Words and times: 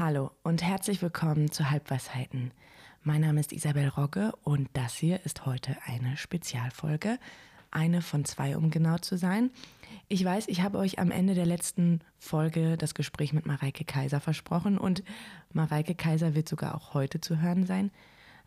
Hallo 0.00 0.30
und 0.42 0.62
herzlich 0.62 1.02
willkommen 1.02 1.50
zu 1.52 1.70
Halbweisheiten. 1.70 2.52
Mein 3.02 3.20
Name 3.20 3.38
ist 3.38 3.52
Isabel 3.52 3.86
Rogge 3.88 4.32
und 4.44 4.70
das 4.72 4.94
hier 4.94 5.20
ist 5.26 5.44
heute 5.44 5.76
eine 5.84 6.16
Spezialfolge. 6.16 7.18
Eine 7.70 8.00
von 8.00 8.24
zwei, 8.24 8.56
um 8.56 8.70
genau 8.70 8.96
zu 8.96 9.18
sein. 9.18 9.50
Ich 10.08 10.24
weiß, 10.24 10.48
ich 10.48 10.62
habe 10.62 10.78
euch 10.78 10.98
am 10.98 11.10
Ende 11.10 11.34
der 11.34 11.44
letzten 11.44 12.00
Folge 12.18 12.78
das 12.78 12.94
Gespräch 12.94 13.34
mit 13.34 13.44
Mareike 13.44 13.84
Kaiser 13.84 14.20
versprochen 14.20 14.78
und 14.78 15.02
Mareike 15.52 15.94
Kaiser 15.94 16.34
wird 16.34 16.48
sogar 16.48 16.76
auch 16.76 16.94
heute 16.94 17.20
zu 17.20 17.42
hören 17.42 17.66
sein. 17.66 17.90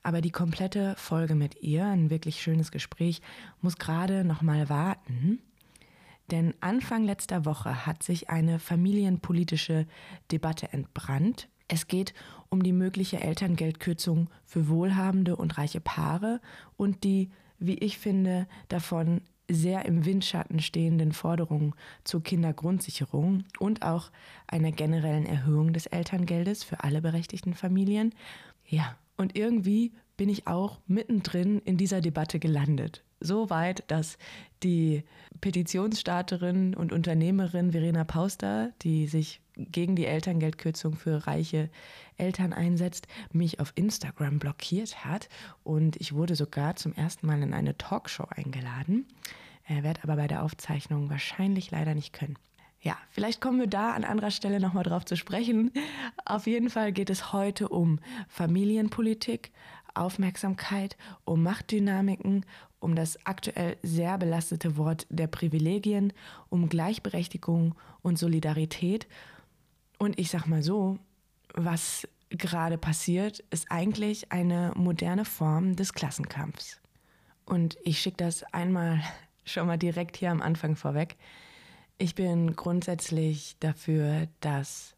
Aber 0.02 0.22
die 0.22 0.32
komplette 0.32 0.96
Folge 0.98 1.36
mit 1.36 1.62
ihr, 1.62 1.86
ein 1.86 2.10
wirklich 2.10 2.42
schönes 2.42 2.72
Gespräch, 2.72 3.22
muss 3.62 3.78
gerade 3.78 4.24
noch 4.24 4.42
mal 4.42 4.70
warten. 4.70 5.38
Denn 6.32 6.54
Anfang 6.62 7.04
letzter 7.04 7.46
Woche 7.46 7.86
hat 7.86 8.04
sich 8.04 8.30
eine 8.30 8.60
familienpolitische 8.60 9.86
Debatte 10.32 10.72
entbrannt. 10.72 11.50
Es 11.68 11.88
geht 11.88 12.14
um 12.50 12.64
die 12.64 12.74
mögliche 12.74 13.20
Elterngeldkürzung 13.20 14.30
für 14.46 14.68
wohlhabende 14.70 15.36
und 15.36 15.58
reiche 15.58 15.82
Paare 15.82 16.40
und 16.78 17.04
die, 17.04 17.30
wie 17.60 17.78
ich 17.78 17.98
finde, 17.98 18.48
davon 18.70 19.22
sehr 19.50 19.86
im 19.86 20.06
Windschatten 20.06 20.60
stehenden 20.60 21.12
Forderungen 21.12 21.74
zur 22.04 22.24
Kindergrundsicherung 22.24 23.44
und 23.60 23.82
auch 23.84 24.12
einer 24.48 24.72
generellen 24.72 25.26
Erhöhung 25.26 25.74
des 25.74 25.86
Elterngeldes 25.86 26.64
für 26.64 26.84
alle 26.84 27.02
berechtigten 27.02 27.54
Familien. 27.54 28.14
Ja, 28.66 28.96
und 29.18 29.38
irgendwie 29.38 29.92
bin 30.16 30.30
ich 30.30 30.48
auch 30.48 30.80
mittendrin 30.88 31.60
in 31.60 31.78
dieser 31.78 32.02
Debatte 32.02 32.40
gelandet 32.40 33.04
so 33.24 33.50
weit, 33.50 33.84
dass 33.88 34.18
die 34.62 35.04
Petitionsstarterin 35.42 36.76
und 36.76 36.94
Unternehmerin 36.94 37.72
Verena 37.72 38.04
Pauster, 38.04 38.72
die 38.82 39.08
sich 39.08 39.42
gegen 39.56 39.96
die 39.96 40.06
Elterngeldkürzung 40.06 40.96
für 40.96 41.28
reiche 41.28 41.70
Eltern 42.18 42.54
einsetzt, 42.54 43.08
mich 43.32 43.60
auf 43.60 43.74
Instagram 43.76 44.40
blockiert 44.40 45.06
hat 45.06 45.30
und 45.64 46.00
ich 46.00 46.14
wurde 46.14 46.36
sogar 46.36 46.76
zum 46.76 46.94
ersten 46.94 47.28
Mal 47.28 47.42
in 47.42 47.54
eine 47.54 47.78
Talkshow 47.78 48.28
eingeladen, 48.30 49.08
äh, 49.68 49.84
werde 49.84 50.04
aber 50.04 50.16
bei 50.16 50.28
der 50.28 50.44
Aufzeichnung 50.44 51.10
wahrscheinlich 51.10 51.72
leider 51.72 51.94
nicht 51.94 52.14
können. 52.14 52.38
Ja, 52.84 52.98
vielleicht 53.12 53.40
kommen 53.40 53.60
wir 53.60 53.68
da 53.68 53.94
an 53.94 54.04
anderer 54.04 54.32
Stelle 54.32 54.60
nochmal 54.60 54.84
drauf 54.84 55.06
zu 55.06 55.16
sprechen. 55.16 55.72
Auf 56.26 56.48
jeden 56.48 56.70
Fall 56.70 56.92
geht 56.92 57.10
es 57.10 57.32
heute 57.32 57.70
um 57.70 58.00
Familienpolitik, 58.28 59.52
Aufmerksamkeit, 59.94 60.98
um 61.24 61.44
Machtdynamiken, 61.44 62.46
um 62.84 62.96
das 62.96 63.18
aktuell 63.26 63.78
sehr 63.82 64.18
belastete 64.18 64.78
Wort 64.78 65.08
der 65.10 65.28
Privilegien, 65.28 66.12
um 66.50 66.68
Gleichberechtigung 66.68 67.76
und 68.02 68.20
Solidarität. 68.20 69.08
Und 69.98 70.20
ich 70.20 70.30
sag 70.30 70.46
mal 70.48 70.62
so, 70.62 71.00
was 71.54 72.08
gerade 72.30 72.78
passiert, 72.78 73.40
ist 73.52 73.72
eigentlich 73.72 74.32
eine 74.32 74.74
moderne 74.76 75.24
Form 75.24 75.76
des 75.76 75.94
Klassenkampfs. 75.94 76.82
Und 77.46 77.78
ich 77.84 78.00
schicke 78.00 78.18
das 78.18 78.44
einmal 78.54 79.02
schon 79.46 79.68
mal 79.68 79.78
direkt 79.78 80.18
hier 80.18 80.32
am 80.32 80.42
Anfang 80.42 80.76
vorweg. 80.76 81.16
Ich 81.98 82.16
bin 82.16 82.56
grundsätzlich 82.56 83.56
dafür, 83.60 84.28
dass 84.42 84.96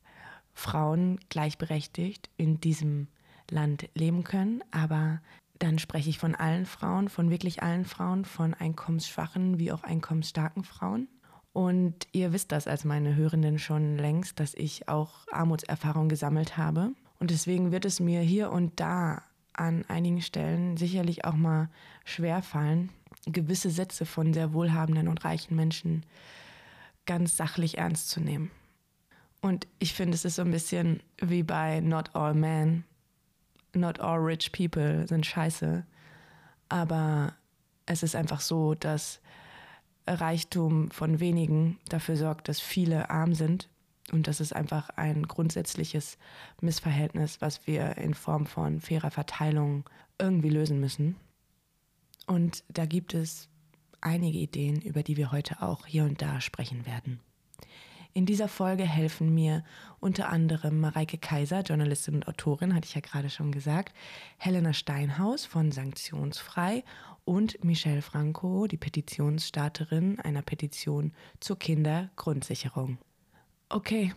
Frauen 0.53 1.19
gleichberechtigt 1.29 2.29
in 2.37 2.59
diesem 2.61 3.07
Land 3.51 3.89
leben 3.93 4.23
können, 4.23 4.63
aber 4.71 5.21
dann 5.59 5.79
spreche 5.79 6.09
ich 6.09 6.19
von 6.19 6.35
allen 6.35 6.65
Frauen, 6.65 7.09
von 7.09 7.29
wirklich 7.29 7.63
allen 7.63 7.85
Frauen, 7.85 8.25
von 8.25 8.53
einkommensschwachen 8.53 9.57
wie 9.59 9.71
auch 9.71 9.83
einkommensstarken 9.83 10.63
Frauen. 10.63 11.07
Und 11.53 12.07
ihr 12.11 12.33
wisst 12.33 12.51
das 12.51 12.67
als 12.67 12.83
meine 12.83 13.15
Hörenden 13.15 13.59
schon 13.59 13.97
längst, 13.97 14.39
dass 14.39 14.53
ich 14.53 14.89
auch 14.89 15.25
Armutserfahrung 15.31 16.09
gesammelt 16.09 16.57
habe. 16.57 16.91
Und 17.19 17.31
deswegen 17.31 17.71
wird 17.71 17.85
es 17.85 18.01
mir 18.01 18.19
hier 18.19 18.51
und 18.51 18.79
da 18.79 19.23
an 19.53 19.85
einigen 19.87 20.21
Stellen 20.21 20.75
sicherlich 20.75 21.23
auch 21.23 21.35
mal 21.35 21.69
schwer 22.03 22.41
fallen, 22.41 22.89
gewisse 23.25 23.69
Sätze 23.69 24.05
von 24.05 24.33
sehr 24.33 24.53
wohlhabenden 24.53 25.07
und 25.07 25.23
reichen 25.23 25.55
Menschen 25.55 26.05
ganz 27.05 27.37
sachlich 27.37 27.77
ernst 27.77 28.09
zu 28.09 28.19
nehmen. 28.19 28.51
Und 29.41 29.67
ich 29.79 29.93
finde, 29.93 30.15
es 30.15 30.25
ist 30.25 30.35
so 30.35 30.41
ein 30.41 30.51
bisschen 30.51 31.01
wie 31.21 31.43
bei 31.43 31.79
Not 31.79 32.15
All 32.15 32.33
Men, 32.33 32.83
not 33.75 33.99
all 33.99 34.19
rich 34.19 34.51
people 34.51 35.07
sind 35.07 35.25
scheiße. 35.25 35.85
Aber 36.69 37.33
es 37.85 38.03
ist 38.03 38.15
einfach 38.15 38.41
so, 38.41 38.75
dass 38.75 39.21
Reichtum 40.07 40.91
von 40.91 41.19
wenigen 41.19 41.79
dafür 41.89 42.15
sorgt, 42.15 42.47
dass 42.47 42.59
viele 42.59 43.09
arm 43.09 43.33
sind. 43.33 43.69
Und 44.11 44.27
das 44.27 44.39
ist 44.39 44.53
einfach 44.53 44.89
ein 44.89 45.23
grundsätzliches 45.23 46.17
Missverhältnis, 46.61 47.41
was 47.41 47.65
wir 47.65 47.97
in 47.97 48.13
Form 48.13 48.45
von 48.45 48.79
fairer 48.79 49.11
Verteilung 49.11 49.89
irgendwie 50.19 50.49
lösen 50.49 50.79
müssen. 50.79 51.15
Und 52.27 52.63
da 52.69 52.85
gibt 52.85 53.13
es 53.13 53.49
einige 54.01 54.37
Ideen, 54.37 54.81
über 54.81 55.01
die 55.01 55.17
wir 55.17 55.31
heute 55.31 55.61
auch 55.61 55.87
hier 55.87 56.03
und 56.03 56.21
da 56.21 56.39
sprechen 56.39 56.85
werden. 56.85 57.19
In 58.17 58.25
dieser 58.25 58.47
Folge 58.47 58.83
helfen 58.83 59.35
mir 59.35 59.61
unter 59.99 60.29
anderem 60.29 60.79
Mareike 60.79 61.17
Kaiser, 61.17 61.63
Journalistin 61.63 62.15
und 62.15 62.27
Autorin, 62.29 62.73
hatte 62.73 62.87
ich 62.87 62.95
ja 62.95 63.01
gerade 63.01 63.29
schon 63.29 63.51
gesagt, 63.51 63.93
Helena 64.37 64.71
Steinhaus 64.71 65.43
von 65.43 65.73
Sanktionsfrei 65.73 66.85
und 67.25 67.61
Michelle 67.65 68.01
Franco, 68.01 68.67
die 68.67 68.77
Petitionsstarterin 68.77 70.21
einer 70.21 70.43
Petition 70.43 71.11
zur 71.41 71.59
Kindergrundsicherung. 71.59 72.99
Okay, 73.67 74.13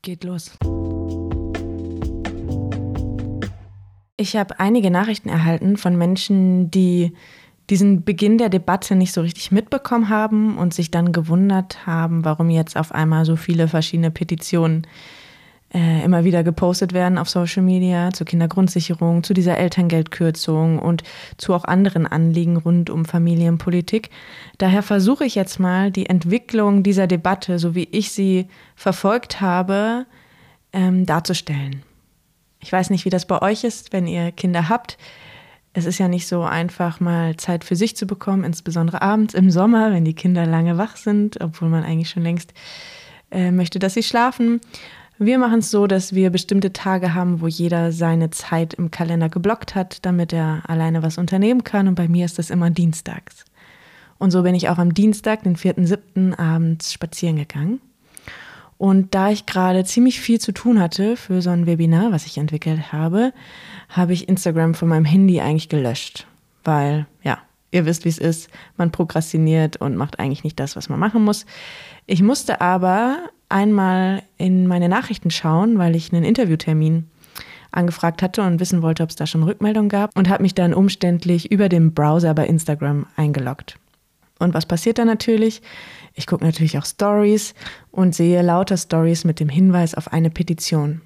geht 0.00 0.24
los. 0.24 0.52
Ich 4.16 4.36
habe 4.36 4.58
einige 4.58 4.90
Nachrichten 4.90 5.28
erhalten 5.28 5.76
von 5.76 5.98
Menschen, 5.98 6.70
die 6.70 7.12
diesen 7.70 8.04
Beginn 8.04 8.38
der 8.38 8.48
Debatte 8.48 8.94
nicht 8.94 9.12
so 9.12 9.20
richtig 9.20 9.52
mitbekommen 9.52 10.08
haben 10.08 10.56
und 10.56 10.72
sich 10.72 10.90
dann 10.90 11.12
gewundert 11.12 11.86
haben, 11.86 12.24
warum 12.24 12.50
jetzt 12.50 12.76
auf 12.76 12.92
einmal 12.92 13.24
so 13.24 13.36
viele 13.36 13.68
verschiedene 13.68 14.10
Petitionen 14.10 14.86
äh, 15.74 16.02
immer 16.02 16.24
wieder 16.24 16.42
gepostet 16.42 16.94
werden 16.94 17.18
auf 17.18 17.28
Social 17.28 17.62
Media 17.62 18.10
zur 18.12 18.26
Kindergrundsicherung, 18.26 19.22
zu 19.22 19.34
dieser 19.34 19.58
Elterngeldkürzung 19.58 20.78
und 20.78 21.02
zu 21.36 21.52
auch 21.52 21.64
anderen 21.64 22.06
Anliegen 22.06 22.56
rund 22.56 22.88
um 22.88 23.04
Familienpolitik. 23.04 24.08
Daher 24.56 24.82
versuche 24.82 25.26
ich 25.26 25.34
jetzt 25.34 25.60
mal 25.60 25.90
die 25.90 26.06
Entwicklung 26.06 26.82
dieser 26.82 27.06
Debatte, 27.06 27.58
so 27.58 27.74
wie 27.74 27.88
ich 27.90 28.12
sie 28.12 28.46
verfolgt 28.76 29.42
habe, 29.42 30.06
ähm, 30.72 31.04
darzustellen. 31.04 31.82
Ich 32.60 32.72
weiß 32.72 32.88
nicht, 32.88 33.04
wie 33.04 33.10
das 33.10 33.26
bei 33.26 33.40
euch 33.42 33.64
ist, 33.64 33.92
wenn 33.92 34.06
ihr 34.06 34.32
Kinder 34.32 34.70
habt 34.70 34.96
es 35.72 35.86
ist 35.86 35.98
ja 35.98 36.08
nicht 36.08 36.26
so 36.26 36.42
einfach, 36.42 37.00
mal 37.00 37.36
Zeit 37.36 37.64
für 37.64 37.76
sich 37.76 37.96
zu 37.96 38.06
bekommen, 38.06 38.44
insbesondere 38.44 39.02
abends 39.02 39.34
im 39.34 39.50
Sommer, 39.50 39.92
wenn 39.92 40.04
die 40.04 40.14
Kinder 40.14 40.46
lange 40.46 40.78
wach 40.78 40.96
sind, 40.96 41.40
obwohl 41.40 41.68
man 41.68 41.84
eigentlich 41.84 42.10
schon 42.10 42.22
längst 42.22 42.52
äh, 43.30 43.50
möchte, 43.50 43.78
dass 43.78 43.94
sie 43.94 44.02
schlafen. 44.02 44.60
Wir 45.18 45.38
machen 45.38 45.58
es 45.58 45.70
so, 45.70 45.88
dass 45.88 46.14
wir 46.14 46.30
bestimmte 46.30 46.72
Tage 46.72 47.12
haben, 47.14 47.40
wo 47.40 47.48
jeder 47.48 47.90
seine 47.90 48.30
Zeit 48.30 48.74
im 48.74 48.90
Kalender 48.90 49.28
geblockt 49.28 49.74
hat, 49.74 50.04
damit 50.06 50.32
er 50.32 50.62
alleine 50.68 51.02
was 51.02 51.18
unternehmen 51.18 51.64
kann. 51.64 51.88
Und 51.88 51.96
bei 51.96 52.06
mir 52.06 52.24
ist 52.24 52.38
das 52.38 52.50
immer 52.50 52.70
dienstags. 52.70 53.44
Und 54.18 54.30
so 54.30 54.42
bin 54.42 54.54
ich 54.54 54.68
auch 54.68 54.78
am 54.78 54.94
Dienstag, 54.94 55.42
den 55.42 55.56
4.7. 55.56 56.38
abends 56.38 56.92
spazieren 56.92 57.36
gegangen. 57.36 57.80
Und 58.78 59.14
da 59.14 59.30
ich 59.30 59.44
gerade 59.44 59.84
ziemlich 59.84 60.20
viel 60.20 60.40
zu 60.40 60.52
tun 60.52 60.80
hatte 60.80 61.16
für 61.16 61.42
so 61.42 61.50
ein 61.50 61.66
Webinar, 61.66 62.12
was 62.12 62.26
ich 62.26 62.38
entwickelt 62.38 62.92
habe, 62.92 63.32
habe 63.88 64.12
ich 64.12 64.28
Instagram 64.28 64.74
von 64.74 64.88
meinem 64.88 65.04
Handy 65.04 65.40
eigentlich 65.40 65.68
gelöscht. 65.68 66.26
Weil, 66.62 67.06
ja, 67.22 67.38
ihr 67.72 67.86
wisst, 67.86 68.04
wie 68.04 68.08
es 68.08 68.18
ist. 68.18 68.48
Man 68.76 68.92
prokrastiniert 68.92 69.76
und 69.78 69.96
macht 69.96 70.20
eigentlich 70.20 70.44
nicht 70.44 70.60
das, 70.60 70.76
was 70.76 70.88
man 70.88 71.00
machen 71.00 71.24
muss. 71.24 71.44
Ich 72.06 72.22
musste 72.22 72.60
aber 72.60 73.18
einmal 73.48 74.22
in 74.36 74.68
meine 74.68 74.88
Nachrichten 74.88 75.30
schauen, 75.30 75.78
weil 75.78 75.96
ich 75.96 76.12
einen 76.12 76.24
Interviewtermin 76.24 77.08
angefragt 77.72 78.22
hatte 78.22 78.42
und 78.42 78.60
wissen 78.60 78.82
wollte, 78.82 79.02
ob 79.02 79.10
es 79.10 79.16
da 79.16 79.26
schon 79.26 79.42
Rückmeldungen 79.42 79.88
gab 79.88 80.16
und 80.16 80.28
habe 80.28 80.42
mich 80.42 80.54
dann 80.54 80.72
umständlich 80.72 81.50
über 81.50 81.68
den 81.68 81.92
Browser 81.92 82.32
bei 82.32 82.46
Instagram 82.46 83.06
eingeloggt. 83.16 83.76
Und 84.38 84.54
was 84.54 84.66
passiert 84.66 84.98
da 84.98 85.04
natürlich? 85.04 85.62
Ich 86.14 86.26
gucke 86.26 86.44
natürlich 86.44 86.78
auch 86.78 86.86
Stories 86.86 87.54
und 87.90 88.14
sehe 88.14 88.42
lauter 88.42 88.76
Stories 88.76 89.24
mit 89.24 89.40
dem 89.40 89.48
Hinweis 89.48 89.94
auf 89.94 90.12
eine 90.12 90.30
Petition. 90.30 91.00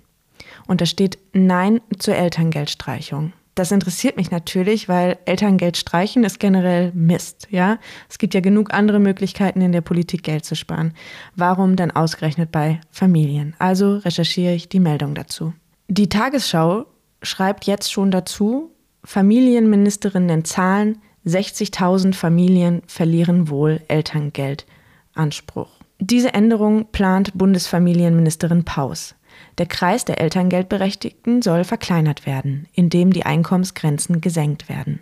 Und 0.66 0.80
da 0.80 0.86
steht 0.86 1.18
Nein 1.32 1.80
zur 1.98 2.14
Elterngeldstreichung. 2.14 3.32
Das 3.54 3.70
interessiert 3.70 4.16
mich 4.16 4.30
natürlich, 4.30 4.88
weil 4.88 5.18
Elterngeld 5.26 5.76
streichen 5.76 6.24
ist 6.24 6.40
generell 6.40 6.90
Mist, 6.94 7.48
ja? 7.50 7.78
Es 8.08 8.16
gibt 8.16 8.32
ja 8.32 8.40
genug 8.40 8.72
andere 8.72 8.98
Möglichkeiten 8.98 9.60
in 9.60 9.72
der 9.72 9.82
Politik 9.82 10.22
Geld 10.22 10.46
zu 10.46 10.56
sparen. 10.56 10.94
Warum 11.36 11.76
dann 11.76 11.90
ausgerechnet 11.90 12.50
bei 12.50 12.80
Familien? 12.90 13.54
Also 13.58 13.98
recherchiere 13.98 14.54
ich 14.54 14.70
die 14.70 14.80
Meldung 14.80 15.14
dazu. 15.14 15.52
Die 15.88 16.08
Tagesschau 16.08 16.86
schreibt 17.20 17.66
jetzt 17.66 17.92
schon 17.92 18.10
dazu, 18.10 18.70
Familienministerinnen 19.04 20.46
Zahlen, 20.46 20.98
60.000 21.26 22.14
Familien 22.14 22.82
verlieren 22.86 23.48
wohl 23.48 23.80
Elterngeldanspruch. 23.88 25.70
Diese 25.98 26.34
Änderung 26.34 26.86
plant 26.90 27.32
Bundesfamilienministerin 27.34 28.64
Paus. 28.64 29.14
Der 29.58 29.66
Kreis 29.66 30.04
der 30.04 30.20
Elterngeldberechtigten 30.20 31.42
soll 31.42 31.64
verkleinert 31.64 32.26
werden, 32.26 32.66
indem 32.72 33.12
die 33.12 33.24
Einkommensgrenzen 33.24 34.20
gesenkt 34.20 34.68
werden. 34.68 35.00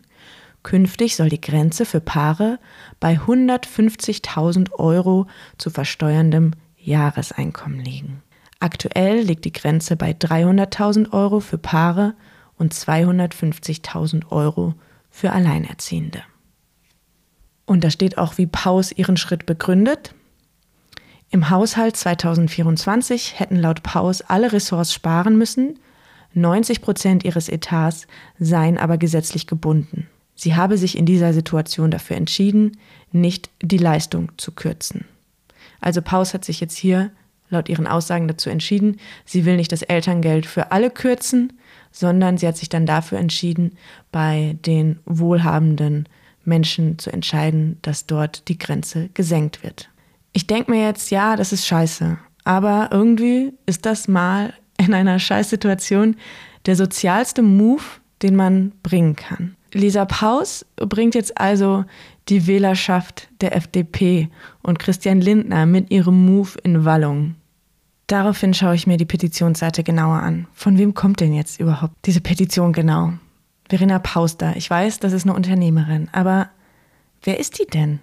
Künftig 0.62 1.16
soll 1.16 1.30
die 1.30 1.40
Grenze 1.40 1.86
für 1.86 2.00
Paare 2.00 2.58
bei 3.00 3.14
150.000 3.14 4.72
Euro 4.72 5.26
zu 5.56 5.70
versteuerndem 5.70 6.52
Jahreseinkommen 6.76 7.80
liegen. 7.80 8.22
Aktuell 8.58 9.20
liegt 9.20 9.46
die 9.46 9.52
Grenze 9.52 9.96
bei 9.96 10.10
300.000 10.12 11.12
Euro 11.12 11.40
für 11.40 11.56
Paare 11.56 12.14
und 12.58 12.74
250.000 12.74 14.30
Euro 14.30 14.74
für 15.10 15.32
Alleinerziehende. 15.32 16.22
Und 17.66 17.84
da 17.84 17.90
steht 17.90 18.18
auch, 18.18 18.38
wie 18.38 18.46
Paus 18.46 18.92
ihren 18.92 19.16
Schritt 19.16 19.46
begründet. 19.46 20.14
Im 21.30 21.50
Haushalt 21.50 21.96
2024 21.96 23.38
hätten 23.38 23.56
laut 23.56 23.82
Paus 23.82 24.22
alle 24.22 24.52
Ressorts 24.52 24.92
sparen 24.92 25.38
müssen, 25.38 25.78
90 26.34 26.80
Prozent 26.80 27.24
ihres 27.24 27.48
Etats 27.48 28.06
seien 28.38 28.78
aber 28.78 28.98
gesetzlich 28.98 29.46
gebunden. 29.46 30.08
Sie 30.34 30.54
habe 30.54 30.78
sich 30.78 30.96
in 30.96 31.06
dieser 31.06 31.32
Situation 31.32 31.90
dafür 31.90 32.16
entschieden, 32.16 32.78
nicht 33.12 33.50
die 33.60 33.78
Leistung 33.78 34.32
zu 34.36 34.52
kürzen. 34.52 35.04
Also 35.80 36.02
Paus 36.02 36.34
hat 36.34 36.44
sich 36.44 36.60
jetzt 36.60 36.76
hier 36.76 37.10
laut 37.50 37.68
ihren 37.68 37.86
Aussagen 37.86 38.28
dazu 38.28 38.48
entschieden, 38.48 38.98
sie 39.24 39.44
will 39.44 39.56
nicht 39.56 39.72
das 39.72 39.82
Elterngeld 39.82 40.46
für 40.46 40.72
alle 40.72 40.90
kürzen, 40.90 41.52
sondern 41.90 42.38
sie 42.38 42.46
hat 42.46 42.56
sich 42.56 42.68
dann 42.68 42.86
dafür 42.86 43.18
entschieden, 43.18 43.76
bei 44.12 44.56
den 44.64 45.00
wohlhabenden 45.04 46.08
Menschen 46.44 46.98
zu 46.98 47.12
entscheiden, 47.12 47.78
dass 47.82 48.06
dort 48.06 48.48
die 48.48 48.58
Grenze 48.58 49.10
gesenkt 49.14 49.62
wird. 49.62 49.90
Ich 50.32 50.46
denke 50.46 50.70
mir 50.70 50.84
jetzt, 50.84 51.10
ja, 51.10 51.36
das 51.36 51.52
ist 51.52 51.66
scheiße, 51.66 52.18
aber 52.44 52.88
irgendwie 52.92 53.52
ist 53.66 53.86
das 53.86 54.08
mal 54.08 54.54
in 54.78 54.94
einer 54.94 55.18
Scheißsituation 55.18 56.16
der 56.66 56.76
sozialste 56.76 57.42
Move, 57.42 57.82
den 58.22 58.36
man 58.36 58.72
bringen 58.82 59.16
kann. 59.16 59.56
Lisa 59.72 60.04
Paus 60.04 60.66
bringt 60.76 61.14
jetzt 61.14 61.38
also 61.38 61.84
die 62.28 62.46
Wählerschaft 62.46 63.28
der 63.40 63.56
FDP 63.56 64.28
und 64.62 64.78
Christian 64.78 65.20
Lindner 65.20 65.66
mit 65.66 65.90
ihrem 65.90 66.26
Move 66.26 66.50
in 66.62 66.84
Wallung. 66.84 67.36
Daraufhin 68.10 68.54
schaue 68.54 68.74
ich 68.74 68.88
mir 68.88 68.96
die 68.96 69.04
Petitionsseite 69.04 69.84
genauer 69.84 70.16
an. 70.16 70.48
Von 70.52 70.78
wem 70.78 70.94
kommt 70.94 71.20
denn 71.20 71.32
jetzt 71.32 71.60
überhaupt 71.60 71.94
diese 72.06 72.20
Petition 72.20 72.72
genau? 72.72 73.12
Verena 73.68 74.00
Pauster. 74.00 74.56
Ich 74.56 74.68
weiß, 74.68 74.98
das 74.98 75.12
ist 75.12 75.26
eine 75.26 75.36
Unternehmerin, 75.36 76.08
aber 76.10 76.48
wer 77.22 77.38
ist 77.38 77.60
die 77.60 77.66
denn? 77.66 78.00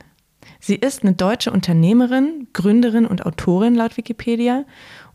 Sie 0.62 0.75
ist 0.75 1.04
eine 1.04 1.12
deutsche 1.12 1.51
Unternehmerin, 1.51 2.48
Gründerin 2.54 3.06
und 3.06 3.25
Autorin 3.25 3.75
laut 3.75 3.98
Wikipedia 3.98 4.63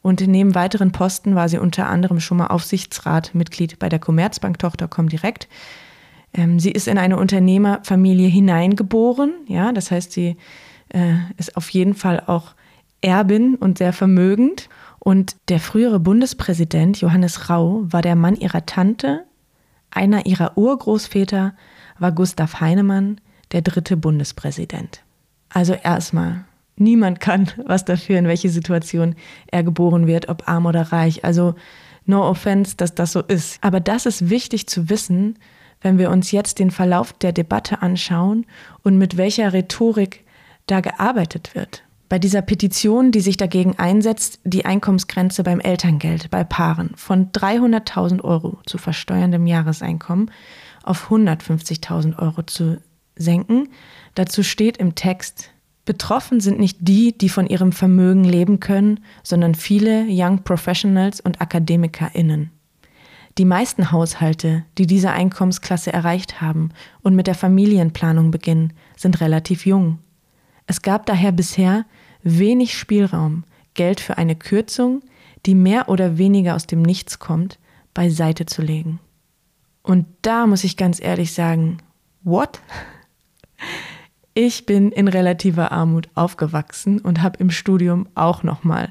und 0.03 0.21
neben 0.27 0.55
weiteren 0.55 0.93
Posten 0.93 1.35
war 1.35 1.49
sie 1.49 1.57
unter 1.57 1.89
anderem 1.89 2.21
schon 2.21 2.37
mal 2.37 2.49
Aufsichtsratmitglied 2.49 3.79
bei 3.79 3.89
der 3.89 3.99
Commerzbank-Tochter 3.99 4.89
Comdirect. 4.89 5.49
Ähm, 6.35 6.61
sie 6.61 6.71
ist 6.71 6.87
in 6.87 6.99
eine 6.99 7.17
Unternehmerfamilie 7.17 8.29
hineingeboren, 8.29 9.33
ja, 9.47 9.73
das 9.73 9.91
heißt, 9.91 10.13
sie 10.13 10.37
äh, 10.91 11.15
ist 11.39 11.57
auf 11.57 11.71
jeden 11.71 11.95
Fall 11.95 12.23
auch 12.27 12.55
Erbin 13.01 13.55
und 13.57 13.79
sehr 13.79 13.95
vermögend. 13.95 14.69
Und 15.05 15.35
der 15.49 15.59
frühere 15.59 15.99
Bundespräsident 15.99 17.01
Johannes 17.01 17.51
Rau 17.51 17.83
war 17.87 18.03
der 18.03 18.15
Mann 18.15 18.37
ihrer 18.37 18.67
Tante. 18.67 19.25
Einer 19.91 20.27
ihrer 20.27 20.57
Urgroßväter 20.57 21.55
war 21.99 22.13
Gustav 22.13 22.61
Heinemann, 22.61 23.21
der 23.51 23.63
dritte 23.63 23.97
Bundespräsident. 23.97 25.03
Also 25.49 25.73
erstmal, 25.75 26.45
niemand 26.77 27.19
kann 27.19 27.51
was 27.67 27.85
dafür, 27.85 28.17
in 28.17 28.29
welche 28.29 28.49
Situation 28.49 29.17
er 29.49 29.65
geboren 29.65 30.07
wird, 30.07 30.29
ob 30.29 30.49
arm 30.49 30.67
oder 30.67 30.93
reich. 30.93 31.25
Also 31.25 31.57
no 32.07 32.25
offense, 32.25 32.77
dass 32.77 32.95
das 32.95 33.11
so 33.11 33.23
ist. 33.23 33.59
Aber 33.61 33.81
das 33.81 34.07
ist 34.07 34.31
wichtig 34.31 34.69
zu 34.69 34.89
wissen, 34.89 35.37
wenn 35.81 35.99
wir 35.99 36.11
uns 36.11 36.31
jetzt 36.31 36.61
den 36.61 36.71
Verlauf 36.71 37.13
der 37.13 37.33
Debatte 37.33 37.83
anschauen 37.83 38.47
und 38.85 38.99
mit 38.99 39.17
welcher 39.17 39.53
Rhetorik 39.53 40.25
da 40.69 40.81
gearbeitet 40.81 41.57
wird. 41.57 41.83
Bei 42.13 42.19
dieser 42.19 42.43
Petition, 42.43 43.11
die 43.11 43.23
sich 43.23 43.39
dagegen 43.39 43.79
einsetzt, 43.79 44.39
die 44.45 44.67
Einkommensgrenze 44.67 45.43
beim 45.45 45.61
Elterngeld 45.61 46.29
bei 46.31 46.45
Paaren 46.45 46.91
von 46.95 47.33
300.000 47.33 48.21
Euro 48.23 48.59
zu 48.67 48.77
versteuerndem 48.77 49.47
Jahreseinkommen 49.47 50.31
auf 50.83 51.11
150.000 51.11 52.19
Euro 52.19 52.43
zu 52.43 52.83
senken, 53.17 53.71
dazu 54.15 54.43
steht 54.43 54.77
im 54.77 54.95
Text, 54.95 55.53
Betroffen 55.87 56.41
sind 56.41 56.59
nicht 56.59 56.77
die, 56.83 57.17
die 57.17 57.31
von 57.31 57.47
ihrem 57.47 57.73
Vermögen 57.73 58.25
leben 58.25 58.61
können, 58.61 59.01
sondern 59.23 59.55
viele 59.55 60.05
Young 60.07 60.45
Professionals 60.45 61.19
und 61.19 61.41
AkademikerInnen. 61.41 62.51
Die 63.39 63.47
meisten 63.47 63.91
Haushalte, 63.91 64.67
die 64.77 64.87
diese 64.87 65.13
Einkommensklasse 65.13 65.91
erreicht 65.95 66.43
haben 66.43 66.73
und 67.01 67.17
mit 67.17 67.27
der 67.27 67.35
Familienplanung 67.35 68.31
beginnen, 68.31 68.75
sind 68.99 69.23
relativ 69.23 69.65
jung. 69.65 69.99
Es 70.67 70.83
gab 70.83 71.07
daher 71.07 71.33
bisher 71.33 71.87
wenig 72.23 72.79
Spielraum, 72.79 73.45
Geld 73.75 74.01
für 74.01 74.19
eine 74.19 74.37
Kürzung, 74.37 75.03
die 75.47 75.55
mehr 75.55 75.89
oder 75.89 76.19
weniger 76.19 76.55
aus 76.55 76.67
dem 76.67 76.83
Nichts 76.83 77.19
kommt, 77.19 77.59
beiseite 77.95 78.47
zu 78.47 78.63
legen. 78.63 79.01
Und 79.83 80.07
da 80.23 80.47
muss 80.47 80.65
ich 80.65 80.77
ganz 80.77 81.01
ehrlich 81.03 81.33
sagen, 81.33 81.79
what? 82.23 82.61
Ich 84.35 84.65
bin 84.65 84.93
in 84.93 85.09
relativer 85.09 85.73
Armut 85.73 86.09
aufgewachsen 86.15 87.01
und 87.01 87.21
habe 87.21 87.39
im 87.39 87.51
Studium 87.51 88.09
auch 88.15 88.43
nochmal 88.43 88.91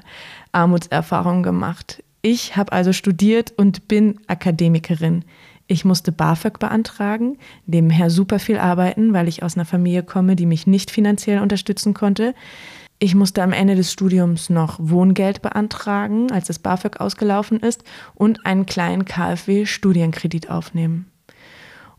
Armutserfahrungen 0.52 1.42
gemacht. 1.42 2.02
Ich 2.20 2.56
habe 2.56 2.70
also 2.70 2.92
studiert 2.92 3.52
und 3.56 3.88
bin 3.88 4.20
Akademikerin. 4.28 5.24
Ich 5.66 5.84
musste 5.84 6.12
BAföG 6.12 6.58
beantragen, 6.58 7.38
nebenher 7.66 8.10
super 8.10 8.38
viel 8.38 8.58
arbeiten, 8.58 9.12
weil 9.12 9.26
ich 9.26 9.42
aus 9.42 9.56
einer 9.56 9.64
Familie 9.64 10.02
komme, 10.02 10.36
die 10.36 10.46
mich 10.46 10.66
nicht 10.66 10.90
finanziell 10.90 11.40
unterstützen 11.40 11.94
konnte. 11.94 12.34
Ich 13.02 13.16
musste 13.16 13.42
am 13.42 13.52
Ende 13.52 13.74
des 13.74 13.90
Studiums 13.90 14.48
noch 14.48 14.78
Wohngeld 14.78 15.42
beantragen, 15.42 16.30
als 16.30 16.46
das 16.46 16.60
BAföG 16.60 17.00
ausgelaufen 17.00 17.58
ist, 17.58 17.82
und 18.14 18.46
einen 18.46 18.64
kleinen 18.64 19.06
KfW-Studienkredit 19.06 20.48
aufnehmen. 20.48 21.10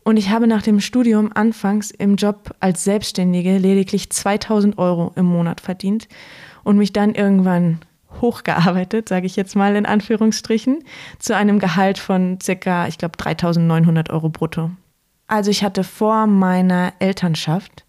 Und 0.02 0.16
ich 0.16 0.30
habe 0.30 0.46
nach 0.46 0.62
dem 0.62 0.80
Studium 0.80 1.30
anfangs 1.34 1.90
im 1.90 2.16
Job 2.16 2.56
als 2.58 2.84
Selbstständige 2.84 3.58
lediglich 3.58 4.08
2000 4.08 4.78
Euro 4.78 5.12
im 5.14 5.26
Monat 5.26 5.60
verdient 5.60 6.08
und 6.62 6.78
mich 6.78 6.94
dann 6.94 7.14
irgendwann 7.14 7.80
hochgearbeitet, 8.22 9.10
sage 9.10 9.26
ich 9.26 9.36
jetzt 9.36 9.56
mal 9.56 9.76
in 9.76 9.84
Anführungsstrichen, 9.84 10.84
zu 11.18 11.36
einem 11.36 11.58
Gehalt 11.58 11.98
von 11.98 12.38
circa, 12.42 12.88
ich 12.88 12.96
glaube, 12.96 13.18
3900 13.18 14.08
Euro 14.08 14.30
brutto. 14.30 14.70
Also 15.26 15.50
ich 15.50 15.62
hatte 15.62 15.84
vor 15.84 16.26
meiner 16.26 16.94
Elternschaft 16.98 17.84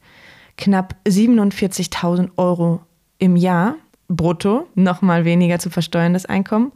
knapp 0.57 0.95
47.000 1.07 2.31
Euro 2.35 2.81
im 3.17 3.35
Jahr 3.35 3.75
brutto, 4.07 4.67
nochmal 4.75 5.25
weniger 5.25 5.59
zu 5.59 5.69
versteuerndes 5.69 6.25
Einkommen. 6.25 6.71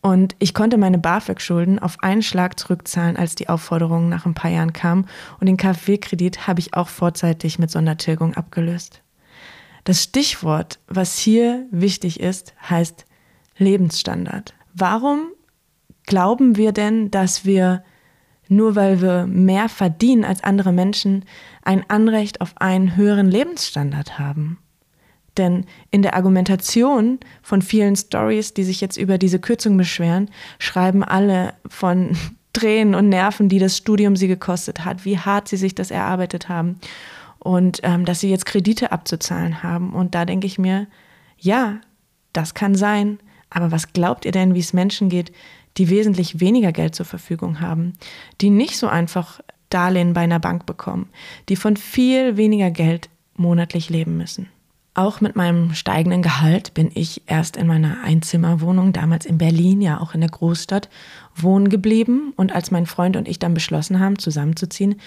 Und 0.00 0.36
ich 0.38 0.52
konnte 0.52 0.76
meine 0.76 0.98
BAföG-Schulden 0.98 1.78
auf 1.78 1.96
einen 2.02 2.20
Schlag 2.20 2.58
zurückzahlen, 2.58 3.16
als 3.16 3.36
die 3.36 3.48
Aufforderung 3.48 4.10
nach 4.10 4.26
ein 4.26 4.34
paar 4.34 4.50
Jahren 4.50 4.74
kam. 4.74 5.06
Und 5.40 5.46
den 5.46 5.56
KfW-Kredit 5.56 6.46
habe 6.46 6.60
ich 6.60 6.74
auch 6.74 6.88
vorzeitig 6.88 7.58
mit 7.58 7.70
Sondertilgung 7.70 8.34
abgelöst. 8.34 9.00
Das 9.84 10.02
Stichwort, 10.02 10.78
was 10.88 11.16
hier 11.16 11.66
wichtig 11.70 12.20
ist, 12.20 12.54
heißt 12.68 13.06
Lebensstandard. 13.56 14.52
Warum 14.74 15.28
glauben 16.04 16.56
wir 16.56 16.72
denn, 16.72 17.10
dass 17.10 17.46
wir 17.46 17.82
nur 18.48 18.76
weil 18.76 19.00
wir 19.00 19.26
mehr 19.26 19.70
verdienen 19.70 20.24
als 20.24 20.44
andere 20.44 20.72
Menschen 20.72 21.24
ein 21.62 21.88
Anrecht 21.88 22.42
auf 22.42 22.60
einen 22.60 22.96
höheren 22.96 23.30
Lebensstandard 23.30 24.18
haben? 24.18 24.58
Denn 25.36 25.66
in 25.90 26.02
der 26.02 26.14
Argumentation 26.14 27.18
von 27.42 27.62
vielen 27.62 27.96
Stories, 27.96 28.54
die 28.54 28.64
sich 28.64 28.80
jetzt 28.80 28.96
über 28.96 29.18
diese 29.18 29.38
Kürzung 29.38 29.76
beschweren, 29.76 30.30
schreiben 30.58 31.02
alle 31.02 31.54
von 31.66 32.16
Tränen 32.52 32.94
und 32.94 33.08
Nerven, 33.08 33.48
die 33.48 33.58
das 33.58 33.76
Studium 33.76 34.14
sie 34.14 34.28
gekostet 34.28 34.84
hat, 34.84 35.04
wie 35.04 35.18
hart 35.18 35.48
sie 35.48 35.56
sich 35.56 35.74
das 35.74 35.90
erarbeitet 35.90 36.48
haben 36.48 36.78
und 37.40 37.80
ähm, 37.82 38.04
dass 38.04 38.20
sie 38.20 38.30
jetzt 38.30 38.46
Kredite 38.46 38.92
abzuzahlen 38.92 39.62
haben. 39.62 39.92
Und 39.92 40.14
da 40.14 40.24
denke 40.24 40.46
ich 40.46 40.58
mir, 40.58 40.86
ja, 41.36 41.80
das 42.32 42.54
kann 42.54 42.76
sein, 42.76 43.18
aber 43.50 43.70
was 43.70 43.92
glaubt 43.92 44.24
ihr 44.24 44.32
denn, 44.32 44.54
wie 44.54 44.60
es 44.60 44.72
Menschen 44.72 45.08
geht, 45.08 45.32
die 45.76 45.90
wesentlich 45.90 46.40
weniger 46.40 46.72
Geld 46.72 46.94
zur 46.94 47.06
Verfügung 47.06 47.60
haben, 47.60 47.94
die 48.40 48.50
nicht 48.50 48.76
so 48.76 48.86
einfach 48.86 49.40
Darlehen 49.68 50.12
bei 50.12 50.22
einer 50.22 50.38
Bank 50.38 50.66
bekommen, 50.66 51.08
die 51.48 51.56
von 51.56 51.76
viel 51.76 52.36
weniger 52.36 52.70
Geld 52.70 53.10
monatlich 53.36 53.90
leben 53.90 54.16
müssen? 54.16 54.48
Auch 54.96 55.20
mit 55.20 55.34
meinem 55.34 55.74
steigenden 55.74 56.22
Gehalt 56.22 56.72
bin 56.72 56.88
ich 56.94 57.22
erst 57.26 57.56
in 57.56 57.66
meiner 57.66 58.04
Einzimmerwohnung, 58.04 58.92
damals 58.92 59.26
in 59.26 59.38
Berlin, 59.38 59.80
ja 59.80 60.00
auch 60.00 60.14
in 60.14 60.20
der 60.20 60.30
Großstadt, 60.30 60.88
wohnen 61.34 61.68
geblieben. 61.68 62.32
Und 62.36 62.54
als 62.54 62.70
mein 62.70 62.86
Freund 62.86 63.16
und 63.16 63.26
ich 63.26 63.40
dann 63.40 63.54
beschlossen 63.54 63.98
haben, 63.98 64.20
zusammenzuziehen, 64.20 65.00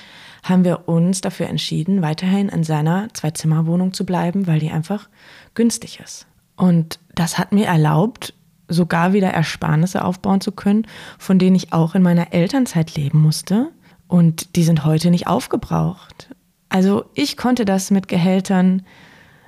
haben 0.44 0.66
wir 0.66 0.90
uns 0.90 1.22
dafür 1.22 1.48
entschieden, 1.48 2.02
weiterhin 2.02 2.50
in 2.50 2.66
seiner 2.66 3.08
Zwei-Zimmer-Wohnung 3.14 3.94
zu 3.94 4.06
bleiben, 4.06 4.46
weil 4.46 4.60
die 4.60 4.72
einfach 4.72 5.08
günstig 5.54 6.02
ist. 6.04 6.28
Und 6.58 7.00
das 7.16 7.38
hat 7.38 7.54
mir 7.54 7.68
erlaubt, 7.68 8.34
sogar 8.68 9.14
wieder 9.14 9.30
Ersparnisse 9.30 10.04
aufbauen 10.04 10.42
zu 10.42 10.52
können, 10.52 10.86
von 11.18 11.40
denen 11.40 11.56
ich 11.56 11.72
auch 11.72 11.96
in 11.96 12.02
meiner 12.02 12.34
Elternzeit 12.34 12.94
leben 12.96 13.22
musste. 13.22 13.70
Und 14.10 14.58
die 14.58 14.64
sind 14.64 14.84
heute 14.84 15.12
nicht 15.12 15.28
aufgebraucht. 15.28 16.30
Also 16.68 17.06
ich 17.14 17.38
konnte 17.38 17.64
das 17.64 17.90
mit 17.90 18.10
Gehältern 18.10 18.84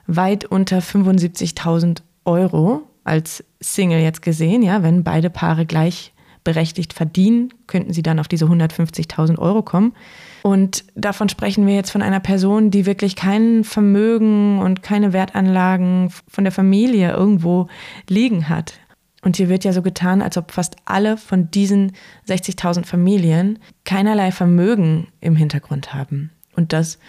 weit 0.09 0.45
unter 0.45 0.79
75.000 0.79 2.01
Euro 2.25 2.81
als 3.03 3.43
Single 3.59 4.01
jetzt 4.01 4.21
gesehen, 4.21 4.61
ja, 4.61 4.83
wenn 4.83 5.03
beide 5.03 5.29
Paare 5.29 5.65
gleichberechtigt 5.65 6.93
verdienen, 6.93 7.53
könnten 7.67 7.93
sie 7.93 8.03
dann 8.03 8.19
auf 8.19 8.27
diese 8.27 8.45
150.000 8.45 9.37
Euro 9.37 9.61
kommen. 9.61 9.93
Und 10.43 10.83
davon 10.95 11.29
sprechen 11.29 11.65
wir 11.67 11.75
jetzt 11.75 11.91
von 11.91 12.01
einer 12.01 12.19
Person, 12.19 12.71
die 12.71 12.85
wirklich 12.85 13.15
kein 13.15 13.63
Vermögen 13.63 14.59
und 14.59 14.83
keine 14.83 15.13
Wertanlagen 15.13 16.11
von 16.27 16.43
der 16.43 16.53
Familie 16.53 17.11
irgendwo 17.11 17.67
liegen 18.07 18.49
hat. 18.49 18.79
Und 19.21 19.37
hier 19.37 19.49
wird 19.49 19.65
ja 19.65 19.73
so 19.73 19.81
getan, 19.81 20.21
als 20.21 20.37
ob 20.37 20.51
fast 20.51 20.77
alle 20.85 21.17
von 21.17 21.51
diesen 21.51 21.91
60.000 22.27 22.85
Familien 22.85 23.59
keinerlei 23.83 24.31
Vermögen 24.31 25.07
im 25.19 25.35
Hintergrund 25.35 25.93
haben. 25.93 26.31
Und 26.55 26.73
das 26.73 26.99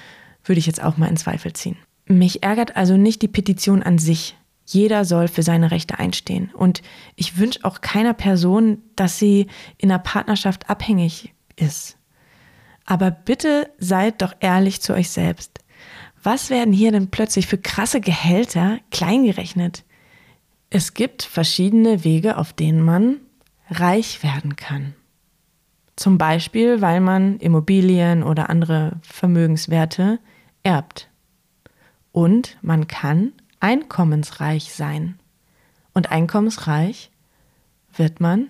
würde 0.44 0.58
ich 0.58 0.66
jetzt 0.66 0.82
auch 0.82 0.96
mal 0.96 1.06
in 1.06 1.16
Zweifel 1.16 1.52
ziehen. 1.52 1.76
Mich 2.10 2.42
ärgert 2.42 2.76
also 2.76 2.96
nicht 2.96 3.22
die 3.22 3.28
Petition 3.28 3.84
an 3.84 3.98
sich. 3.98 4.36
Jeder 4.66 5.04
soll 5.04 5.28
für 5.28 5.44
seine 5.44 5.70
Rechte 5.70 6.00
einstehen. 6.00 6.50
Und 6.52 6.82
ich 7.14 7.38
wünsche 7.38 7.60
auch 7.62 7.80
keiner 7.82 8.14
Person, 8.14 8.78
dass 8.96 9.20
sie 9.20 9.46
in 9.78 9.92
einer 9.92 10.00
Partnerschaft 10.00 10.68
abhängig 10.68 11.32
ist. 11.54 11.96
Aber 12.84 13.12
bitte 13.12 13.70
seid 13.78 14.22
doch 14.22 14.34
ehrlich 14.40 14.80
zu 14.80 14.92
euch 14.92 15.10
selbst. 15.10 15.60
Was 16.20 16.50
werden 16.50 16.74
hier 16.74 16.90
denn 16.90 17.12
plötzlich 17.12 17.46
für 17.46 17.58
krasse 17.58 18.00
Gehälter 18.00 18.80
kleingerechnet? 18.90 19.84
Es 20.68 20.94
gibt 20.94 21.22
verschiedene 21.22 22.02
Wege, 22.02 22.38
auf 22.38 22.52
denen 22.52 22.82
man 22.82 23.18
reich 23.70 24.24
werden 24.24 24.56
kann. 24.56 24.94
Zum 25.94 26.18
Beispiel, 26.18 26.80
weil 26.80 27.00
man 27.00 27.38
Immobilien 27.38 28.24
oder 28.24 28.50
andere 28.50 28.98
Vermögenswerte 29.02 30.18
erbt. 30.64 31.09
Und 32.12 32.58
man 32.62 32.88
kann 32.88 33.32
einkommensreich 33.60 34.72
sein. 34.72 35.18
Und 35.92 36.10
einkommensreich 36.10 37.10
wird 37.94 38.20
man 38.20 38.48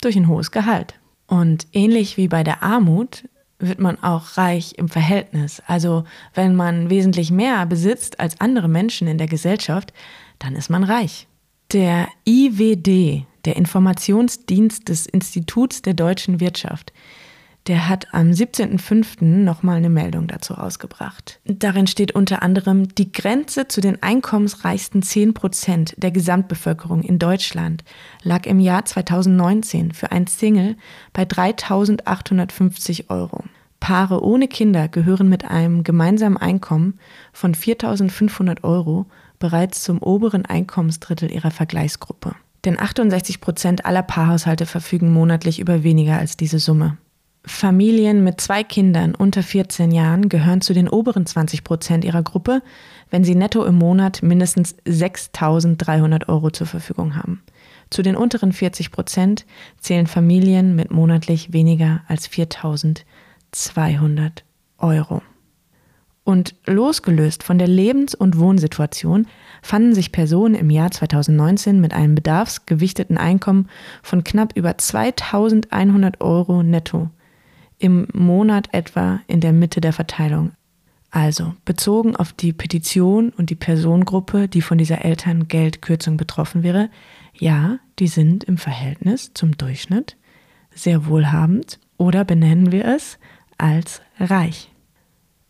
durch 0.00 0.16
ein 0.16 0.28
hohes 0.28 0.50
Gehalt. 0.50 0.94
Und 1.26 1.66
ähnlich 1.72 2.16
wie 2.16 2.28
bei 2.28 2.44
der 2.44 2.62
Armut 2.62 3.24
wird 3.58 3.78
man 3.78 4.02
auch 4.02 4.36
reich 4.36 4.74
im 4.76 4.88
Verhältnis. 4.88 5.62
Also 5.66 6.04
wenn 6.34 6.54
man 6.56 6.90
wesentlich 6.90 7.30
mehr 7.30 7.64
besitzt 7.66 8.20
als 8.20 8.40
andere 8.40 8.68
Menschen 8.68 9.08
in 9.08 9.18
der 9.18 9.28
Gesellschaft, 9.28 9.92
dann 10.38 10.56
ist 10.56 10.68
man 10.68 10.84
reich. 10.84 11.28
Der 11.72 12.08
IWD, 12.26 13.24
der 13.44 13.56
Informationsdienst 13.56 14.88
des 14.88 15.06
Instituts 15.06 15.80
der 15.80 15.94
deutschen 15.94 16.40
Wirtschaft, 16.40 16.92
der 17.66 17.88
hat 17.88 18.08
am 18.12 18.30
17.05. 18.30 19.24
nochmal 19.24 19.76
eine 19.76 19.88
Meldung 19.88 20.26
dazu 20.26 20.54
rausgebracht. 20.54 21.40
Darin 21.44 21.86
steht 21.86 22.12
unter 22.12 22.42
anderem, 22.42 22.92
die 22.94 23.12
Grenze 23.12 23.68
zu 23.68 23.80
den 23.80 24.02
einkommensreichsten 24.02 25.02
10 25.02 25.34
Prozent 25.34 25.94
der 25.96 26.10
Gesamtbevölkerung 26.10 27.02
in 27.02 27.18
Deutschland 27.18 27.84
lag 28.22 28.46
im 28.46 28.58
Jahr 28.58 28.84
2019 28.84 29.92
für 29.92 30.10
ein 30.10 30.26
Single 30.26 30.76
bei 31.12 31.22
3.850 31.22 33.10
Euro. 33.10 33.44
Paare 33.78 34.22
ohne 34.22 34.46
Kinder 34.46 34.88
gehören 34.88 35.28
mit 35.28 35.44
einem 35.44 35.82
gemeinsamen 35.82 36.36
Einkommen 36.36 36.98
von 37.32 37.54
4.500 37.54 38.62
Euro 38.62 39.06
bereits 39.40 39.82
zum 39.82 39.98
oberen 39.98 40.46
Einkommensdrittel 40.46 41.32
ihrer 41.32 41.50
Vergleichsgruppe. 41.50 42.36
Denn 42.64 42.78
68 42.78 43.40
Prozent 43.40 43.84
aller 43.84 44.04
Paarhaushalte 44.04 44.66
verfügen 44.66 45.12
monatlich 45.12 45.58
über 45.58 45.82
weniger 45.82 46.16
als 46.18 46.36
diese 46.36 46.60
Summe. 46.60 46.96
Familien 47.44 48.22
mit 48.22 48.40
zwei 48.40 48.62
Kindern 48.62 49.16
unter 49.16 49.42
14 49.42 49.90
Jahren 49.90 50.28
gehören 50.28 50.60
zu 50.60 50.74
den 50.74 50.88
oberen 50.88 51.26
20 51.26 51.64
Prozent 51.64 52.04
ihrer 52.04 52.22
Gruppe, 52.22 52.62
wenn 53.10 53.24
sie 53.24 53.34
netto 53.34 53.64
im 53.64 53.74
Monat 53.74 54.22
mindestens 54.22 54.76
6.300 54.86 56.28
Euro 56.28 56.50
zur 56.50 56.68
Verfügung 56.68 57.16
haben. 57.16 57.42
Zu 57.90 58.02
den 58.02 58.14
unteren 58.14 58.52
40 58.52 58.92
Prozent 58.92 59.44
zählen 59.80 60.06
Familien 60.06 60.76
mit 60.76 60.92
monatlich 60.92 61.52
weniger 61.52 62.02
als 62.06 62.30
4.200 62.30 64.44
Euro. 64.78 65.20
Und 66.24 66.54
losgelöst 66.66 67.42
von 67.42 67.58
der 67.58 67.66
Lebens- 67.66 68.14
und 68.14 68.38
Wohnsituation 68.38 69.26
fanden 69.62 69.96
sich 69.96 70.12
Personen 70.12 70.54
im 70.54 70.70
Jahr 70.70 70.92
2019 70.92 71.80
mit 71.80 71.92
einem 71.92 72.14
bedarfsgewichteten 72.14 73.18
Einkommen 73.18 73.68
von 74.04 74.22
knapp 74.22 74.56
über 74.56 74.78
2100 74.78 76.20
Euro 76.20 76.62
netto 76.62 77.10
im 77.82 78.06
Monat 78.12 78.68
etwa 78.72 79.20
in 79.26 79.40
der 79.40 79.52
Mitte 79.52 79.80
der 79.80 79.92
Verteilung. 79.92 80.52
Also 81.10 81.54
bezogen 81.64 82.16
auf 82.16 82.32
die 82.32 82.52
Petition 82.52 83.30
und 83.30 83.50
die 83.50 83.54
Personengruppe, 83.54 84.48
die 84.48 84.62
von 84.62 84.78
dieser 84.78 85.04
Elterngeldkürzung 85.04 86.16
betroffen 86.16 86.62
wäre, 86.62 86.88
ja, 87.34 87.78
die 87.98 88.06
sind 88.06 88.44
im 88.44 88.56
Verhältnis 88.56 89.32
zum 89.34 89.56
Durchschnitt 89.56 90.16
sehr 90.74 91.06
wohlhabend 91.06 91.80
oder 91.98 92.24
benennen 92.24 92.72
wir 92.72 92.86
es 92.86 93.18
als 93.58 94.00
reich. 94.18 94.70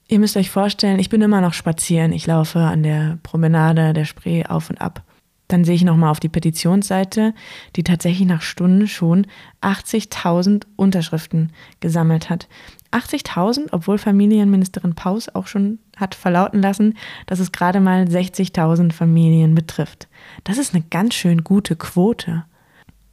Ihr 0.08 0.18
müsst 0.18 0.36
euch 0.36 0.50
vorstellen, 0.50 0.98
ich 0.98 1.10
bin 1.10 1.22
immer 1.22 1.40
noch 1.40 1.54
spazieren. 1.54 2.12
Ich 2.12 2.26
laufe 2.26 2.58
an 2.58 2.82
der 2.82 3.18
Promenade 3.22 3.92
der 3.92 4.04
Spree 4.04 4.44
auf 4.44 4.68
und 4.68 4.80
ab. 4.80 5.02
Dann 5.48 5.64
sehe 5.64 5.74
ich 5.74 5.84
nochmal 5.84 6.10
auf 6.10 6.20
die 6.20 6.28
Petitionsseite, 6.28 7.34
die 7.76 7.84
tatsächlich 7.84 8.26
nach 8.26 8.42
Stunden 8.42 8.88
schon 8.88 9.26
80.000 9.60 10.64
Unterschriften 10.76 11.52
gesammelt 11.80 12.30
hat. 12.30 12.48
80.000, 12.90 13.68
obwohl 13.72 13.98
Familienministerin 13.98 14.94
Paus 14.94 15.28
auch 15.28 15.46
schon 15.46 15.78
hat 15.96 16.14
verlauten 16.14 16.60
lassen, 16.60 16.96
dass 17.26 17.38
es 17.38 17.52
gerade 17.52 17.80
mal 17.80 18.04
60.000 18.04 18.92
Familien 18.92 19.54
betrifft. 19.54 20.08
Das 20.44 20.58
ist 20.58 20.74
eine 20.74 20.84
ganz 20.88 21.14
schön 21.14 21.44
gute 21.44 21.76
Quote. 21.76 22.44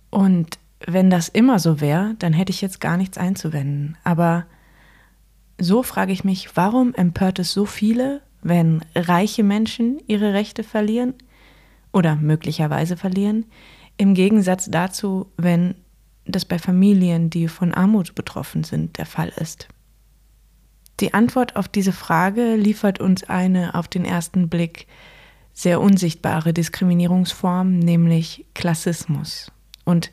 Und 0.09 0.59
wenn 0.85 1.09
das 1.09 1.29
immer 1.29 1.59
so 1.59 1.81
wäre, 1.81 2.15
dann 2.19 2.33
hätte 2.33 2.51
ich 2.51 2.61
jetzt 2.61 2.79
gar 2.79 2.97
nichts 2.97 3.17
einzuwenden. 3.17 3.97
Aber 4.03 4.45
so 5.59 5.83
frage 5.83 6.13
ich 6.13 6.23
mich, 6.23 6.55
warum 6.55 6.93
empört 6.93 7.39
es 7.39 7.51
so 7.51 7.65
viele, 7.65 8.21
wenn 8.41 8.81
reiche 8.95 9.43
Menschen 9.43 9.99
ihre 10.07 10.33
Rechte 10.33 10.63
verlieren? 10.63 11.13
Oder 11.91 12.15
möglicherweise 12.15 12.97
verlieren, 12.97 13.45
im 13.97 14.13
Gegensatz 14.13 14.69
dazu, 14.69 15.31
wenn 15.37 15.75
das 16.25 16.45
bei 16.45 16.59
Familien, 16.59 17.29
die 17.29 17.47
von 17.47 17.73
Armut 17.73 18.15
betroffen 18.15 18.63
sind, 18.63 18.97
der 18.97 19.05
Fall 19.05 19.31
ist. 19.37 19.67
Die 20.99 21.13
Antwort 21.13 21.55
auf 21.55 21.67
diese 21.67 21.91
Frage 21.91 22.55
liefert 22.55 22.99
uns 22.99 23.23
eine 23.23 23.75
auf 23.75 23.87
den 23.87 24.05
ersten 24.05 24.49
Blick 24.49 24.87
sehr 25.53 25.81
unsichtbare 25.81 26.53
Diskriminierungsform, 26.53 27.79
nämlich 27.79 28.45
Klassismus. 28.53 29.51
Und 29.83 30.11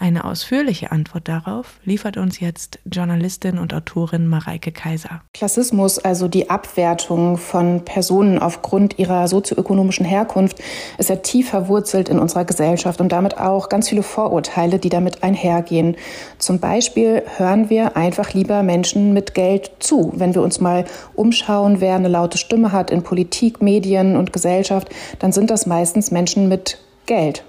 eine 0.00 0.24
ausführliche 0.24 0.92
Antwort 0.92 1.26
darauf 1.26 1.80
liefert 1.84 2.16
uns 2.18 2.38
jetzt 2.38 2.78
Journalistin 2.84 3.58
und 3.58 3.74
Autorin 3.74 4.28
Mareike 4.28 4.70
Kaiser. 4.70 5.22
Klassismus, 5.34 5.98
also 5.98 6.28
die 6.28 6.50
Abwertung 6.50 7.36
von 7.36 7.84
Personen 7.84 8.38
aufgrund 8.38 8.98
ihrer 9.00 9.26
sozioökonomischen 9.26 10.06
Herkunft, 10.06 10.58
ist 10.98 11.10
ja 11.10 11.16
tief 11.16 11.50
verwurzelt 11.50 12.08
in 12.08 12.20
unserer 12.20 12.44
Gesellschaft 12.44 13.00
und 13.00 13.10
damit 13.10 13.38
auch 13.38 13.68
ganz 13.68 13.88
viele 13.88 14.04
Vorurteile, 14.04 14.78
die 14.78 14.88
damit 14.88 15.24
einhergehen. 15.24 15.96
Zum 16.38 16.60
Beispiel 16.60 17.24
hören 17.36 17.68
wir 17.68 17.96
einfach 17.96 18.34
lieber 18.34 18.62
Menschen 18.62 19.12
mit 19.12 19.34
Geld 19.34 19.72
zu. 19.80 20.12
Wenn 20.14 20.32
wir 20.32 20.42
uns 20.42 20.60
mal 20.60 20.84
umschauen, 21.14 21.80
wer 21.80 21.96
eine 21.96 22.08
laute 22.08 22.38
Stimme 22.38 22.70
hat 22.70 22.92
in 22.92 23.02
Politik, 23.02 23.60
Medien 23.60 24.16
und 24.16 24.32
Gesellschaft, 24.32 24.90
dann 25.18 25.32
sind 25.32 25.50
das 25.50 25.66
meistens 25.66 26.12
Menschen 26.12 26.48
mit 26.48 26.78
Geld. 27.06 27.42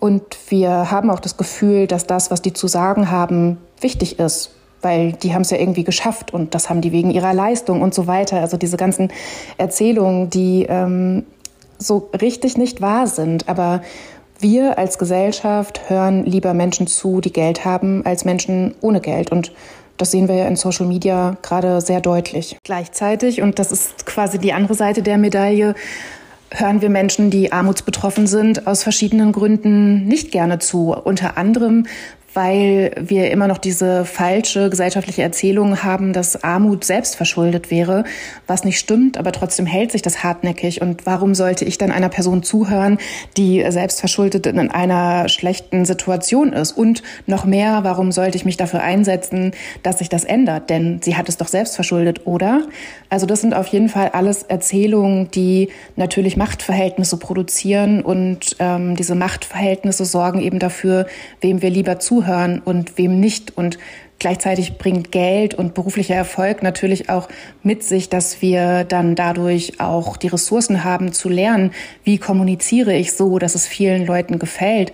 Und 0.00 0.22
wir 0.48 0.90
haben 0.90 1.10
auch 1.10 1.20
das 1.20 1.36
Gefühl, 1.36 1.86
dass 1.86 2.06
das, 2.06 2.30
was 2.30 2.42
die 2.42 2.52
zu 2.52 2.66
sagen 2.66 3.10
haben, 3.10 3.58
wichtig 3.80 4.18
ist, 4.18 4.50
weil 4.82 5.12
die 5.12 5.34
haben 5.34 5.42
es 5.42 5.50
ja 5.50 5.58
irgendwie 5.58 5.84
geschafft 5.84 6.32
und 6.32 6.54
das 6.54 6.70
haben 6.70 6.80
die 6.80 6.90
wegen 6.90 7.10
ihrer 7.10 7.34
Leistung 7.34 7.82
und 7.82 7.94
so 7.94 8.06
weiter. 8.06 8.40
Also 8.40 8.56
diese 8.56 8.78
ganzen 8.78 9.12
Erzählungen, 9.58 10.30
die 10.30 10.66
ähm, 10.68 11.24
so 11.78 12.08
richtig 12.20 12.56
nicht 12.56 12.80
wahr 12.80 13.06
sind. 13.06 13.48
Aber 13.48 13.82
wir 14.38 14.78
als 14.78 14.98
Gesellschaft 14.98 15.90
hören 15.90 16.24
lieber 16.24 16.54
Menschen 16.54 16.86
zu, 16.86 17.20
die 17.20 17.32
Geld 17.32 17.66
haben, 17.66 18.04
als 18.06 18.24
Menschen 18.24 18.74
ohne 18.80 19.02
Geld. 19.02 19.30
Und 19.30 19.52
das 19.98 20.12
sehen 20.12 20.28
wir 20.28 20.36
ja 20.36 20.46
in 20.46 20.56
Social 20.56 20.86
Media 20.86 21.36
gerade 21.42 21.82
sehr 21.82 22.00
deutlich. 22.00 22.56
Gleichzeitig, 22.64 23.42
und 23.42 23.58
das 23.58 23.70
ist 23.70 24.06
quasi 24.06 24.38
die 24.38 24.54
andere 24.54 24.74
Seite 24.74 25.02
der 25.02 25.18
Medaille, 25.18 25.74
hören 26.50 26.82
wir 26.82 26.90
Menschen, 26.90 27.30
die 27.30 27.52
armutsbetroffen 27.52 28.26
sind, 28.26 28.66
aus 28.66 28.82
verschiedenen 28.82 29.32
Gründen 29.32 30.06
nicht 30.06 30.32
gerne 30.32 30.58
zu. 30.58 30.92
Unter 30.92 31.36
anderem, 31.36 31.86
weil 32.34 32.92
wir 32.96 33.30
immer 33.30 33.48
noch 33.48 33.58
diese 33.58 34.04
falsche 34.04 34.70
gesellschaftliche 34.70 35.22
Erzählung 35.22 35.82
haben, 35.82 36.12
dass 36.12 36.44
Armut 36.44 36.84
selbst 36.84 37.16
verschuldet 37.16 37.70
wäre, 37.70 38.04
was 38.46 38.64
nicht 38.64 38.78
stimmt, 38.78 39.18
aber 39.18 39.32
trotzdem 39.32 39.66
hält 39.66 39.90
sich 39.90 40.02
das 40.02 40.22
hartnäckig. 40.22 40.80
Und 40.80 41.06
warum 41.06 41.34
sollte 41.34 41.64
ich 41.64 41.76
dann 41.78 41.90
einer 41.90 42.08
Person 42.08 42.42
zuhören, 42.42 42.98
die 43.36 43.64
selbst 43.70 43.98
verschuldet 43.98 44.46
in 44.46 44.70
einer 44.70 45.28
schlechten 45.28 45.84
Situation 45.84 46.52
ist? 46.52 46.72
Und 46.72 47.02
noch 47.26 47.44
mehr, 47.44 47.80
warum 47.82 48.12
sollte 48.12 48.36
ich 48.36 48.44
mich 48.44 48.56
dafür 48.56 48.82
einsetzen, 48.82 49.52
dass 49.82 49.98
sich 49.98 50.08
das 50.08 50.24
ändert? 50.24 50.70
Denn 50.70 51.00
sie 51.02 51.16
hat 51.16 51.28
es 51.28 51.36
doch 51.36 51.48
selbst 51.48 51.74
verschuldet, 51.74 52.26
oder? 52.26 52.62
Also 53.08 53.26
das 53.26 53.40
sind 53.40 53.54
auf 53.54 53.66
jeden 53.66 53.88
Fall 53.88 54.10
alles 54.12 54.44
Erzählungen, 54.44 55.30
die 55.32 55.70
natürlich 55.96 56.36
Machtverhältnisse 56.36 57.16
produzieren 57.16 58.02
und 58.02 58.56
ähm, 58.60 58.94
diese 58.94 59.16
Machtverhältnisse 59.16 60.04
sorgen 60.04 60.40
eben 60.40 60.60
dafür, 60.60 61.06
wem 61.40 61.60
wir 61.60 61.70
lieber 61.70 61.98
zuhören 61.98 62.19
zuhören 62.20 62.60
und 62.60 62.98
wem 62.98 63.20
nicht. 63.20 63.56
Und 63.56 63.78
gleichzeitig 64.18 64.78
bringt 64.78 65.12
Geld 65.12 65.54
und 65.54 65.74
beruflicher 65.74 66.14
Erfolg 66.14 66.62
natürlich 66.62 67.08
auch 67.08 67.28
mit 67.62 67.82
sich, 67.82 68.08
dass 68.08 68.42
wir 68.42 68.84
dann 68.84 69.14
dadurch 69.14 69.80
auch 69.80 70.16
die 70.16 70.28
Ressourcen 70.28 70.84
haben 70.84 71.12
zu 71.12 71.28
lernen, 71.28 71.72
wie 72.04 72.18
kommuniziere 72.18 72.94
ich 72.94 73.12
so, 73.12 73.38
dass 73.38 73.54
es 73.54 73.66
vielen 73.66 74.06
Leuten 74.06 74.38
gefällt. 74.38 74.92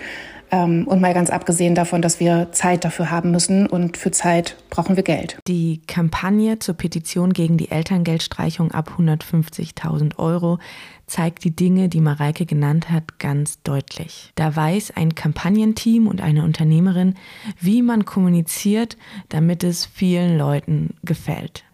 Ähm, 0.52 0.86
und 0.86 1.00
mal 1.00 1.12
ganz 1.12 1.30
abgesehen 1.30 1.74
davon, 1.74 2.02
dass 2.02 2.20
wir 2.20 2.52
Zeit 2.52 2.84
dafür 2.84 3.10
haben 3.10 3.32
müssen 3.32 3.66
und 3.66 3.96
für 3.96 4.12
Zeit 4.12 4.56
brauchen 4.70 4.94
wir 4.94 5.02
Geld. 5.02 5.38
Die 5.48 5.80
Kampagne 5.88 6.60
zur 6.60 6.76
Petition 6.76 7.32
gegen 7.32 7.56
die 7.56 7.72
Elterngeldstreichung 7.72 8.70
ab 8.70 8.92
150.000 8.96 10.18
Euro 10.18 10.60
zeigt 11.06 11.44
die 11.44 11.54
Dinge, 11.54 11.88
die 11.88 12.00
Mareike 12.00 12.46
genannt 12.46 12.90
hat, 12.90 13.18
ganz 13.18 13.62
deutlich. 13.62 14.32
Da 14.34 14.54
weiß 14.54 14.92
ein 14.96 15.14
Kampagnenteam 15.14 16.08
und 16.08 16.20
eine 16.20 16.42
Unternehmerin, 16.42 17.14
wie 17.60 17.82
man 17.82 18.04
kommuniziert, 18.04 18.96
damit 19.28 19.62
es 19.62 19.86
vielen 19.86 20.36
Leuten 20.36 20.94
gefällt. 21.04 21.64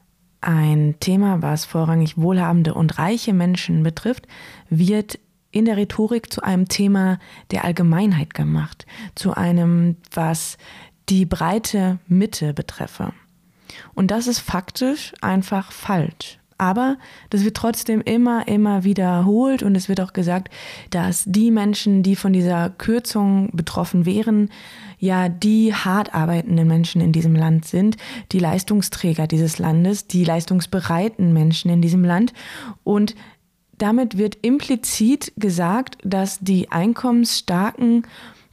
Ein 0.41 0.97
Thema, 1.01 1.41
was 1.41 1.65
vorrangig 1.65 2.19
wohlhabende 2.19 2.75
und 2.75 2.99
reiche 2.99 3.33
Menschen 3.33 3.83
betrifft, 3.83 4.27
wird 4.69 5.19
in 5.51 5.67
der 5.67 5.77
Rhetorik 5.77 6.33
zu 6.33 6.43
einem 6.43 6.69
Thema 6.69 7.19
der 7.51 7.65
Allgemeinheit 7.65 8.35
gemacht, 8.35 8.87
zu 9.15 9.35
einem, 9.35 9.97
was 10.13 10.57
die 11.09 11.27
breite 11.27 11.99
Mitte 12.09 12.55
betreffe. 12.55 13.13
Und 13.95 14.11
das 14.11 14.27
ist 14.27 14.41
faktisch 14.41 15.13
einfach 15.21 15.73
falsch. 15.73 16.39
Aber 16.59 16.97
das 17.31 17.45
wird 17.45 17.57
trotzdem 17.57 18.01
immer, 18.01 18.49
immer 18.49 18.85
wiederholt 18.85 19.63
und 19.63 19.75
es 19.75 19.89
wird 19.89 20.01
auch 20.01 20.13
gesagt, 20.13 20.53
dass 20.91 21.25
die 21.27 21.51
Menschen, 21.51 22.03
die 22.03 22.17
von 22.17 22.33
dieser 22.33 22.71
Kürzung 22.71 23.51
betroffen 23.53 24.07
wären, 24.07 24.51
ja 24.99 25.29
die 25.29 25.75
hart 25.75 26.15
arbeitenden 26.15 26.69
Menschen 26.69 27.01
in 27.01 27.13
diesem 27.13 27.35
Land 27.35 27.65
sind, 27.65 27.97
die 28.31 28.39
Leistungsträger 28.39 29.27
dieses 29.27 29.59
Landes, 29.59 30.07
die 30.07 30.25
leistungsbereiten 30.25 31.33
Menschen 31.33 31.71
in 31.71 31.83
diesem 31.83 32.05
Land. 32.05 32.33
Und 32.85 33.15
damit 33.79 34.17
wird 34.17 34.39
implizit 34.43 35.33
gesagt, 35.37 35.99
dass 36.05 36.39
die 36.39 36.71
einkommensstarken 36.71 38.07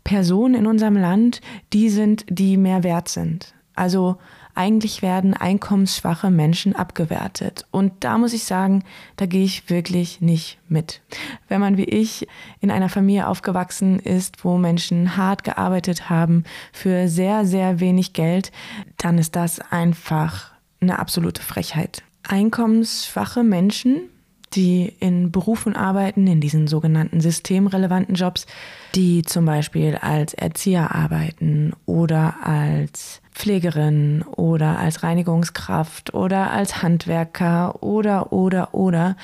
Personen 0.04 0.56
in 0.56 0.66
unserem 0.66 0.98
Land 0.98 1.42
die 1.72 1.90
sind, 1.90 2.26
die 2.30 2.58
mehr 2.58 2.84
wert 2.84 3.10
sind. 3.10 3.54
Also 3.76 4.18
eigentlich 4.56 5.02
werden 5.02 5.34
einkommensschwache 5.34 6.30
Menschen 6.30 6.76
abgewertet. 6.76 7.66
Und 7.72 7.92
da 8.04 8.18
muss 8.18 8.34
ich 8.34 8.44
sagen, 8.44 8.84
da 9.16 9.26
gehe 9.26 9.44
ich 9.44 9.70
wirklich 9.70 10.22
nicht 10.22 10.58
mit. 10.68 11.02
Wenn 11.48 11.62
man 11.62 11.78
wie 11.78 11.86
ich 11.86 12.28
in 12.60 12.72
einer 12.72 12.90
Familie 12.90 13.28
aufgewachsen 13.28 14.00
ist, 14.00 14.44
wo 14.44 14.58
Menschen 14.58 15.16
hart 15.18 15.44
gearbeitet 15.44 16.10
haben 16.10 16.44
für 16.74 17.08
sehr, 17.08 17.46
sehr 17.46 17.80
wenig 17.80 18.14
Geld, 18.14 18.52
dann 18.98 19.18
ist 19.18 19.36
das 19.36 19.60
einfach 19.72 20.52
eine 20.82 21.00
absolute 21.00 21.42
Frechheit. 21.42 22.04
Einkommensschwache 22.28 23.44
Menschen 23.44 24.10
die 24.54 24.94
in 25.00 25.32
Berufen 25.32 25.76
arbeiten, 25.76 26.28
in 26.28 26.42
diesen 26.42 26.68
sogenannten 26.68 27.22
systemrelevanten 27.22 28.16
Jobs, 28.16 28.48
die 28.96 29.22
zum 29.22 29.46
Beispiel 29.46 29.96
als 29.96 30.34
Erzieher 30.34 30.96
arbeiten 30.96 31.74
oder 31.86 32.36
als 32.44 33.22
Pflegerin 33.34 34.24
oder 34.36 34.80
als 34.80 35.04
Reinigungskraft 35.04 36.14
oder 36.14 36.52
als 36.52 36.82
Handwerker 36.82 37.82
oder 37.84 38.34
oder 38.34 38.74
oder, 38.74 39.16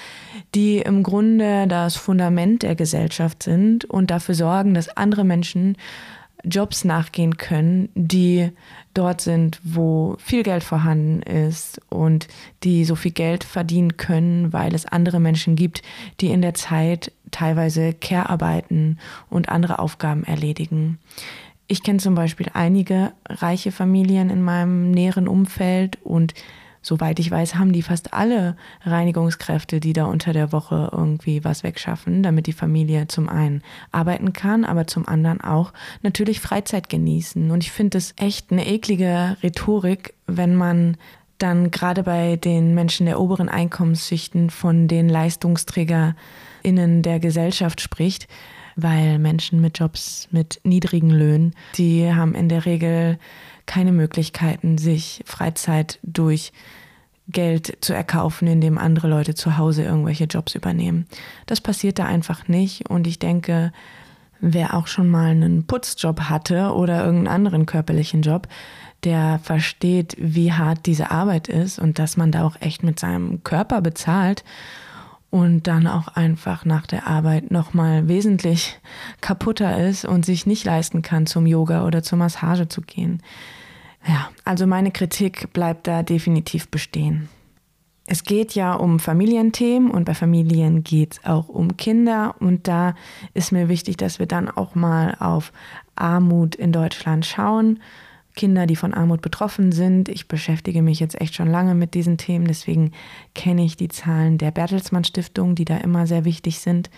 die 0.53 0.77
im 0.77 1.03
Grunde 1.03 1.67
das 1.67 1.95
Fundament 1.95 2.63
der 2.63 2.75
Gesellschaft 2.75 3.43
sind 3.43 3.85
und 3.85 4.11
dafür 4.11 4.35
sorgen, 4.35 4.73
dass 4.73 4.95
andere 4.95 5.23
Menschen 5.23 5.75
Jobs 6.43 6.85
nachgehen 6.85 7.37
können, 7.37 7.89
die 7.95 8.51
dort 8.95 9.21
sind, 9.21 9.59
wo 9.63 10.15
viel 10.19 10.43
Geld 10.43 10.63
vorhanden 10.63 11.21
ist 11.21 11.79
und 11.89 12.27
die 12.63 12.85
so 12.85 12.95
viel 12.95 13.11
Geld 13.11 13.43
verdienen 13.43 13.97
können, 13.97 14.51
weil 14.53 14.73
es 14.73 14.85
andere 14.85 15.19
Menschen 15.19 15.55
gibt, 15.55 15.81
die 16.21 16.31
in 16.31 16.41
der 16.41 16.55
Zeit 16.55 17.11
teilweise 17.31 17.93
Care-Arbeiten 17.93 18.97
und 19.29 19.49
andere 19.49 19.79
Aufgaben 19.79 20.23
erledigen. 20.23 20.97
Ich 21.67 21.83
kenne 21.83 21.99
zum 21.99 22.15
Beispiel 22.15 22.47
einige 22.53 23.13
reiche 23.27 23.71
Familien 23.71 24.29
in 24.29 24.41
meinem 24.41 24.91
näheren 24.91 25.27
Umfeld 25.27 25.97
und 26.03 26.33
soweit 26.85 27.19
ich 27.19 27.31
weiß, 27.31 27.55
haben 27.55 27.73
die 27.73 27.81
fast 27.81 28.13
alle 28.13 28.55
Reinigungskräfte, 28.83 29.79
die 29.79 29.93
da 29.93 30.05
unter 30.05 30.33
der 30.33 30.51
Woche 30.51 30.89
irgendwie 30.91 31.43
was 31.43 31.63
wegschaffen, 31.63 32.21
damit 32.21 32.45
die 32.45 32.53
Familie 32.53 33.07
zum 33.07 33.27
einen 33.27 33.63
arbeiten 33.91 34.33
kann, 34.33 34.65
aber 34.65 34.85
zum 34.85 35.07
anderen 35.07 35.41
auch 35.41 35.73
natürlich 36.03 36.39
Freizeit 36.39 36.87
genießen. 36.87 37.49
Und 37.49 37.63
ich 37.63 37.71
finde 37.71 37.97
es 37.97 38.13
echt 38.17 38.51
eine 38.51 38.67
eklige 38.67 39.35
Rhetorik, 39.41 40.13
wenn 40.27 40.55
man 40.55 40.97
dann 41.39 41.71
gerade 41.71 42.03
bei 42.03 42.35
den 42.35 42.75
Menschen 42.75 43.07
der 43.07 43.19
oberen 43.19 43.49
Einkommensschichten 43.49 44.51
von 44.51 44.87
den 44.87 45.09
LeistungsträgerInnen 45.09 47.01
der 47.01 47.19
Gesellschaft 47.19 47.81
spricht, 47.81 48.27
weil 48.75 49.17
Menschen 49.17 49.59
mit 49.59 49.79
Jobs 49.79 50.27
mit 50.31 50.61
niedrigen 50.63 51.09
Löhnen, 51.09 51.55
die 51.77 52.13
haben 52.13 52.35
in 52.35 52.47
der 52.47 52.65
Regel 52.65 53.17
keine 53.65 53.91
Möglichkeiten, 53.91 54.77
sich 54.77 55.23
Freizeit 55.25 55.99
durch 56.03 56.51
Geld 57.27 57.77
zu 57.81 57.93
erkaufen, 57.93 58.47
indem 58.47 58.77
andere 58.77 59.07
Leute 59.07 59.33
zu 59.33 59.57
Hause 59.57 59.83
irgendwelche 59.83 60.25
Jobs 60.25 60.53
übernehmen. 60.53 61.07
Das 61.47 61.59
passiert 61.59 61.97
da 61.97 62.05
einfach 62.05 62.47
nicht 62.47 62.89
und 62.89 63.07
ich 63.07 63.17
denke, 63.17 63.71
wer 64.39 64.75
auch 64.75 64.87
schon 64.87 65.09
mal 65.09 65.31
einen 65.31 65.65
Putzjob 65.65 66.21
hatte 66.21 66.73
oder 66.73 67.03
irgendeinen 67.03 67.35
anderen 67.35 67.65
körperlichen 67.65 68.21
Job, 68.21 68.47
der 69.03 69.39
versteht, 69.41 70.15
wie 70.19 70.53
hart 70.53 70.85
diese 70.85 71.11
Arbeit 71.11 71.47
ist 71.47 71.79
und 71.79 71.97
dass 71.99 72.17
man 72.17 72.31
da 72.31 72.43
auch 72.43 72.57
echt 72.59 72.83
mit 72.83 72.99
seinem 72.99 73.43
Körper 73.43 73.81
bezahlt 73.81 74.43
und 75.35 75.67
dann 75.67 75.85
auch 75.85 76.07
einfach 76.07 76.63
nach 76.63 76.87
der 76.87 77.07
Arbeit 77.07 77.51
nochmal 77.51 78.07
wesentlich 78.07 78.79
kaputter 79.19 79.85
ist 79.85 80.05
und 80.05 80.25
sich 80.25 80.45
nicht 80.45 80.63
leisten 80.63 81.01
kann, 81.01 81.25
zum 81.25 81.45
Yoga 81.45 81.85
oder 81.85 82.01
zur 82.03 82.17
Massage 82.17 82.69
zu 82.69 82.79
gehen. 82.79 83.21
Ja, 84.07 84.29
also 84.45 84.65
meine 84.65 84.91
Kritik 84.91 85.51
bleibt 85.51 85.87
da 85.87 86.03
definitiv 86.03 86.69
bestehen. 86.69 87.27
Es 88.05 88.23
geht 88.23 88.55
ja 88.55 88.75
um 88.75 88.97
Familienthemen 88.97 89.91
und 89.91 90.05
bei 90.05 90.13
Familien 90.13 90.85
geht 90.85 91.15
es 91.15 91.25
auch 91.25 91.49
um 91.49 91.75
Kinder 91.75 92.35
und 92.39 92.69
da 92.69 92.95
ist 93.33 93.51
mir 93.51 93.67
wichtig, 93.67 93.97
dass 93.97 94.19
wir 94.19 94.27
dann 94.27 94.49
auch 94.49 94.73
mal 94.73 95.17
auf 95.19 95.51
Armut 95.95 96.55
in 96.55 96.71
Deutschland 96.71 97.25
schauen. 97.25 97.81
Kinder, 98.35 98.65
die 98.65 98.75
von 98.75 98.93
Armut 98.93 99.21
betroffen 99.21 99.71
sind. 99.71 100.09
Ich 100.09 100.27
beschäftige 100.27 100.81
mich 100.81 100.99
jetzt 100.99 101.19
echt 101.19 101.35
schon 101.35 101.49
lange 101.49 101.75
mit 101.75 101.93
diesen 101.93 102.17
Themen, 102.17 102.45
deswegen 102.45 102.91
kenne 103.33 103.63
ich 103.63 103.77
die 103.77 103.87
Zahlen 103.87 104.37
der 104.37 104.51
Bertelsmann 104.51 105.03
Stiftung, 105.03 105.55
die 105.55 105.65
da 105.65 105.77
immer 105.77 106.07
sehr 106.07 106.25
wichtig 106.25 106.59
sind. 106.59 106.89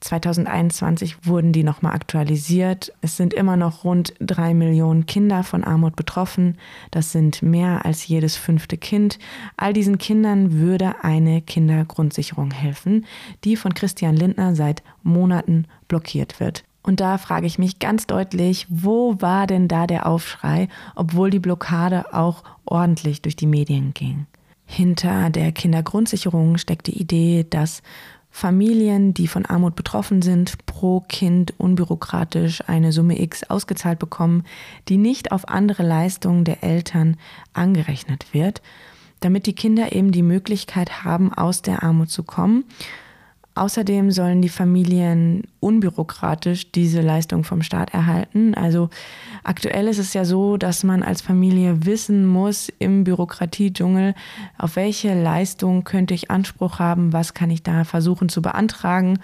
2021 0.00 1.26
wurden 1.26 1.52
die 1.52 1.64
nochmal 1.64 1.94
aktualisiert. 1.94 2.92
Es 3.00 3.16
sind 3.16 3.34
immer 3.34 3.56
noch 3.56 3.84
rund 3.84 4.14
drei 4.20 4.54
Millionen 4.54 5.06
Kinder 5.06 5.42
von 5.42 5.64
Armut 5.64 5.96
betroffen. 5.96 6.56
Das 6.90 7.12
sind 7.12 7.42
mehr 7.42 7.84
als 7.84 8.06
jedes 8.06 8.36
fünfte 8.36 8.76
Kind. 8.76 9.18
All 9.56 9.72
diesen 9.72 9.98
Kindern 9.98 10.52
würde 10.52 11.02
eine 11.02 11.42
Kindergrundsicherung 11.42 12.52
helfen, 12.52 13.06
die 13.44 13.56
von 13.56 13.74
Christian 13.74 14.14
Lindner 14.14 14.54
seit 14.54 14.82
Monaten 15.02 15.66
blockiert 15.88 16.38
wird. 16.38 16.64
Und 16.82 17.00
da 17.00 17.18
frage 17.18 17.46
ich 17.46 17.58
mich 17.58 17.78
ganz 17.78 18.06
deutlich, 18.06 18.66
wo 18.68 19.20
war 19.20 19.46
denn 19.46 19.68
da 19.68 19.86
der 19.86 20.06
Aufschrei, 20.06 20.68
obwohl 20.94 21.30
die 21.30 21.38
Blockade 21.38 22.14
auch 22.14 22.44
ordentlich 22.64 23.22
durch 23.22 23.36
die 23.36 23.46
Medien 23.46 23.92
ging? 23.94 24.26
Hinter 24.64 25.30
der 25.30 25.52
Kindergrundsicherung 25.52 26.58
steckt 26.58 26.86
die 26.86 27.00
Idee, 27.00 27.46
dass 27.48 27.82
Familien, 28.30 29.14
die 29.14 29.26
von 29.26 29.46
Armut 29.46 29.74
betroffen 29.74 30.22
sind, 30.22 30.64
pro 30.66 31.00
Kind 31.00 31.54
unbürokratisch 31.58 32.62
eine 32.68 32.92
Summe 32.92 33.20
X 33.20 33.44
ausgezahlt 33.44 33.98
bekommen, 33.98 34.44
die 34.88 34.98
nicht 34.98 35.32
auf 35.32 35.48
andere 35.48 35.82
Leistungen 35.82 36.44
der 36.44 36.62
Eltern 36.62 37.16
angerechnet 37.54 38.32
wird, 38.32 38.62
damit 39.20 39.46
die 39.46 39.54
Kinder 39.54 39.92
eben 39.92 40.12
die 40.12 40.22
Möglichkeit 40.22 41.02
haben, 41.02 41.32
aus 41.32 41.62
der 41.62 41.82
Armut 41.82 42.10
zu 42.10 42.22
kommen 42.22 42.64
Außerdem 43.58 44.12
sollen 44.12 44.40
die 44.40 44.48
Familien 44.48 45.42
unbürokratisch 45.58 46.70
diese 46.70 47.00
Leistung 47.00 47.42
vom 47.42 47.62
Staat 47.62 47.92
erhalten. 47.92 48.54
Also 48.54 48.88
aktuell 49.42 49.88
ist 49.88 49.98
es 49.98 50.14
ja 50.14 50.24
so, 50.24 50.56
dass 50.56 50.84
man 50.84 51.02
als 51.02 51.22
Familie 51.22 51.84
wissen 51.84 52.24
muss 52.24 52.68
im 52.78 53.02
Bürokratiedschungel, 53.02 54.14
auf 54.58 54.76
welche 54.76 55.20
Leistung 55.20 55.82
könnte 55.82 56.14
ich 56.14 56.30
Anspruch 56.30 56.78
haben, 56.78 57.12
was 57.12 57.34
kann 57.34 57.50
ich 57.50 57.64
da 57.64 57.82
versuchen 57.82 58.28
zu 58.28 58.42
beantragen. 58.42 59.18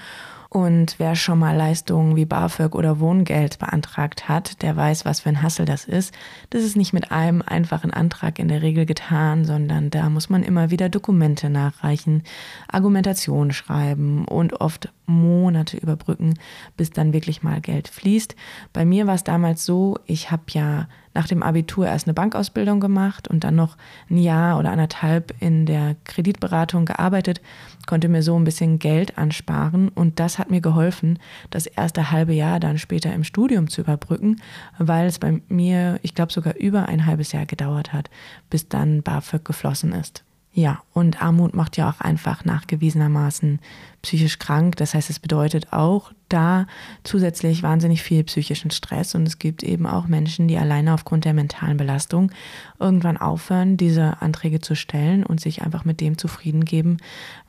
Und 0.55 0.95
wer 0.99 1.17
schon 1.17 1.41
mal 1.41 1.57
Leistungen 1.57 2.15
wie 2.15 2.27
BAföG 2.27 2.77
oder 2.77 3.01
Wohngeld 3.01 3.59
beantragt 3.59 4.29
hat, 4.29 4.63
der 4.63 4.77
weiß, 4.77 5.05
was 5.05 5.19
für 5.19 5.31
ein 5.31 5.43
Hassel 5.43 5.67
das 5.67 5.85
ist. 5.85 6.15
Das 6.51 6.63
ist 6.63 6.77
nicht 6.77 6.93
mit 6.93 7.11
einem 7.11 7.43
einfachen 7.43 7.91
Antrag 7.93 8.39
in 8.39 8.47
der 8.47 8.63
Regel 8.63 8.87
getan, 8.87 9.45
sondern 9.45 9.91
da 9.91 10.09
muss 10.11 10.31
man 10.31 10.45
immer 10.45 10.71
wieder 10.71 10.89
Dokumente 10.89 11.51
nachreichen, 11.51 12.23
Argumentation 12.69 13.51
schreiben 13.51 14.27
und 14.27 14.61
oft 14.61 14.93
Monate 15.07 15.77
überbrücken, 15.77 16.39
bis 16.77 16.91
dann 16.91 17.13
wirklich 17.13 17.43
mal 17.43 17.61
Geld 17.61 17.89
fließt. 17.89 18.37
Bei 18.73 18.85
mir 18.85 19.09
war 19.09 19.17
es 19.17 19.25
damals 19.25 19.65
so, 19.65 19.99
ich 20.07 20.31
habe 20.31 20.45
ja 20.51 20.87
nach 21.15 21.29
dem 21.29 21.43
Abitur 21.43 21.87
erst 21.87 22.07
eine 22.07 22.15
Bankausbildung 22.15 22.81
gemacht 22.81 23.29
und 23.29 23.45
dann 23.45 23.55
noch 23.55 23.77
ein 24.11 24.19
Jahr 24.19 24.59
oder 24.59 24.71
anderthalb 24.71 25.33
in 25.41 25.65
der 25.65 25.97
Kreditberatung 26.05 26.85
gearbeitet, 26.85 27.41
konnte 27.87 28.09
mir 28.09 28.23
so 28.23 28.37
ein 28.37 28.45
bisschen 28.45 28.79
Geld 28.79 29.17
ansparen 29.17 29.89
und 29.89 30.21
das 30.21 30.39
hat 30.39 30.51
mir 30.51 30.61
geholfen, 30.61 31.19
das 31.51 31.67
erste 31.67 32.11
halbe 32.11 32.35
Jahr 32.35 32.61
dann 32.61 32.79
später 32.79 33.13
im 33.15 33.25
Studium 33.25 33.69
zu 33.69 33.83
überbrücken, 33.83 34.41
weil 34.79 35.07
es 35.07 35.19
bei 35.19 35.41
mir, 35.49 35.99
ich 36.03 36.15
glaube, 36.15 36.33
sogar 36.33 36.57
über 36.57 36.87
ein 36.89 37.07
halbes 37.07 37.33
Jahr 37.33 37.47
gedauert 37.47 37.93
hat, 37.93 38.11
bis 38.51 38.69
dann 38.69 39.03
BAföG 39.03 39.45
geflossen 39.45 39.93
ist. 39.93 40.25
Ja, 40.57 40.85
und 40.93 41.21
Armut 41.21 41.53
macht 41.53 41.77
ja 41.77 41.91
auch 41.91 42.01
einfach 42.01 42.45
nachgewiesenermaßen 42.45 43.59
psychisch 44.03 44.39
krank. 44.39 44.77
Das 44.77 44.95
heißt, 44.95 45.11
es 45.11 45.19
bedeutet 45.19 45.73
auch 45.73 46.13
da 46.29 46.69
zusätzlich 47.03 47.65
wahnsinnig 47.65 48.05
viel 48.05 48.23
psychischen 48.23 48.71
Stress. 48.71 49.17
Und 49.17 49.27
es 49.27 49.41
gibt 49.41 49.65
eben 49.65 49.85
auch 49.85 50.07
Menschen, 50.07 50.47
die 50.47 50.57
alleine 50.57 50.95
aufgrund 50.95 51.25
der 51.25 51.35
mentalen 51.35 51.77
Belastung 51.77 52.31
irgendwann 52.79 53.17
aufhören, 53.17 53.77
diese 53.77 54.23
Anträge 54.23 54.61
zu 54.61 54.77
stellen 54.77 55.27
und 55.27 55.41
sich 55.41 55.63
einfach 55.63 55.85
mit 55.85 56.01
dem 56.01 56.19
zufrieden 56.19 56.65
geben, 56.65 56.99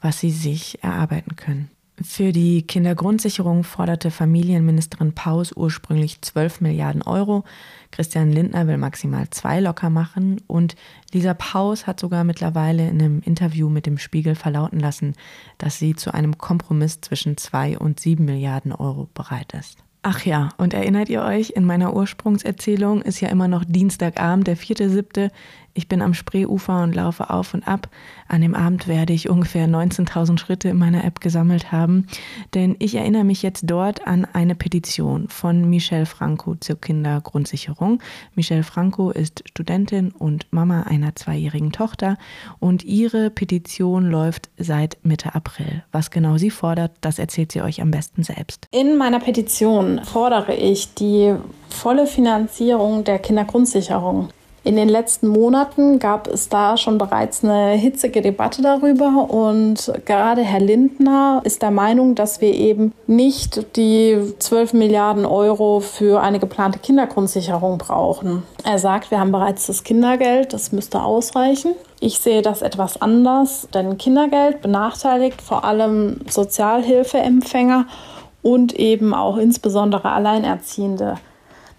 was 0.01 0.19
sie 0.19 0.31
sich 0.31 0.83
erarbeiten 0.83 1.35
können. 1.35 1.69
Für 2.01 2.33
die 2.33 2.63
Kindergrundsicherung 2.63 3.63
forderte 3.63 4.11
Familienministerin 4.11 5.13
Paus 5.13 5.53
ursprünglich 5.55 6.21
12 6.21 6.59
Milliarden 6.59 7.01
Euro. 7.01 7.45
Christian 7.91 8.33
Lindner 8.33 8.67
will 8.67 8.77
maximal 8.77 9.29
zwei 9.29 9.61
locker 9.61 9.89
machen. 9.89 10.41
Und 10.45 10.75
Lisa 11.13 11.33
Paus 11.33 11.87
hat 11.87 12.01
sogar 12.01 12.25
mittlerweile 12.25 12.89
in 12.89 13.01
einem 13.01 13.21
Interview 13.21 13.69
mit 13.69 13.85
dem 13.85 13.97
Spiegel 13.97 14.35
verlauten 14.35 14.79
lassen, 14.79 15.13
dass 15.57 15.79
sie 15.79 15.95
zu 15.95 16.13
einem 16.13 16.37
Kompromiss 16.37 16.99
zwischen 16.99 17.37
zwei 17.37 17.77
und 17.77 18.01
sieben 18.01 18.25
Milliarden 18.25 18.73
Euro 18.73 19.07
bereit 19.13 19.53
ist. 19.53 19.77
Ach 20.07 20.23
ja, 20.23 20.49
und 20.57 20.75
erinnert 20.75 21.09
ihr 21.09 21.23
euch, 21.23 21.51
in 21.51 21.65
meiner 21.65 21.95
Ursprungserzählung 21.95 23.01
ist 23.01 23.21
ja 23.21 23.29
immer 23.29 23.47
noch 23.47 23.63
Dienstagabend, 23.65 24.45
der 24.45 24.55
vierte, 24.55 24.87
siebte. 24.87 25.31
Ich 25.77 25.89
bin 25.89 26.01
am 26.01 26.13
Spreeufer 26.13 26.83
und 26.83 26.95
laufe 26.95 27.29
auf 27.29 27.53
und 27.53 27.67
ab. 27.67 27.89
An 28.29 28.39
dem 28.39 28.55
Abend 28.55 28.87
werde 28.87 29.11
ich 29.11 29.29
ungefähr 29.29 29.67
19.000 29.67 30.39
Schritte 30.39 30.69
in 30.69 30.77
meiner 30.77 31.03
App 31.03 31.19
gesammelt 31.19 31.73
haben, 31.73 32.07
denn 32.53 32.77
ich 32.79 32.95
erinnere 32.95 33.25
mich 33.25 33.43
jetzt 33.43 33.63
dort 33.65 34.07
an 34.07 34.25
eine 34.31 34.55
Petition 34.55 35.27
von 35.27 35.69
Michelle 35.69 36.05
Franco 36.05 36.55
zur 36.55 36.79
Kindergrundsicherung. 36.79 38.01
Michelle 38.35 38.63
Franco 38.63 39.11
ist 39.11 39.43
Studentin 39.49 40.11
und 40.11 40.47
Mama 40.51 40.83
einer 40.83 41.13
zweijährigen 41.13 41.73
Tochter 41.73 42.17
und 42.59 42.85
ihre 42.85 43.29
Petition 43.29 44.09
läuft 44.09 44.49
seit 44.57 44.97
Mitte 45.03 45.35
April. 45.35 45.83
Was 45.91 46.09
genau 46.09 46.37
sie 46.37 46.51
fordert, 46.51 46.93
das 47.01 47.19
erzählt 47.19 47.51
sie 47.51 47.61
euch 47.61 47.81
am 47.81 47.91
besten 47.91 48.23
selbst. 48.23 48.69
In 48.71 48.97
meiner 48.97 49.19
Petition 49.19 49.99
fordere 50.05 50.55
ich 50.55 50.93
die 50.93 51.35
volle 51.67 52.07
Finanzierung 52.07 53.03
der 53.03 53.19
Kindergrundsicherung. 53.19 54.29
In 54.65 54.77
den 54.77 54.89
letzten 54.89 55.27
Monaten 55.27 55.99
gab 55.99 56.27
es 56.27 56.49
da 56.49 56.75
schon 56.75 56.97
bereits 56.97 57.43
eine 57.43 57.73
hitzige 57.73 58.23
Debatte 58.23 58.63
darüber 58.63 59.29
und 59.29 59.93
gerade 60.05 60.41
Herr 60.41 60.59
Lindner 60.59 61.41
ist 61.43 61.61
der 61.61 61.69
Meinung, 61.69 62.15
dass 62.15 62.41
wir 62.41 62.51
eben 62.51 62.91
nicht 63.05 63.77
die 63.77 64.19
12 64.39 64.73
Milliarden 64.73 65.27
Euro 65.27 65.81
für 65.81 66.19
eine 66.19 66.39
geplante 66.39 66.79
Kindergrundsicherung 66.79 67.77
brauchen. 67.77 68.41
Er 68.63 68.79
sagt, 68.79 69.11
wir 69.11 69.19
haben 69.19 69.31
bereits 69.31 69.67
das 69.67 69.83
Kindergeld, 69.83 70.51
das 70.51 70.71
müsste 70.71 71.03
ausreichen. 71.03 71.75
Ich 71.99 72.17
sehe 72.17 72.41
das 72.41 72.63
etwas 72.63 72.99
anders, 72.99 73.67
denn 73.71 73.99
Kindergeld 73.99 74.63
benachteiligt 74.63 75.43
vor 75.43 75.63
allem 75.63 76.21
Sozialhilfeempfänger 76.27 77.85
und 78.41 78.73
eben 78.73 79.13
auch 79.13 79.37
insbesondere 79.37 80.11
Alleinerziehende. 80.11 81.17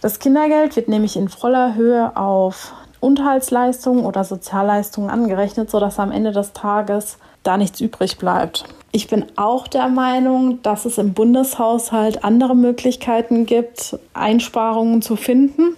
Das 0.00 0.18
Kindergeld 0.18 0.76
wird 0.76 0.88
nämlich 0.88 1.16
in 1.16 1.28
voller 1.28 1.74
Höhe 1.74 2.16
auf 2.16 2.74
Unterhaltsleistungen 3.00 4.04
oder 4.04 4.24
Sozialleistungen 4.24 5.10
angerechnet, 5.10 5.70
sodass 5.70 5.98
am 5.98 6.12
Ende 6.12 6.32
des 6.32 6.52
Tages 6.52 7.18
da 7.42 7.56
nichts 7.56 7.80
übrig 7.80 8.18
bleibt. 8.18 8.64
Ich 8.92 9.08
bin 9.08 9.26
auch 9.36 9.68
der 9.68 9.88
Meinung, 9.88 10.60
dass 10.62 10.84
es 10.84 10.98
im 10.98 11.12
Bundeshaushalt 11.12 12.24
andere 12.24 12.56
Möglichkeiten 12.56 13.46
gibt, 13.46 13.98
Einsparungen 14.14 15.02
zu 15.02 15.16
finden, 15.16 15.76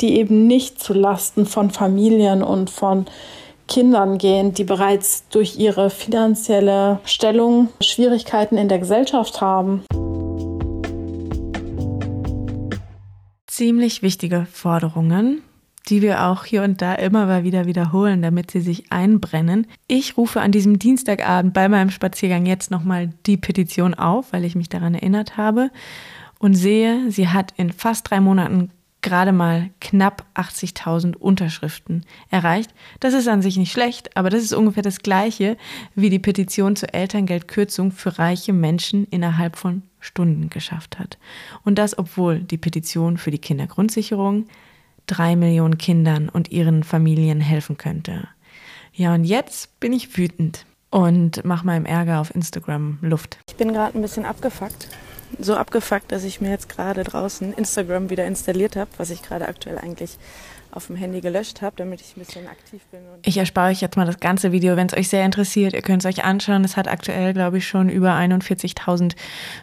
die 0.00 0.16
eben 0.16 0.46
nicht 0.46 0.80
zu 0.82 0.92
Lasten 0.92 1.46
von 1.46 1.70
Familien 1.70 2.42
und 2.42 2.70
von 2.70 3.06
Kindern 3.68 4.18
gehen, 4.18 4.52
die 4.52 4.64
bereits 4.64 5.28
durch 5.28 5.58
ihre 5.58 5.90
finanzielle 5.90 7.00
Stellung 7.04 7.68
Schwierigkeiten 7.80 8.56
in 8.56 8.68
der 8.68 8.78
Gesellschaft 8.78 9.40
haben. 9.40 9.84
Ziemlich 13.56 14.02
wichtige 14.02 14.46
Forderungen, 14.52 15.40
die 15.88 16.02
wir 16.02 16.24
auch 16.26 16.44
hier 16.44 16.62
und 16.62 16.82
da 16.82 16.94
immer 16.94 17.24
mal 17.24 17.42
wieder 17.42 17.64
wiederholen, 17.64 18.20
damit 18.20 18.50
sie 18.50 18.60
sich 18.60 18.92
einbrennen. 18.92 19.66
Ich 19.86 20.18
rufe 20.18 20.42
an 20.42 20.52
diesem 20.52 20.78
Dienstagabend 20.78 21.54
bei 21.54 21.70
meinem 21.70 21.88
Spaziergang 21.88 22.44
jetzt 22.44 22.70
nochmal 22.70 23.14
die 23.24 23.38
Petition 23.38 23.94
auf, 23.94 24.34
weil 24.34 24.44
ich 24.44 24.56
mich 24.56 24.68
daran 24.68 24.94
erinnert 24.94 25.38
habe 25.38 25.70
und 26.38 26.52
sehe, 26.52 27.10
sie 27.10 27.28
hat 27.28 27.54
in 27.56 27.72
fast 27.72 28.10
drei 28.10 28.20
Monaten 28.20 28.72
gerade 29.00 29.32
mal 29.32 29.70
knapp 29.80 30.26
80.000 30.34 31.16
Unterschriften 31.16 32.04
erreicht. 32.28 32.74
Das 33.00 33.14
ist 33.14 33.28
an 33.28 33.40
sich 33.40 33.56
nicht 33.56 33.72
schlecht, 33.72 34.16
aber 34.18 34.28
das 34.28 34.42
ist 34.42 34.52
ungefähr 34.52 34.82
das 34.82 34.98
gleiche 34.98 35.56
wie 35.94 36.10
die 36.10 36.18
Petition 36.18 36.76
zur 36.76 36.92
Elterngeldkürzung 36.92 37.90
für 37.90 38.18
reiche 38.18 38.52
Menschen 38.52 39.06
innerhalb 39.06 39.56
von 39.56 39.82
Stunden 40.06 40.48
geschafft 40.50 40.98
hat. 40.98 41.18
Und 41.64 41.76
das, 41.76 41.98
obwohl 41.98 42.40
die 42.40 42.58
Petition 42.58 43.18
für 43.18 43.30
die 43.30 43.38
Kindergrundsicherung 43.38 44.46
drei 45.06 45.36
Millionen 45.36 45.78
Kindern 45.78 46.28
und 46.28 46.50
ihren 46.50 46.82
Familien 46.82 47.40
helfen 47.40 47.76
könnte. 47.76 48.28
Ja, 48.92 49.14
und 49.14 49.24
jetzt 49.24 49.78
bin 49.78 49.92
ich 49.92 50.16
wütend 50.16 50.64
und 50.90 51.44
mache 51.44 51.66
meinem 51.66 51.84
Ärger 51.84 52.20
auf 52.20 52.34
Instagram 52.34 52.98
Luft. 53.02 53.38
Ich 53.48 53.56
bin 53.56 53.72
gerade 53.72 53.96
ein 53.96 54.02
bisschen 54.02 54.24
abgefuckt 54.24 54.88
so 55.38 55.56
abgefuckt, 55.56 56.12
dass 56.12 56.24
ich 56.24 56.40
mir 56.40 56.50
jetzt 56.50 56.68
gerade 56.68 57.04
draußen 57.04 57.52
Instagram 57.52 58.10
wieder 58.10 58.26
installiert 58.26 58.76
habe, 58.76 58.90
was 58.96 59.10
ich 59.10 59.22
gerade 59.22 59.48
aktuell 59.48 59.78
eigentlich 59.78 60.18
auf 60.76 60.88
dem 60.88 60.96
Handy 60.96 61.22
gelöscht 61.22 61.62
habe, 61.62 61.74
damit 61.76 62.02
ich 62.02 62.16
ein 62.16 62.20
bisschen 62.20 62.46
aktiv 62.46 62.82
bin. 62.90 63.00
ich 63.24 63.38
erspare 63.38 63.70
euch 63.70 63.80
jetzt 63.80 63.96
mal 63.96 64.04
das 64.04 64.20
ganze 64.20 64.52
Video, 64.52 64.76
wenn 64.76 64.86
es 64.86 64.96
euch 64.96 65.08
sehr 65.08 65.24
interessiert. 65.24 65.72
Ihr 65.72 65.80
könnt 65.80 66.04
es 66.04 66.06
euch 66.06 66.24
anschauen. 66.24 66.64
Es 66.64 66.76
hat 66.76 66.86
aktuell, 66.86 67.32
glaube 67.32 67.58
ich, 67.58 67.66
schon 67.66 67.88
über 67.88 68.12
41.000 68.12 69.16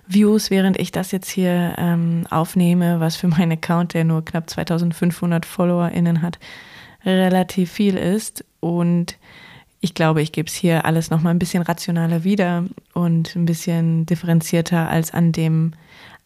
Views, 0.08 0.50
während 0.50 0.80
ich 0.80 0.92
das 0.92 1.12
jetzt 1.12 1.30
hier 1.30 1.76
ähm, 1.78 2.26
aufnehme, 2.32 3.00
was 3.00 3.16
für 3.16 3.28
meinen 3.28 3.54
Account, 3.54 3.94
der 3.94 4.04
nur 4.04 4.26
knapp 4.26 4.48
2.500 4.48 5.46
FollowerInnen 5.46 6.24
hat, 6.24 6.40
relativ 7.06 7.72
viel 7.72 7.96
ist. 7.96 8.44
Und 8.60 9.18
ich 9.80 9.94
glaube, 9.94 10.22
ich 10.22 10.32
gebe 10.32 10.48
es 10.48 10.56
hier 10.56 10.86
alles 10.86 11.12
nochmal 11.12 11.34
ein 11.34 11.40
bisschen 11.40 11.62
rationaler 11.62 12.24
wieder 12.24 12.66
und 12.94 13.36
ein 13.36 13.46
bisschen 13.46 14.08
differenzierter 14.08 14.90
als 14.90 15.12
an 15.12 15.32
dem 15.32 15.74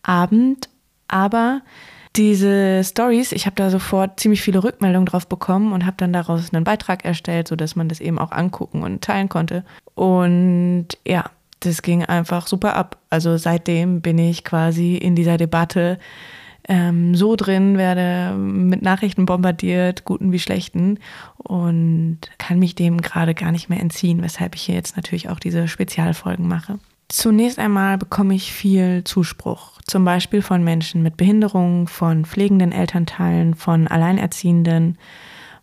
Abend. 0.02 0.70
Aber 1.10 1.62
diese 2.18 2.84
Stories, 2.84 3.32
ich 3.32 3.46
habe 3.46 3.56
da 3.56 3.70
sofort 3.70 4.20
ziemlich 4.20 4.42
viele 4.42 4.64
Rückmeldungen 4.64 5.06
drauf 5.06 5.28
bekommen 5.28 5.72
und 5.72 5.86
habe 5.86 5.98
dann 5.98 6.14
daraus 6.14 6.54
einen 6.54 6.64
Beitrag 6.64 7.06
erstellt, 7.06 7.48
sodass 7.48 7.76
man 7.76 7.90
das 7.90 8.00
eben 8.00 8.18
auch 8.18 8.32
angucken 8.32 8.84
und 8.84 9.04
teilen 9.04 9.30
konnte. 9.30 9.64
Und 9.94 10.88
ja, 11.06 11.30
das 11.60 11.82
ging 11.82 12.04
einfach 12.04 12.48
super 12.48 12.76
ab. 12.76 12.98
Also 13.10 13.38
seitdem 13.38 14.02
bin 14.02 14.18
ich 14.18 14.44
quasi 14.44 14.96
in 14.96 15.16
dieser 15.16 15.38
Debatte 15.38 16.00
ähm, 16.68 17.16
so 17.16 17.36
drin, 17.36 17.78
werde 17.78 18.36
mit 18.36 18.82
Nachrichten 18.82 19.26
bombardiert, 19.26 20.04
guten 20.06 20.32
wie 20.32 20.40
schlechten 20.40 21.00
und 21.38 22.20
kann 22.38 22.60
mich 22.60 22.76
dem 22.76 23.02
gerade 23.02 23.34
gar 23.34 23.52
nicht 23.52 23.70
mehr 23.70 23.80
entziehen, 23.80 24.22
weshalb 24.22 24.56
ich 24.56 24.64
hier 24.64 24.76
jetzt 24.76 24.98
natürlich 24.98 25.30
auch 25.30 25.40
diese 25.40 25.68
Spezialfolgen 25.68 26.48
mache. 26.48 26.80
Zunächst 27.10 27.58
einmal 27.58 27.98
bekomme 27.98 28.36
ich 28.36 28.52
viel 28.52 29.04
Zuspruch, 29.06 29.82
zum 29.86 30.04
Beispiel 30.04 30.42
von 30.42 30.64
Menschen 30.64 31.04
mit 31.04 31.16
Behinderung, 31.16 31.88
von 31.88 32.26
pflegenden 32.26 32.74
Elternteilen, 32.74 33.56
von 33.56 33.88
Alleinerziehenden, 33.88 34.98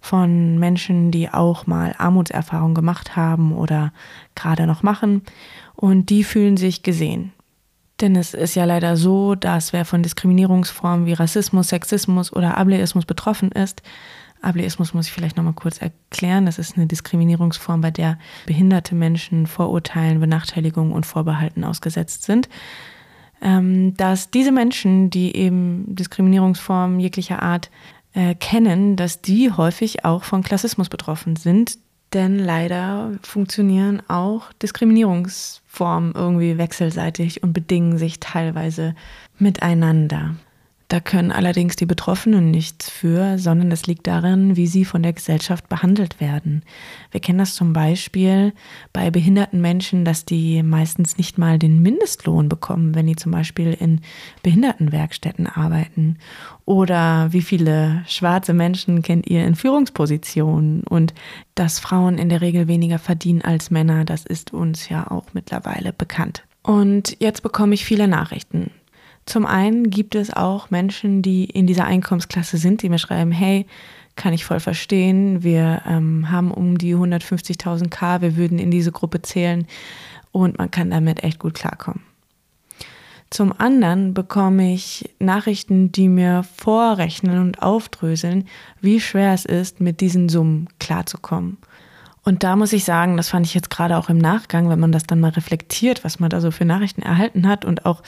von 0.01 0.59
Menschen, 0.59 1.11
die 1.11 1.29
auch 1.29 1.67
mal 1.67 1.95
Armutserfahrung 1.99 2.75
gemacht 2.75 3.15
haben 3.15 3.53
oder 3.53 3.93
gerade 4.35 4.67
noch 4.67 4.83
machen. 4.83 5.23
Und 5.75 6.09
die 6.09 6.25
fühlen 6.25 6.57
sich 6.57 6.83
gesehen. 6.83 7.33
Denn 8.01 8.17
es 8.17 8.35
ist 8.35 8.55
ja 8.55 8.65
leider 8.65 8.97
so, 8.97 9.35
dass 9.35 9.73
wer 9.73 9.85
von 9.85 10.03
Diskriminierungsformen 10.03 11.07
wie 11.07 11.13
Rassismus, 11.13 11.69
Sexismus 11.69 12.33
oder 12.33 12.57
Ableismus 12.57 13.05
betroffen 13.05 13.53
ist, 13.53 13.83
Ableismus 14.45 14.95
muss 14.95 15.07
ich 15.07 15.13
vielleicht 15.13 15.37
nochmal 15.37 15.55
kurz 15.55 15.79
erklären. 15.79 16.47
Das 16.47 16.59
ist 16.59 16.77
eine 16.77 16.87
Diskriminierungsform, 16.87 17.81
bei 17.81 17.91
der 17.91 18.19
behinderte 18.47 18.95
Menschen 18.95 19.47
Vorurteilen, 19.47 20.21
Benachteiligungen 20.21 20.93
und 20.93 21.07
Vorbehalten 21.07 21.65
ausgesetzt 21.65 22.25
sind. 22.25 22.49
Ähm, 23.43 23.95
dass 23.97 24.31
diese 24.31 24.53
Menschen, 24.53 25.11
die 25.11 25.37
eben 25.37 25.95
Diskriminierungsformen 25.95 27.01
jeglicher 27.01 27.43
Art 27.43 27.71
äh, 28.15 28.35
kennen, 28.35 28.97
dass 28.97 29.21
die 29.21 29.51
häufig 29.51 30.05
auch 30.05 30.25
von 30.25 30.43
Klassismus 30.43 30.89
betroffen 30.89 31.37
sind. 31.37 31.79
Denn 32.13 32.39
leider 32.39 33.11
funktionieren 33.23 34.01
auch 34.09 34.53
Diskriminierungsformen 34.55 36.13
irgendwie 36.15 36.59
wechselseitig 36.59 37.43
und 37.43 37.53
bedingen 37.53 37.99
sich 37.99 38.21
teilweise 38.21 38.95
miteinander. 39.39 40.37
Da 40.95 41.01
können 41.01 41.33
allerdings 41.33 41.75
die 41.75 41.87
Betroffenen 41.87 42.53
nichts 42.53 42.89
für, 42.89 43.37
sondern 43.37 43.73
es 43.73 43.89
liegt 43.89 44.07
darin, 44.07 44.55
wie 44.55 44.69
sie 44.69 44.85
von 44.85 45.03
der 45.03 45.13
Gesellschaft 45.13 45.69
behandelt 45.69 46.21
werden. 46.21 46.63
Wir 47.11 47.19
kennen 47.19 47.41
das 47.41 47.57
zum 47.57 47.73
Beispiel 47.73 48.53
bei 48.93 49.11
behinderten 49.11 49.61
Menschen, 49.61 50.05
dass 50.05 50.25
die 50.25 50.63
meistens 50.63 51.19
nicht 51.19 51.37
mal 51.37 51.59
den 51.59 51.83
Mindestlohn 51.83 52.49
bekommen, 52.49 52.95
wenn 52.95 53.09
die 53.09 53.17
zum 53.17 53.33
Beispiel 53.33 53.73
in 53.73 54.03
Behindertenwerkstätten 54.45 55.49
arbeiten. 55.49 56.19
Oder 56.65 57.33
wie 57.33 57.43
viele 57.43 58.05
schwarze 58.07 58.55
Menschen 58.55 59.03
kennt 59.03 59.27
ihr 59.27 59.45
in 59.45 59.57
Führungspositionen 59.57 60.85
und 60.85 61.13
dass 61.57 61.81
Frauen 61.81 62.19
in 62.19 62.29
der 62.29 62.41
Regel 62.41 62.69
weniger 62.69 63.01
verdienen 63.01 63.43
als 63.43 63.73
Männer, 63.73 64.05
das 64.05 64.25
ist 64.25 64.53
uns 64.53 64.89
ja 64.89 65.11
auch 65.11 65.25
mittlerweile 65.33 65.93
bekannt. 65.93 66.45
Und 66.63 67.17
jetzt 67.19 67.43
bekomme 67.43 67.75
ich 67.75 67.85
viele 67.85 68.07
Nachrichten 68.07 68.71
zum 69.27 69.47
einen 69.47 69.91
gibt 69.91 70.15
es 70.15 70.33
auch 70.33 70.71
Menschen, 70.71 71.23
die 71.23 71.45
in 71.45 71.67
dieser 71.67 71.85
Einkommensklasse 71.85 72.59
sind, 72.59 72.83
die 72.83 72.89
mir 72.89 72.99
schreiben, 72.99 73.33
hey, 73.33 73.67
kann 74.17 74.33
ich 74.33 74.45
voll 74.45 74.61
verstehen, 74.61 75.43
wir 75.43 75.83
ähm, 75.87 76.31
haben 76.31 76.51
um 76.51 76.79
die 76.79 76.95
150.000 76.95 77.89
K, 77.89 78.21
wir 78.21 78.37
würden 78.37 78.59
in 78.59 78.71
diese 78.71 78.93
Gruppe 78.93 79.23
zählen 79.23 79.67
und 80.31 80.59
man 80.59 80.71
kann 80.71 80.91
damit 80.91 81.25
echt 81.25 81.39
gut 81.39 81.55
klarkommen. 81.55 82.03
Zum 83.31 83.53
anderen 83.59 84.15
bekomme 84.15 84.73
ich 84.73 85.11
Nachrichten, 85.19 85.91
die 85.91 86.09
mir 86.09 86.45
vorrechnen 86.57 87.41
und 87.41 87.63
aufdröseln, 87.63 88.47
wie 88.81 89.01
schwer 89.01 89.35
es 89.35 89.45
ist, 89.45 89.81
mit 89.81 90.01
diesen 90.01 90.29
Summen 90.29 90.69
klarzukommen. 90.79 91.59
Und 92.23 92.43
da 92.45 92.55
muss 92.57 92.73
ich 92.73 92.85
sagen, 92.85 93.17
das 93.17 93.31
fand 93.31 93.47
ich 93.47 93.55
jetzt 93.55 93.71
gerade 93.71 93.97
auch 93.97 94.09
im 94.09 94.19
Nachgang, 94.19 94.69
wenn 94.69 94.79
man 94.79 94.93
das 94.93 95.03
dann 95.05 95.21
mal 95.21 95.31
reflektiert, 95.31 96.05
was 96.05 96.21
man 96.21 96.31
da 96.31 96.41
so 96.41 96.53
für 96.53 96.65
Nachrichten 96.65 97.03
erhalten 97.03 97.49
hat 97.49 97.65
und 97.65 97.85
auch 97.87 98.03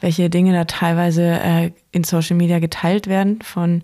welche 0.00 0.30
Dinge 0.30 0.52
da 0.52 0.64
teilweise 0.64 1.22
äh, 1.22 1.70
in 1.92 2.04
Social 2.04 2.36
Media 2.36 2.58
geteilt 2.58 3.06
werden 3.06 3.42
von 3.42 3.82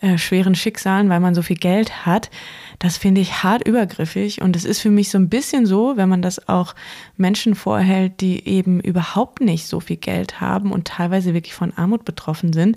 äh, 0.00 0.18
schweren 0.18 0.54
Schicksalen, 0.54 1.08
weil 1.08 1.20
man 1.20 1.34
so 1.34 1.42
viel 1.42 1.56
Geld 1.56 2.04
hat. 2.04 2.30
Das 2.78 2.98
finde 2.98 3.20
ich 3.20 3.42
hart 3.42 3.66
übergriffig 3.66 4.42
und 4.42 4.56
es 4.56 4.64
ist 4.64 4.80
für 4.80 4.90
mich 4.90 5.08
so 5.08 5.18
ein 5.18 5.28
bisschen 5.28 5.66
so, 5.66 5.96
wenn 5.96 6.08
man 6.08 6.20
das 6.20 6.48
auch 6.48 6.74
Menschen 7.16 7.54
vorhält, 7.54 8.20
die 8.20 8.46
eben 8.46 8.80
überhaupt 8.80 9.40
nicht 9.40 9.66
so 9.66 9.80
viel 9.80 9.96
Geld 9.96 10.40
haben 10.40 10.72
und 10.72 10.86
teilweise 10.86 11.32
wirklich 11.32 11.54
von 11.54 11.72
Armut 11.72 12.04
betroffen 12.04 12.52
sind. 12.52 12.76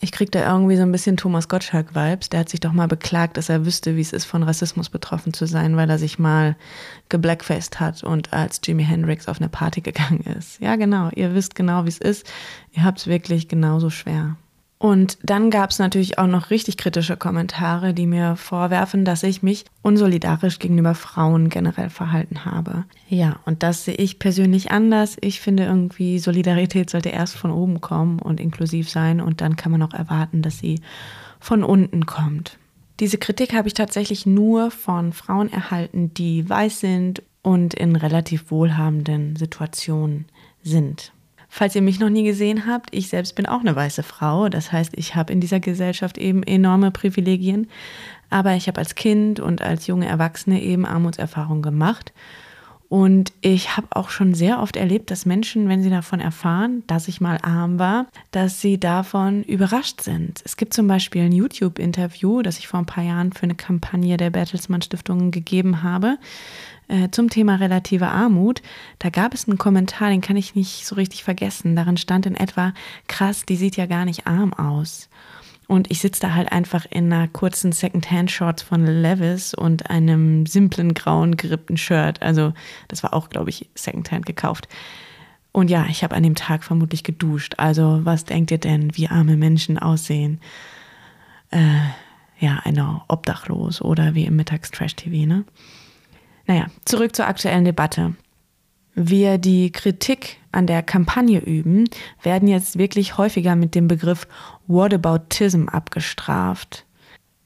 Ich 0.00 0.12
kriege 0.12 0.30
da 0.30 0.52
irgendwie 0.52 0.76
so 0.76 0.82
ein 0.82 0.92
bisschen 0.92 1.16
Thomas 1.16 1.48
Gottschalk-Vibes. 1.48 2.28
Der 2.28 2.40
hat 2.40 2.50
sich 2.50 2.60
doch 2.60 2.72
mal 2.72 2.86
beklagt, 2.86 3.38
dass 3.38 3.48
er 3.48 3.64
wüsste, 3.64 3.96
wie 3.96 4.02
es 4.02 4.12
ist, 4.12 4.26
von 4.26 4.42
Rassismus 4.42 4.90
betroffen 4.90 5.32
zu 5.32 5.46
sein, 5.46 5.76
weil 5.76 5.88
er 5.88 5.98
sich 5.98 6.18
mal 6.18 6.54
geblackfaced 7.08 7.80
hat 7.80 8.04
und 8.04 8.32
als 8.34 8.60
Jimi 8.62 8.84
Hendrix 8.84 9.26
auf 9.26 9.40
eine 9.40 9.48
Party 9.48 9.80
gegangen 9.80 10.20
ist. 10.38 10.60
Ja, 10.60 10.76
genau. 10.76 11.08
Ihr 11.14 11.34
wisst 11.34 11.54
genau, 11.54 11.84
wie 11.84 11.88
es 11.88 11.98
ist. 11.98 12.30
Ihr 12.72 12.84
habt 12.84 12.98
es 12.98 13.06
wirklich 13.06 13.48
genauso 13.48 13.88
schwer. 13.88 14.36
Und 14.78 15.16
dann 15.22 15.50
gab 15.50 15.70
es 15.70 15.78
natürlich 15.78 16.18
auch 16.18 16.26
noch 16.26 16.50
richtig 16.50 16.76
kritische 16.76 17.16
Kommentare, 17.16 17.94
die 17.94 18.06
mir 18.06 18.36
vorwerfen, 18.36 19.06
dass 19.06 19.22
ich 19.22 19.42
mich 19.42 19.64
unsolidarisch 19.82 20.58
gegenüber 20.58 20.94
Frauen 20.94 21.48
generell 21.48 21.88
verhalten 21.88 22.44
habe. 22.44 22.84
Ja, 23.08 23.40
und 23.46 23.62
das 23.62 23.86
sehe 23.86 23.94
ich 23.94 24.18
persönlich 24.18 24.70
anders. 24.70 25.16
Ich 25.22 25.40
finde 25.40 25.64
irgendwie, 25.64 26.18
Solidarität 26.18 26.90
sollte 26.90 27.08
erst 27.08 27.36
von 27.36 27.50
oben 27.50 27.80
kommen 27.80 28.18
und 28.18 28.38
inklusiv 28.38 28.90
sein 28.90 29.22
und 29.22 29.40
dann 29.40 29.56
kann 29.56 29.72
man 29.72 29.82
auch 29.82 29.94
erwarten, 29.94 30.42
dass 30.42 30.58
sie 30.58 30.82
von 31.40 31.64
unten 31.64 32.04
kommt. 32.04 32.58
Diese 33.00 33.18
Kritik 33.18 33.54
habe 33.54 33.68
ich 33.68 33.74
tatsächlich 33.74 34.26
nur 34.26 34.70
von 34.70 35.12
Frauen 35.12 35.50
erhalten, 35.50 36.12
die 36.12 36.48
weiß 36.48 36.80
sind 36.80 37.22
und 37.42 37.72
in 37.74 37.96
relativ 37.96 38.50
wohlhabenden 38.50 39.36
Situationen 39.36 40.26
sind. 40.62 41.12
Falls 41.58 41.74
ihr 41.74 41.80
mich 41.80 41.98
noch 42.00 42.10
nie 42.10 42.24
gesehen 42.24 42.66
habt, 42.66 42.94
ich 42.94 43.08
selbst 43.08 43.34
bin 43.34 43.46
auch 43.46 43.60
eine 43.60 43.74
weiße 43.74 44.02
Frau. 44.02 44.50
Das 44.50 44.72
heißt, 44.72 44.92
ich 44.94 45.14
habe 45.14 45.32
in 45.32 45.40
dieser 45.40 45.58
Gesellschaft 45.58 46.18
eben 46.18 46.42
enorme 46.42 46.90
Privilegien. 46.90 47.70
Aber 48.28 48.52
ich 48.56 48.68
habe 48.68 48.76
als 48.76 48.94
Kind 48.94 49.40
und 49.40 49.62
als 49.62 49.86
junge 49.86 50.06
Erwachsene 50.06 50.60
eben 50.60 50.84
Armutserfahrungen 50.84 51.62
gemacht. 51.62 52.12
Und 52.88 53.32
ich 53.40 53.76
habe 53.76 53.88
auch 53.90 54.10
schon 54.10 54.34
sehr 54.34 54.60
oft 54.60 54.76
erlebt, 54.76 55.10
dass 55.10 55.26
Menschen, 55.26 55.68
wenn 55.68 55.82
sie 55.82 55.90
davon 55.90 56.20
erfahren, 56.20 56.84
dass 56.86 57.08
ich 57.08 57.20
mal 57.20 57.38
arm 57.42 57.80
war, 57.80 58.06
dass 58.30 58.60
sie 58.60 58.78
davon 58.78 59.42
überrascht 59.42 60.02
sind. 60.02 60.40
Es 60.44 60.56
gibt 60.56 60.72
zum 60.72 60.86
Beispiel 60.86 61.22
ein 61.22 61.32
YouTube-Interview, 61.32 62.42
das 62.42 62.58
ich 62.58 62.68
vor 62.68 62.78
ein 62.78 62.86
paar 62.86 63.02
Jahren 63.02 63.32
für 63.32 63.42
eine 63.42 63.56
Kampagne 63.56 64.16
der 64.16 64.30
Bertelsmann 64.30 64.82
Stiftung 64.82 65.32
gegeben 65.32 65.82
habe, 65.82 66.18
äh, 66.86 67.08
zum 67.10 67.28
Thema 67.28 67.56
relative 67.56 68.06
Armut. 68.06 68.62
Da 69.00 69.10
gab 69.10 69.34
es 69.34 69.48
einen 69.48 69.58
Kommentar, 69.58 70.10
den 70.10 70.20
kann 70.20 70.36
ich 70.36 70.54
nicht 70.54 70.86
so 70.86 70.94
richtig 70.94 71.24
vergessen. 71.24 71.74
Darin 71.74 71.96
stand 71.96 72.26
in 72.26 72.36
etwa, 72.36 72.72
krass, 73.08 73.44
die 73.44 73.56
sieht 73.56 73.76
ja 73.76 73.86
gar 73.86 74.04
nicht 74.04 74.28
arm 74.28 74.52
aus. 74.52 75.08
Und 75.68 75.90
ich 75.90 76.00
sitze 76.00 76.20
da 76.20 76.34
halt 76.34 76.52
einfach 76.52 76.86
in 76.88 77.12
einer 77.12 77.26
kurzen 77.26 77.72
Secondhand-Shorts 77.72 78.62
von 78.62 78.86
Levis 78.86 79.52
und 79.52 79.90
einem 79.90 80.46
simplen 80.46 80.94
grauen 80.94 81.36
gerippten 81.36 81.76
Shirt. 81.76 82.22
Also 82.22 82.54
das 82.88 83.02
war 83.02 83.12
auch, 83.12 83.30
glaube 83.30 83.50
ich, 83.50 83.68
Secondhand 83.74 84.26
gekauft. 84.26 84.68
Und 85.50 85.68
ja, 85.68 85.86
ich 85.88 86.04
habe 86.04 86.14
an 86.14 86.22
dem 86.22 86.34
Tag 86.34 86.62
vermutlich 86.62 87.02
geduscht. 87.02 87.54
Also 87.56 88.00
was 88.04 88.24
denkt 88.24 88.50
ihr 88.50 88.58
denn, 88.58 88.96
wie 88.96 89.08
arme 89.08 89.36
Menschen 89.36 89.78
aussehen? 89.78 90.40
Äh, 91.50 91.78
ja, 92.38 92.60
einer 92.64 93.04
obdachlos 93.08 93.80
oder 93.80 94.14
wie 94.14 94.26
im 94.26 94.36
Mittagstrash-TV, 94.36 95.26
ne? 95.26 95.44
Naja, 96.46 96.66
zurück 96.84 97.16
zur 97.16 97.26
aktuellen 97.26 97.64
Debatte. 97.64 98.14
Wir 98.98 99.36
die 99.36 99.70
Kritik 99.72 100.38
an 100.52 100.66
der 100.66 100.82
Kampagne 100.82 101.40
üben, 101.40 101.84
werden 102.22 102.48
jetzt 102.48 102.78
wirklich 102.78 103.18
häufiger 103.18 103.54
mit 103.54 103.74
dem 103.74 103.88
Begriff 103.88 104.26
Whataboutism 104.68 105.68
abgestraft. 105.68 106.86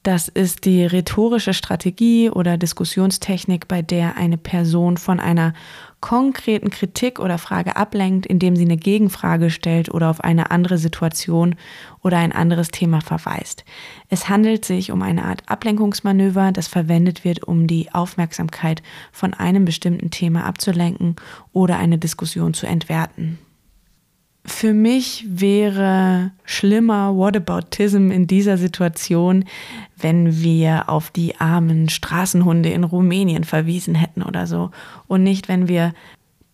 Das 0.05 0.29
ist 0.29 0.65
die 0.65 0.85
rhetorische 0.87 1.53
Strategie 1.53 2.31
oder 2.31 2.57
Diskussionstechnik, 2.57 3.67
bei 3.67 3.83
der 3.83 4.17
eine 4.17 4.39
Person 4.39 4.97
von 4.97 5.19
einer 5.19 5.53
konkreten 6.01 6.71
Kritik 6.71 7.19
oder 7.19 7.39
Frage 7.39 7.77
ablenkt, 7.77 8.27
indem 8.27 8.57
sie 8.57 8.65
eine 8.65 8.77
Gegenfrage 8.77 9.51
stellt 9.51 9.93
oder 9.93 10.09
auf 10.09 10.23
eine 10.23 10.51
andere 10.51 10.79
Situation 10.79 11.57
oder 12.03 12.19
ein 12.19 12.33
anderes 12.33 12.69
Thema 12.69 13.01
verweist. 13.01 13.65
Es 14.09 14.29
handelt 14.29 14.65
sich 14.65 14.91
um 14.91 15.03
eine 15.03 15.25
Art 15.25 15.43
Ablenkungsmanöver, 15.47 16.53
das 16.53 16.69
verwendet 16.69 17.25
wird, 17.25 17.45
um 17.45 17.67
die 17.67 17.93
Aufmerksamkeit 17.93 18.83
von 19.13 19.35
einem 19.35 19.65
bestimmten 19.65 20.11
Thema 20.11 20.45
abzulenken 20.45 21.17
oder 21.53 21.79
eine 21.79 21.99
Diskussion 21.99 22.55
zu 22.55 22.67
entwerten. 22.67 23.39
Für 24.45 24.73
mich 24.73 25.25
wäre 25.29 26.33
schlimmer 26.45 27.15
Whataboutism 27.15 28.11
in 28.11 28.27
dieser 28.27 28.57
Situation, 28.57 29.45
wenn 29.99 30.41
wir 30.41 30.89
auf 30.89 31.11
die 31.11 31.37
armen 31.37 31.91
Straßenhunde 31.91 32.71
in 32.71 32.85
Rumänien 32.85 33.45
verwiesen 33.45 33.95
hätten 33.95 34.23
oder 34.23 34.47
so 34.47 34.71
und 35.07 35.23
nicht, 35.23 35.49
wenn 35.49 35.69
wir 35.69 35.93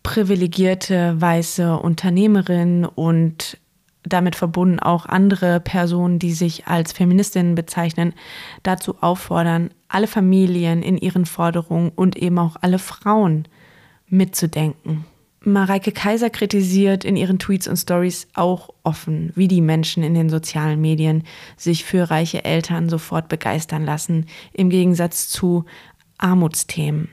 privilegierte 0.03 1.19
weiße 1.19 1.77
Unternehmerinnen 1.77 2.85
und 2.85 3.57
damit 4.03 4.35
verbunden 4.35 4.79
auch 4.79 5.05
andere 5.05 5.59
Personen, 5.59 6.19
die 6.19 6.33
sich 6.33 6.67
als 6.67 6.91
Feministinnen 6.91 7.55
bezeichnen, 7.55 8.13
dazu 8.63 8.95
auffordern, 9.01 9.71
alle 9.87 10.07
Familien 10.07 10.81
in 10.81 10.97
ihren 10.97 11.25
Forderungen 11.25 11.91
und 11.95 12.17
eben 12.17 12.39
auch 12.39 12.57
alle 12.61 12.79
Frauen 12.79 13.47
mitzudenken. 14.07 15.05
Mareike 15.47 15.93
Kaiser 15.93 16.29
kritisiert 16.29 17.05
in 17.05 17.15
ihren 17.15 17.39
Tweets 17.39 17.67
und 17.67 17.77
Stories 17.77 18.27
auch 18.33 18.69
offen, 18.83 19.31
wie 19.35 19.47
die 19.47 19.61
Menschen 19.61 20.03
in 20.03 20.13
den 20.13 20.29
sozialen 20.29 20.81
Medien 20.81 21.23
sich 21.55 21.85
für 21.85 22.09
reiche 22.09 22.43
Eltern 22.43 22.89
sofort 22.89 23.29
begeistern 23.29 23.85
lassen, 23.85 24.25
im 24.51 24.69
Gegensatz 24.69 25.29
zu 25.29 25.63
Armutsthemen. 26.17 27.09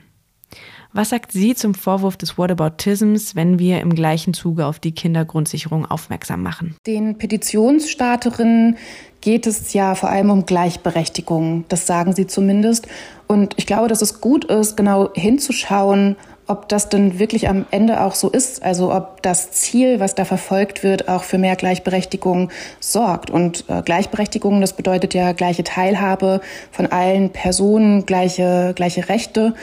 Was 0.91 1.09
sagt 1.09 1.31
sie 1.33 1.55
zum 1.55 1.73
Vorwurf 1.73 2.15
des 2.17 2.37
Whataboutisms, 2.37 3.35
wenn 3.35 3.59
wir 3.59 3.81
im 3.81 3.95
gleichen 3.95 4.33
Zuge 4.33 4.65
auf 4.65 4.79
die 4.79 4.93
Kindergrundsicherung 4.93 5.85
aufmerksam 5.85 6.41
machen? 6.41 6.75
Den 6.87 7.17
Petitionsstarterinnen 7.17 8.77
geht 9.19 9.47
es 9.47 9.73
ja 9.73 9.95
vor 9.95 10.09
allem 10.09 10.29
um 10.29 10.45
Gleichberechtigung. 10.45 11.65
Das 11.67 11.85
sagen 11.85 12.13
sie 12.13 12.27
zumindest. 12.27 12.87
Und 13.27 13.55
ich 13.57 13.65
glaube, 13.65 13.87
dass 13.87 14.01
es 14.01 14.21
gut 14.21 14.45
ist, 14.45 14.77
genau 14.77 15.11
hinzuschauen, 15.13 16.15
ob 16.47 16.69
das 16.69 16.89
denn 16.89 17.19
wirklich 17.19 17.49
am 17.49 17.65
Ende 17.71 18.01
auch 18.01 18.15
so 18.15 18.29
ist. 18.29 18.63
Also 18.63 18.93
ob 18.93 19.21
das 19.23 19.51
Ziel, 19.51 19.99
was 19.99 20.15
da 20.15 20.25
verfolgt 20.25 20.83
wird, 20.83 21.07
auch 21.09 21.23
für 21.23 21.37
mehr 21.37 21.55
Gleichberechtigung 21.55 22.51
sorgt. 22.79 23.29
Und 23.29 23.65
äh, 23.67 23.81
Gleichberechtigung, 23.81 24.61
das 24.61 24.73
bedeutet 24.73 25.13
ja 25.13 25.31
gleiche 25.31 25.63
Teilhabe 25.63 26.41
von 26.71 26.87
allen 26.87 27.31
Personen, 27.31 28.05
gleiche, 28.05 28.73
gleiche 28.75 29.09
Rechte. 29.09 29.55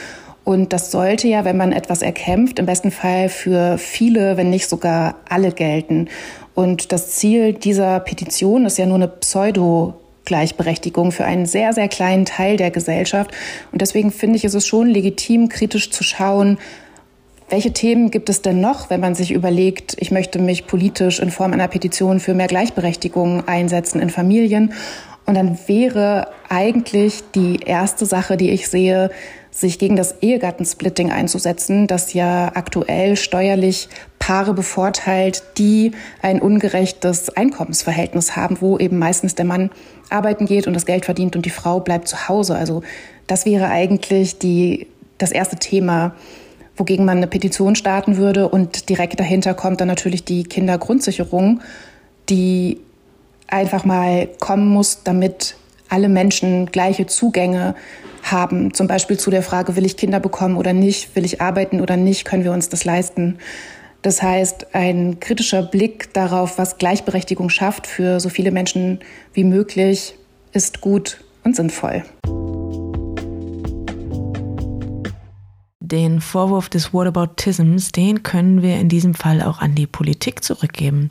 Und 0.43 0.73
das 0.73 0.91
sollte 0.91 1.27
ja, 1.29 1.45
wenn 1.45 1.55
man 1.55 1.71
etwas 1.71 2.01
erkämpft, 2.01 2.59
im 2.59 2.65
besten 2.65 2.91
Fall 2.91 3.29
für 3.29 3.77
viele, 3.77 4.35
wenn 4.35 4.49
nicht 4.49 4.67
sogar 4.67 5.15
alle 5.29 5.51
gelten. 5.51 6.09
Und 6.53 6.91
das 6.91 7.11
Ziel 7.11 7.53
dieser 7.53 8.01
Petition 8.01 8.65
ist 8.65 8.77
ja 8.77 8.85
nur 8.85 8.95
eine 8.95 9.07
Pseudo 9.07 9.93
Gleichberechtigung 10.25 11.11
für 11.11 11.25
einen 11.25 11.45
sehr, 11.45 11.73
sehr 11.73 11.87
kleinen 11.87 12.25
Teil 12.25 12.57
der 12.57 12.71
Gesellschaft. 12.71 13.31
Und 13.71 13.81
deswegen 13.81 14.11
finde 14.11 14.37
ich, 14.37 14.45
ist 14.45 14.53
es 14.53 14.65
schon 14.65 14.87
legitim, 14.87 15.49
kritisch 15.49 15.91
zu 15.91 16.03
schauen, 16.03 16.57
welche 17.49 17.73
Themen 17.73 18.09
gibt 18.09 18.29
es 18.29 18.41
denn 18.41 18.61
noch, 18.61 18.89
wenn 18.89 18.99
man 18.99 19.15
sich 19.15 19.31
überlegt, 19.31 19.95
ich 19.99 20.11
möchte 20.11 20.39
mich 20.39 20.65
politisch 20.65 21.19
in 21.19 21.29
Form 21.29 21.53
einer 21.53 21.67
Petition 21.67 22.19
für 22.19 22.33
mehr 22.33 22.47
Gleichberechtigung 22.47 23.47
einsetzen 23.47 24.01
in 24.01 24.09
Familien? 24.09 24.73
Und 25.25 25.35
dann 25.35 25.59
wäre 25.67 26.29
eigentlich 26.49 27.23
die 27.35 27.59
erste 27.63 28.05
Sache, 28.05 28.37
die 28.37 28.49
ich 28.49 28.67
sehe, 28.69 29.11
sich 29.53 29.77
gegen 29.77 29.95
das 29.95 30.15
Ehegattensplitting 30.21 31.11
einzusetzen, 31.11 31.85
das 31.85 32.13
ja 32.13 32.51
aktuell 32.55 33.15
steuerlich 33.15 33.87
Paare 34.17 34.53
bevorteilt, 34.53 35.43
die 35.57 35.91
ein 36.21 36.41
ungerechtes 36.41 37.29
Einkommensverhältnis 37.29 38.35
haben, 38.35 38.57
wo 38.61 38.77
eben 38.79 38.97
meistens 38.97 39.35
der 39.35 39.45
Mann 39.45 39.69
arbeiten 40.09 40.45
geht 40.45 40.65
und 40.65 40.73
das 40.73 40.85
Geld 40.85 41.05
verdient 41.05 41.35
und 41.35 41.45
die 41.45 41.51
Frau 41.51 41.79
bleibt 41.79 42.07
zu 42.07 42.27
Hause. 42.27 42.55
Also 42.55 42.81
das 43.27 43.45
wäre 43.45 43.67
eigentlich 43.67 44.39
die, 44.39 44.87
das 45.17 45.31
erste 45.31 45.57
Thema, 45.57 46.15
wogegen 46.75 47.05
man 47.05 47.17
eine 47.17 47.27
Petition 47.27 47.75
starten 47.75 48.17
würde. 48.17 48.49
Und 48.49 48.89
direkt 48.89 49.19
dahinter 49.19 49.53
kommt 49.53 49.81
dann 49.81 49.87
natürlich 49.87 50.23
die 50.23 50.43
Kindergrundsicherung, 50.43 51.61
die 52.29 52.79
einfach 53.47 53.85
mal 53.85 54.29
kommen 54.39 54.67
muss, 54.67 55.03
damit 55.03 55.57
alle 55.93 56.09
Menschen 56.09 56.65
gleiche 56.65 57.05
Zugänge 57.05 57.75
haben. 58.23 58.73
Zum 58.73 58.87
Beispiel 58.87 59.17
zu 59.17 59.29
der 59.29 59.43
Frage, 59.43 59.75
will 59.75 59.85
ich 59.85 59.95
Kinder 59.95 60.19
bekommen 60.19 60.57
oder 60.57 60.73
nicht, 60.73 61.15
will 61.15 61.23
ich 61.23 61.39
arbeiten 61.39 61.79
oder 61.81 61.97
nicht, 61.97 62.25
können 62.25 62.43
wir 62.43 62.51
uns 62.51 62.67
das 62.67 62.83
leisten. 62.83 63.37
Das 64.01 64.21
heißt, 64.21 64.73
ein 64.73 65.19
kritischer 65.19 65.61
Blick 65.61 66.11
darauf, 66.13 66.57
was 66.57 66.77
Gleichberechtigung 66.77 67.49
schafft 67.49 67.85
für 67.87 68.19
so 68.19 68.29
viele 68.29 68.51
Menschen 68.51 68.99
wie 69.33 69.43
möglich, 69.43 70.15
ist 70.51 70.81
gut 70.81 71.23
und 71.43 71.55
sinnvoll. 71.55 72.03
Den 75.93 76.21
Vorwurf 76.21 76.69
des 76.69 76.91
Whataboutisms, 76.91 77.91
den 77.91 78.23
können 78.23 78.63
wir 78.63 78.79
in 78.79 78.89
diesem 78.89 79.13
Fall 79.13 79.43
auch 79.43 79.59
an 79.59 79.75
die 79.75 79.85
Politik 79.85 80.43
zurückgeben. 80.43 81.09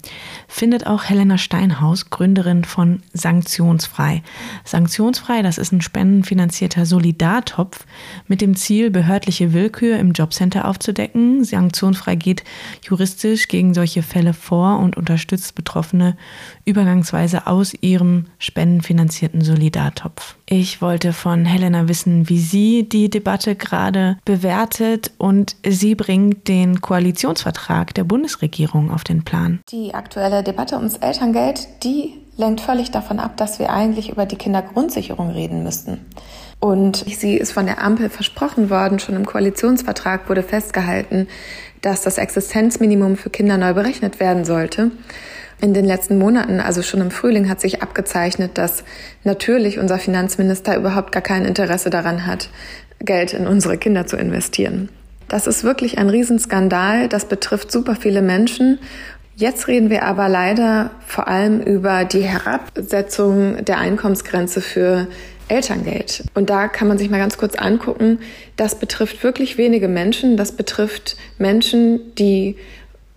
Findet 0.48 0.88
auch 0.88 1.04
Helena 1.04 1.38
Steinhaus, 1.38 2.10
Gründerin 2.10 2.64
von 2.64 3.00
Sanktionsfrei. 3.12 4.24
Sanktionsfrei, 4.64 5.42
das 5.42 5.58
ist 5.58 5.70
ein 5.70 5.82
spendenfinanzierter 5.82 6.84
Solidartopf 6.84 7.86
mit 8.26 8.40
dem 8.40 8.56
Ziel, 8.56 8.90
behördliche 8.90 9.52
Willkür 9.52 10.00
im 10.00 10.14
Jobcenter 10.14 10.66
aufzudecken. 10.66 11.44
Sanktionsfrei 11.44 12.16
geht 12.16 12.42
juristisch 12.82 13.46
gegen 13.46 13.74
solche 13.74 14.02
Fälle 14.02 14.34
vor 14.34 14.80
und 14.80 14.96
unterstützt 14.96 15.54
Betroffene 15.54 16.16
übergangsweise 16.64 17.46
aus 17.46 17.72
ihrem 17.72 18.26
spendenfinanzierten 18.40 19.42
Solidartopf. 19.42 20.34
Ich 20.46 20.82
wollte 20.82 21.12
von 21.12 21.44
Helena 21.44 21.88
wissen, 21.88 22.28
wie 22.28 22.38
sie 22.38 22.88
die 22.88 23.08
Debatte 23.08 23.54
gerade 23.54 24.18
bewertet 24.24 25.12
und 25.18 25.56
sie 25.66 25.94
bringt 25.94 26.48
den 26.48 26.80
Koalitionsvertrag 26.80 27.94
der 27.94 28.04
Bundesregierung 28.04 28.90
auf 28.90 29.04
den 29.04 29.24
Plan. 29.24 29.60
Die 29.70 29.94
aktuelle 29.94 30.42
Debatte 30.42 30.76
ums 30.76 30.96
Elterngeld, 30.96 31.68
die 31.84 32.14
lenkt 32.36 32.60
völlig 32.60 32.90
davon 32.90 33.18
ab, 33.18 33.36
dass 33.36 33.58
wir 33.58 33.70
eigentlich 33.70 34.10
über 34.10 34.26
die 34.26 34.36
Kindergrundsicherung 34.36 35.30
reden 35.30 35.62
müssten. 35.62 36.04
Und 36.60 36.96
sie 36.96 37.36
ist 37.36 37.52
von 37.52 37.66
der 37.66 37.82
Ampel 37.82 38.08
versprochen 38.08 38.70
worden, 38.70 38.98
schon 38.98 39.16
im 39.16 39.26
Koalitionsvertrag 39.26 40.28
wurde 40.28 40.42
festgehalten, 40.42 41.28
dass 41.80 42.02
das 42.02 42.18
Existenzminimum 42.18 43.16
für 43.16 43.30
Kinder 43.30 43.58
neu 43.58 43.74
berechnet 43.74 44.20
werden 44.20 44.44
sollte 44.44 44.92
in 45.62 45.72
den 45.72 45.84
letzten 45.84 46.18
Monaten, 46.18 46.60
also 46.60 46.82
schon 46.82 47.00
im 47.00 47.12
Frühling, 47.12 47.48
hat 47.48 47.60
sich 47.60 47.82
abgezeichnet, 47.82 48.58
dass 48.58 48.82
natürlich 49.22 49.78
unser 49.78 49.98
Finanzminister 49.98 50.76
überhaupt 50.76 51.12
gar 51.12 51.22
kein 51.22 51.44
Interesse 51.44 51.88
daran 51.88 52.26
hat, 52.26 52.50
Geld 52.98 53.32
in 53.32 53.46
unsere 53.46 53.78
Kinder 53.78 54.06
zu 54.06 54.16
investieren. 54.16 54.88
Das 55.28 55.46
ist 55.46 55.62
wirklich 55.62 55.98
ein 55.98 56.10
Riesenskandal. 56.10 57.08
Das 57.08 57.26
betrifft 57.26 57.70
super 57.70 57.94
viele 57.94 58.22
Menschen. 58.22 58.80
Jetzt 59.36 59.68
reden 59.68 59.88
wir 59.88 60.02
aber 60.02 60.28
leider 60.28 60.90
vor 61.06 61.28
allem 61.28 61.60
über 61.60 62.04
die 62.04 62.22
Herabsetzung 62.22 63.64
der 63.64 63.78
Einkommensgrenze 63.78 64.60
für 64.60 65.06
Elterngeld. 65.46 66.24
Und 66.34 66.50
da 66.50 66.66
kann 66.66 66.88
man 66.88 66.98
sich 66.98 67.08
mal 67.08 67.18
ganz 67.18 67.38
kurz 67.38 67.54
angucken, 67.54 68.18
das 68.56 68.74
betrifft 68.74 69.22
wirklich 69.22 69.58
wenige 69.58 69.88
Menschen. 69.88 70.36
Das 70.36 70.52
betrifft 70.52 71.16
Menschen, 71.38 72.14
die 72.16 72.56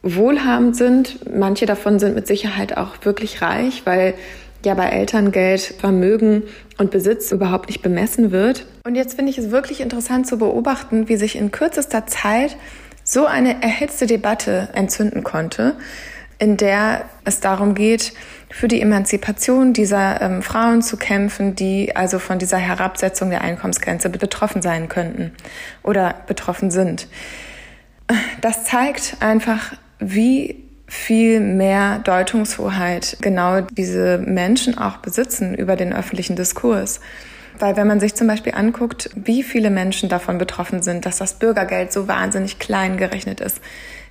wohlhabend 0.05 0.77
sind. 0.77 1.19
Manche 1.35 1.65
davon 1.65 1.99
sind 1.99 2.15
mit 2.15 2.27
Sicherheit 2.27 2.77
auch 2.77 2.93
wirklich 3.01 3.41
reich, 3.41 3.81
weil 3.85 4.13
ja 4.63 4.75
bei 4.75 4.85
Elterngeld 4.85 5.61
Vermögen 5.61 6.43
und 6.77 6.91
Besitz 6.91 7.31
überhaupt 7.31 7.69
nicht 7.69 7.81
bemessen 7.81 8.31
wird. 8.31 8.65
Und 8.85 8.95
jetzt 8.95 9.15
finde 9.15 9.31
ich 9.31 9.37
es 9.37 9.51
wirklich 9.51 9.81
interessant 9.81 10.27
zu 10.27 10.37
beobachten, 10.37 11.09
wie 11.09 11.17
sich 11.17 11.35
in 11.35 11.51
kürzester 11.51 12.05
Zeit 12.05 12.55
so 13.03 13.25
eine 13.25 13.61
erhitzte 13.61 14.05
Debatte 14.05 14.69
entzünden 14.73 15.23
konnte, 15.23 15.75
in 16.37 16.57
der 16.57 17.05
es 17.23 17.39
darum 17.39 17.75
geht, 17.75 18.13
für 18.49 18.67
die 18.67 18.81
Emanzipation 18.81 19.73
dieser 19.73 20.21
ähm, 20.21 20.41
Frauen 20.41 20.81
zu 20.81 20.97
kämpfen, 20.97 21.55
die 21.55 21.95
also 21.95 22.19
von 22.19 22.39
dieser 22.39 22.57
Herabsetzung 22.57 23.29
der 23.29 23.41
Einkommensgrenze 23.41 24.09
betroffen 24.09 24.61
sein 24.61 24.87
könnten 24.87 25.31
oder 25.83 26.15
betroffen 26.27 26.71
sind. 26.71 27.07
Das 28.41 28.65
zeigt 28.65 29.17
einfach, 29.19 29.73
wie 29.99 30.63
viel 30.87 31.39
mehr 31.39 31.99
Deutungshoheit 31.99 33.17
genau 33.21 33.61
diese 33.61 34.19
Menschen 34.19 34.77
auch 34.77 34.97
besitzen 34.97 35.55
über 35.55 35.75
den 35.75 35.93
öffentlichen 35.93 36.35
Diskurs. 36.35 36.99
Weil 37.57 37.75
wenn 37.77 37.87
man 37.87 37.99
sich 37.99 38.15
zum 38.15 38.27
Beispiel 38.27 38.53
anguckt, 38.53 39.09
wie 39.15 39.41
viele 39.41 39.69
Menschen 39.69 40.09
davon 40.09 40.37
betroffen 40.37 40.83
sind, 40.83 41.05
dass 41.05 41.17
das 41.17 41.39
Bürgergeld 41.39 41.91
so 41.91 42.07
wahnsinnig 42.07 42.59
klein 42.59 42.97
gerechnet 42.97 43.39
ist, 43.39 43.61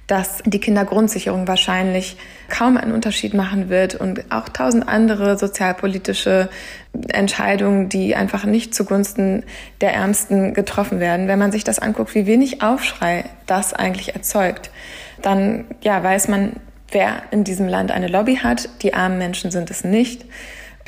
dass 0.07 0.42
die 0.44 0.61
Kindergrundsicherung 0.61 1.49
wahrscheinlich 1.49 2.18
kaum 2.49 2.77
einen 2.77 2.92
Unterschied 2.92 3.33
machen 3.33 3.70
wird 3.70 3.94
und 3.94 4.25
auch 4.31 4.49
tausend 4.51 4.87
andere 4.87 5.38
sozialpolitische 5.38 6.51
Entscheidungen, 7.09 7.88
die 7.88 8.14
einfach 8.14 8.44
nicht 8.44 8.75
zugunsten 8.75 9.44
der 9.81 9.94
Ärmsten 9.94 10.53
getroffen 10.53 11.01
werden. 11.01 11.27
Wenn 11.27 11.38
man 11.38 11.53
sich 11.53 11.64
das 11.64 11.79
anguckt, 11.79 12.14
wie 12.14 12.27
wenig 12.27 12.62
Aufschrei 12.62 13.25
das 13.47 13.73
eigentlich 13.73 14.14
erzeugt, 14.14 14.70
dann 15.24 15.64
ja, 15.80 16.02
weiß 16.02 16.28
man, 16.28 16.52
wer 16.90 17.22
in 17.30 17.44
diesem 17.44 17.66
Land 17.66 17.90
eine 17.90 18.08
Lobby 18.08 18.37
hat. 18.37 18.68
Die 18.82 18.94
armen 18.94 19.18
Menschen 19.18 19.50
sind 19.50 19.70
es 19.70 19.84
nicht. 19.84 20.24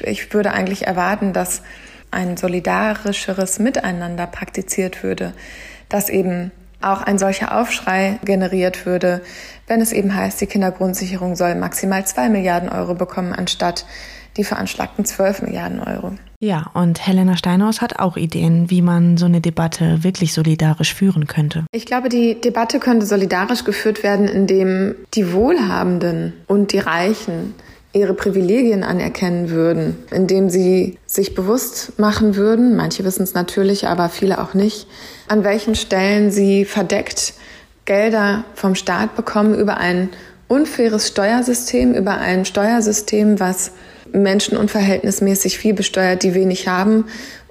Ich 0.03 0.33
würde 0.35 0.53
eigentlich 0.53 0.87
erwarten, 0.87 1.33
dass 1.33 1.63
ein 2.11 2.37
solidarischeres 2.37 3.59
Miteinander 3.59 4.27
praktiziert 4.27 5.03
würde, 5.03 5.33
dass 5.89 6.09
eben 6.09 6.53
auch 6.81 7.03
ein 7.03 7.19
solcher 7.19 7.59
Aufschrei 7.59 8.19
generiert 8.25 8.87
würde, 8.87 9.23
wenn 9.67 9.81
es 9.81 9.93
eben 9.93 10.15
heißt, 10.15 10.41
die 10.41 10.47
Kindergrundsicherung 10.47 11.35
soll 11.35 11.55
maximal 11.55 12.07
zwei 12.07 12.29
Milliarden 12.29 12.69
Euro 12.69 12.95
bekommen, 12.95 13.33
anstatt 13.33 13.87
die 14.37 14.45
veranschlagten 14.45 15.05
12 15.05 15.43
Milliarden 15.43 15.81
Euro. 15.81 16.13
Ja, 16.39 16.71
und 16.75 17.07
Helena 17.07 17.37
Steinhaus 17.37 17.81
hat 17.81 17.99
auch 17.99 18.17
Ideen, 18.17 18.71
wie 18.71 18.83
man 18.83 19.17
so 19.17 19.25
eine 19.25 19.41
Debatte 19.41 20.05
wirklich 20.05 20.35
solidarisch 20.35 20.95
führen 20.95 21.27
könnte. 21.27 21.65
Ich 21.73 21.87
glaube, 21.87 22.09
die 22.09 22.41
Debatte 22.41 22.79
könnte 22.79 23.07
solidarisch 23.07 23.65
geführt 23.65 24.03
werden, 24.03 24.29
indem 24.29 24.95
die 25.15 25.33
Wohlhabenden 25.33 26.35
und 26.47 26.73
die 26.73 26.79
Reichen 26.79 27.55
ihre 27.95 28.13
Privilegien 28.13 28.85
anerkennen 28.85 29.49
würden, 29.49 29.97
indem 30.11 30.51
sie 30.51 30.99
sich 31.07 31.35
bewusst 31.35 31.99
machen 31.99 32.37
würden, 32.37 32.77
manche 32.77 33.05
wissen 33.05 33.23
es 33.23 33.33
natürlich, 33.33 33.89
aber 33.89 34.11
viele 34.11 34.39
auch 34.39 34.53
nicht, 34.53 34.87
an 35.29 35.45
welchen 35.45 35.75
Stellen 35.75 36.31
sie 36.31 36.67
verdeckt 36.67 37.33
Gelder 37.87 38.45
vom 38.55 38.75
Staat 38.75 39.17
bekommen 39.17 39.55
über 39.55 39.79
ein 39.79 40.11
unfaires 40.49 41.09
Steuersystem, 41.09 41.95
über 41.95 42.19
ein 42.19 42.45
Steuersystem, 42.45 43.41
was 43.41 43.73
Menschen 44.13 44.57
unverhältnismäßig 44.57 45.59
viel 45.59 45.75
besteuert, 45.75 46.23
die 46.23 46.35
wenig 46.35 46.69
haben 46.69 47.07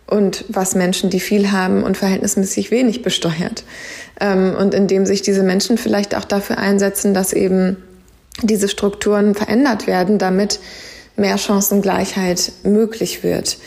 und 0.07 0.45
was 0.49 0.75
Menschen, 0.75 1.09
die 1.09 1.19
viel 1.19 1.51
haben 1.51 1.83
und 1.83 1.97
verhältnismäßig 1.97 2.71
wenig 2.71 3.01
besteuert. 3.01 3.63
Ähm, 4.19 4.55
und 4.57 4.73
indem 4.73 5.05
sich 5.05 5.21
diese 5.21 5.43
Menschen 5.43 5.77
vielleicht 5.77 6.15
auch 6.15 6.25
dafür 6.25 6.57
einsetzen, 6.57 7.13
dass 7.13 7.33
eben 7.33 7.77
diese 8.41 8.67
Strukturen 8.67 9.35
verändert 9.35 9.87
werden, 9.87 10.17
damit 10.17 10.59
mehr 11.15 11.37
Chancengleichheit 11.37 12.51
möglich 12.63 13.23
wird. 13.23 13.57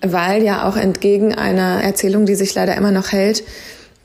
Weil 0.00 0.42
ja 0.42 0.68
auch 0.68 0.76
entgegen 0.76 1.34
einer 1.34 1.82
Erzählung, 1.82 2.26
die 2.26 2.34
sich 2.34 2.54
leider 2.54 2.76
immer 2.76 2.90
noch 2.92 3.12
hält, 3.12 3.42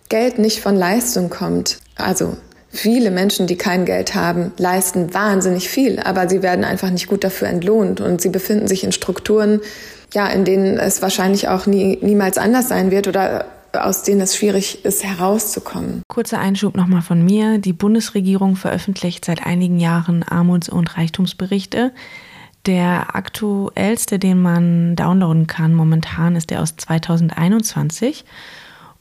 Geld 0.09 0.39
nicht 0.39 0.59
von 0.59 0.75
Leistung 0.75 1.29
kommt. 1.29 1.79
Also 1.95 2.37
viele 2.69 3.11
Menschen, 3.11 3.47
die 3.47 3.57
kein 3.57 3.85
Geld 3.85 4.15
haben, 4.15 4.51
leisten 4.57 5.13
wahnsinnig 5.13 5.69
viel, 5.69 5.99
aber 5.99 6.29
sie 6.29 6.41
werden 6.41 6.63
einfach 6.63 6.89
nicht 6.89 7.07
gut 7.07 7.23
dafür 7.23 7.47
entlohnt 7.47 8.01
und 8.01 8.21
sie 8.21 8.29
befinden 8.29 8.67
sich 8.67 8.83
in 8.83 8.91
Strukturen, 8.91 9.61
ja, 10.13 10.27
in 10.27 10.45
denen 10.45 10.77
es 10.77 11.01
wahrscheinlich 11.01 11.47
auch 11.47 11.65
nie, 11.65 11.97
niemals 12.01 12.37
anders 12.37 12.67
sein 12.67 12.91
wird 12.91 13.07
oder 13.07 13.45
aus 13.73 14.03
denen 14.03 14.21
es 14.21 14.35
schwierig 14.35 14.83
ist, 14.83 15.03
herauszukommen. 15.03 16.01
Kurzer 16.07 16.39
Einschub 16.39 16.75
nochmal 16.75 17.01
von 17.01 17.23
mir. 17.23 17.59
Die 17.59 17.73
Bundesregierung 17.73 18.55
veröffentlicht 18.55 19.25
seit 19.25 19.45
einigen 19.45 19.79
Jahren 19.79 20.23
Armuts- 20.23 20.69
und 20.69 20.97
Reichtumsberichte. 20.97 21.91
Der 22.65 23.15
aktuellste, 23.15 24.19
den 24.19 24.41
man 24.41 24.95
downloaden 24.95 25.47
kann 25.47 25.73
momentan, 25.73 26.35
ist 26.35 26.49
der 26.49 26.61
aus 26.61 26.75
2021. 26.75 28.25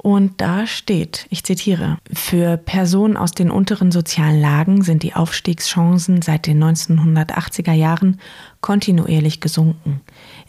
Und 0.00 0.40
da 0.40 0.68
steht, 0.68 1.26
ich 1.28 1.42
zitiere, 1.42 1.98
für 2.12 2.56
Personen 2.56 3.16
aus 3.16 3.32
den 3.32 3.50
unteren 3.50 3.90
sozialen 3.90 4.40
Lagen 4.40 4.82
sind 4.82 5.02
die 5.02 5.14
Aufstiegschancen 5.14 6.22
seit 6.22 6.46
den 6.46 6.62
1980er 6.62 7.72
Jahren 7.72 8.20
kontinuierlich 8.60 9.40
gesunken. 9.40 10.00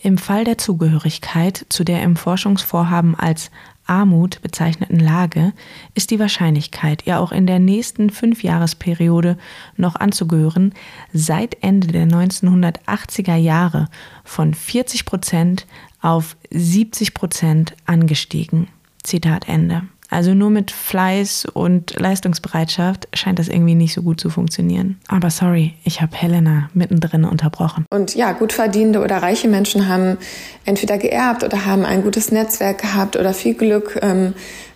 Im 0.04 0.20
Fall 0.20 0.44
der 0.44 0.60
Zugehörigkeit 0.60 1.66
zu 1.70 1.84
der 1.84 2.04
im 2.04 2.16
Forschungsvorhaben 2.16 3.16
als 3.16 3.50
Armut 3.88 4.40
bezeichneten 4.44 5.00
Lage 5.00 5.52
ist 5.96 6.12
die 6.12 6.20
Wahrscheinlichkeit, 6.20 7.08
ihr 7.08 7.20
auch 7.20 7.32
in 7.32 7.48
der 7.48 7.58
nächsten 7.58 8.12
Fünfjahresperiode 8.12 9.36
noch 9.78 9.96
anzugehören, 9.96 10.76
seit 11.12 11.64
Ende 11.64 11.88
der 11.88 12.06
1980er 12.06 13.36
Jahre 13.36 13.88
von 14.24 14.54
40 14.54 15.06
Prozent 15.06 15.66
auf 16.02 16.38
70 16.52 17.16
Prozent 17.16 17.74
angestiegen. 17.88 18.68
Zitat 19.04 19.48
Ende. 19.48 19.84
Also 20.10 20.34
nur 20.34 20.50
mit 20.50 20.72
Fleiß 20.72 21.46
und 21.54 22.00
Leistungsbereitschaft 22.00 23.08
scheint 23.14 23.38
das 23.38 23.48
irgendwie 23.48 23.76
nicht 23.76 23.94
so 23.94 24.02
gut 24.02 24.20
zu 24.20 24.30
funktionieren. 24.30 25.00
Aber 25.08 25.30
sorry, 25.30 25.76
ich 25.84 26.02
habe 26.02 26.16
Helena 26.16 26.70
mittendrin 26.74 27.26
unterbrochen. 27.26 27.86
Und 27.92 28.16
ja, 28.16 28.32
gut 28.32 28.52
verdienende 28.52 29.04
oder 29.04 29.18
reiche 29.18 29.48
Menschen 29.48 29.88
haben 29.88 30.18
entweder 30.66 30.98
geerbt 30.98 31.44
oder 31.44 31.66
haben 31.66 31.86
ein 31.86 32.02
gutes 32.02 32.32
Netzwerk 32.32 32.82
gehabt 32.82 33.18
oder 33.18 33.34
viel 33.34 33.54
Glück. 33.54 34.00
Ähm, 34.02 34.34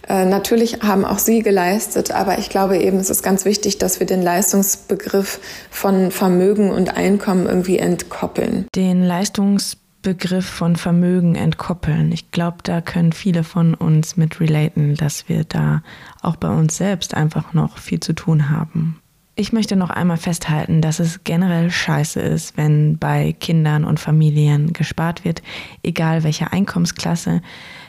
äh, 0.07 0.25
natürlich 0.25 0.83
haben 0.83 1.03
auch 1.05 1.19
sie 1.19 1.41
geleistet, 1.41 2.11
aber 2.11 2.37
ich 2.37 2.49
glaube 2.49 2.77
eben, 2.77 2.97
es 2.97 3.09
ist 3.09 3.23
ganz 3.23 3.45
wichtig, 3.45 3.79
dass 3.79 3.99
wir 3.99 4.05
den 4.05 4.21
Leistungsbegriff 4.21 5.39
von 5.71 6.11
Vermögen 6.11 6.69
und 6.69 6.95
Einkommen 6.95 7.47
irgendwie 7.47 7.79
entkoppeln. 7.79 8.67
Den 8.75 9.03
Leistungsbegriff 9.03 9.82
Begriff 10.03 10.45
von 10.45 10.75
Vermögen 10.75 11.33
entkoppeln. 11.35 12.11
Ich 12.11 12.29
glaube, 12.29 12.57
da 12.61 12.81
können 12.81 13.13
viele 13.13 13.43
von 13.43 13.73
uns 13.73 14.17
mit 14.17 14.39
relaten, 14.39 14.95
dass 14.95 15.27
wir 15.27 15.45
da 15.45 15.81
auch 16.21 16.35
bei 16.35 16.49
uns 16.49 16.77
selbst 16.77 17.15
einfach 17.15 17.53
noch 17.53 17.79
viel 17.79 17.99
zu 17.99 18.13
tun 18.13 18.49
haben. 18.49 18.99
Ich 19.35 19.51
möchte 19.51 19.75
noch 19.75 19.89
einmal 19.89 20.17
festhalten, 20.17 20.81
dass 20.81 20.99
es 20.99 21.23
generell 21.23 21.71
scheiße 21.71 22.19
ist, 22.19 22.55
wenn 22.55 22.99
bei 22.99 23.33
Kindern 23.39 23.83
und 23.83 23.99
Familien 23.99 24.73
gespart 24.73 25.25
wird, 25.25 25.41
egal 25.81 26.23
welche 26.23 26.51
Einkommensklasse. 26.51 27.41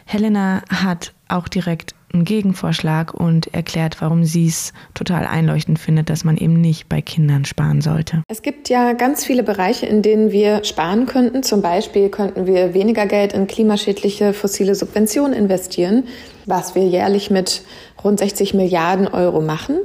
Helena 0.07 0.63
hat 0.71 1.13
auch 1.29 1.49
direkt 1.49 1.95
einen 2.15 2.25
Gegenvorschlag 2.25 3.13
und 3.13 3.53
erklärt, 3.53 4.01
warum 4.01 4.25
sie 4.25 4.47
es 4.47 4.73
total 4.95 5.27
einleuchtend 5.27 5.79
findet, 5.79 6.09
dass 6.09 6.25
man 6.25 6.37
eben 6.37 6.61
nicht 6.61 6.89
bei 6.89 7.03
Kindern 7.03 7.45
sparen 7.45 7.81
sollte. 7.81 8.23
Es 8.29 8.43
gibt 8.43 8.69
ja 8.69 8.93
ganz 8.93 9.25
viele 9.25 9.43
Bereiche, 9.43 9.87
in 9.87 10.03
denen 10.03 10.31
wir 10.31 10.65
sparen 10.65 11.07
könnten. 11.07 11.43
Zum 11.43 11.61
Beispiel 11.61 12.09
könnten 12.09 12.47
wir 12.47 12.73
weniger 12.73 13.07
Geld 13.07 13.33
in 13.33 13.47
klimaschädliche 13.47 14.33
fossile 14.33 14.75
Subventionen 14.75 15.35
investieren, 15.35 16.05
was 16.47 16.75
wir 16.75 16.87
jährlich 16.87 17.31
mit 17.31 17.63
rund 18.03 18.19
60 18.19 18.55
Milliarden 18.55 19.09
Euro 19.09 19.41
machen. 19.41 19.79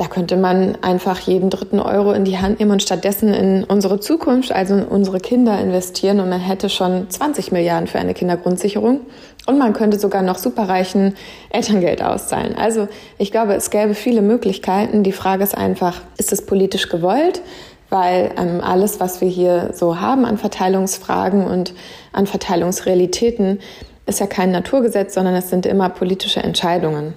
Da 0.00 0.06
könnte 0.06 0.38
man 0.38 0.78
einfach 0.80 1.18
jeden 1.18 1.50
dritten 1.50 1.78
Euro 1.78 2.12
in 2.12 2.24
die 2.24 2.38
Hand 2.38 2.58
nehmen 2.58 2.70
und 2.70 2.82
stattdessen 2.82 3.34
in 3.34 3.64
unsere 3.64 4.00
Zukunft, 4.00 4.50
also 4.50 4.76
in 4.76 4.84
unsere 4.84 5.20
Kinder 5.20 5.60
investieren 5.60 6.20
und 6.20 6.30
man 6.30 6.40
hätte 6.40 6.70
schon 6.70 7.10
20 7.10 7.52
Milliarden 7.52 7.86
für 7.86 7.98
eine 7.98 8.14
Kindergrundsicherung 8.14 9.02
und 9.44 9.58
man 9.58 9.74
könnte 9.74 9.98
sogar 9.98 10.22
noch 10.22 10.38
superreichen 10.38 11.16
Elterngeld 11.50 12.02
auszahlen. 12.02 12.56
Also 12.56 12.88
ich 13.18 13.30
glaube, 13.30 13.52
es 13.52 13.68
gäbe 13.68 13.92
viele 13.92 14.22
Möglichkeiten. 14.22 15.02
Die 15.02 15.12
Frage 15.12 15.42
ist 15.42 15.54
einfach, 15.54 16.00
ist 16.16 16.32
es 16.32 16.46
politisch 16.46 16.88
gewollt? 16.88 17.42
Weil 17.90 18.30
ähm, 18.38 18.62
alles, 18.62 19.00
was 19.00 19.20
wir 19.20 19.28
hier 19.28 19.72
so 19.74 20.00
haben 20.00 20.24
an 20.24 20.38
Verteilungsfragen 20.38 21.46
und 21.46 21.74
an 22.14 22.26
Verteilungsrealitäten, 22.26 23.60
ist 24.06 24.18
ja 24.18 24.26
kein 24.26 24.50
Naturgesetz, 24.50 25.12
sondern 25.12 25.34
es 25.34 25.50
sind 25.50 25.66
immer 25.66 25.90
politische 25.90 26.42
Entscheidungen 26.42 27.12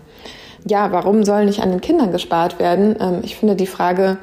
ja, 0.65 0.91
warum 0.91 1.23
soll 1.23 1.45
nicht 1.45 1.61
an 1.61 1.71
den 1.71 1.81
Kindern 1.81 2.11
gespart 2.11 2.59
werden? 2.59 2.95
Ähm, 2.99 3.19
ich 3.23 3.35
finde 3.35 3.55
die 3.55 3.67
Frage 3.67 4.17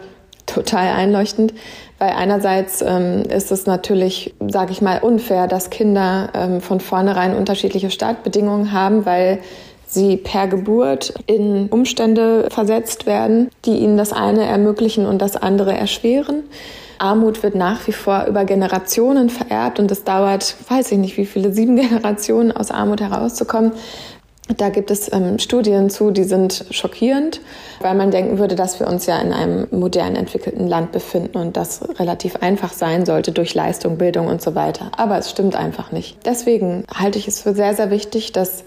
total 0.46 0.88
einleuchtend, 0.88 1.54
weil 1.98 2.10
einerseits 2.10 2.82
ähm, 2.82 3.22
ist 3.22 3.52
es 3.52 3.66
natürlich, 3.66 4.34
sage 4.48 4.72
ich 4.72 4.82
mal, 4.82 4.98
unfair, 5.00 5.46
dass 5.46 5.70
Kinder 5.70 6.30
ähm, 6.34 6.60
von 6.60 6.80
vornherein 6.80 7.36
unterschiedliche 7.36 7.90
Startbedingungen 7.90 8.72
haben, 8.72 9.06
weil 9.06 9.38
sie 9.86 10.16
per 10.16 10.46
Geburt 10.46 11.14
in 11.26 11.68
Umstände 11.68 12.48
versetzt 12.50 13.06
werden, 13.06 13.50
die 13.64 13.78
ihnen 13.78 13.96
das 13.96 14.12
eine 14.12 14.44
ermöglichen 14.44 15.06
und 15.06 15.20
das 15.20 15.36
andere 15.36 15.74
erschweren. 15.76 16.44
Armut 17.00 17.42
wird 17.42 17.54
nach 17.54 17.86
wie 17.86 17.92
vor 17.92 18.26
über 18.28 18.44
Generationen 18.44 19.30
vererbt 19.30 19.80
und 19.80 19.90
es 19.90 20.04
dauert, 20.04 20.54
weiß 20.68 20.92
ich 20.92 20.98
nicht, 20.98 21.16
wie 21.16 21.26
viele, 21.26 21.52
sieben 21.52 21.76
Generationen 21.88 22.52
aus 22.52 22.70
Armut 22.70 23.00
herauszukommen. 23.00 23.72
Da 24.56 24.68
gibt 24.68 24.90
es 24.90 25.12
ähm, 25.12 25.38
Studien 25.38 25.90
zu, 25.90 26.10
die 26.10 26.24
sind 26.24 26.64
schockierend, 26.70 27.40
weil 27.80 27.94
man 27.94 28.10
denken 28.10 28.38
würde, 28.38 28.56
dass 28.56 28.80
wir 28.80 28.86
uns 28.86 29.06
ja 29.06 29.18
in 29.20 29.32
einem 29.32 29.66
modern 29.70 30.16
entwickelten 30.16 30.66
Land 30.66 30.92
befinden 30.92 31.38
und 31.38 31.56
das 31.56 31.80
relativ 31.98 32.36
einfach 32.36 32.72
sein 32.72 33.06
sollte 33.06 33.32
durch 33.32 33.54
Leistung, 33.54 33.98
Bildung 33.98 34.26
und 34.26 34.42
so 34.42 34.54
weiter. 34.54 34.90
Aber 34.96 35.18
es 35.18 35.30
stimmt 35.30 35.54
einfach 35.54 35.92
nicht. 35.92 36.18
Deswegen 36.24 36.84
halte 36.92 37.18
ich 37.18 37.28
es 37.28 37.42
für 37.42 37.54
sehr, 37.54 37.74
sehr 37.74 37.90
wichtig, 37.90 38.32
dass 38.32 38.64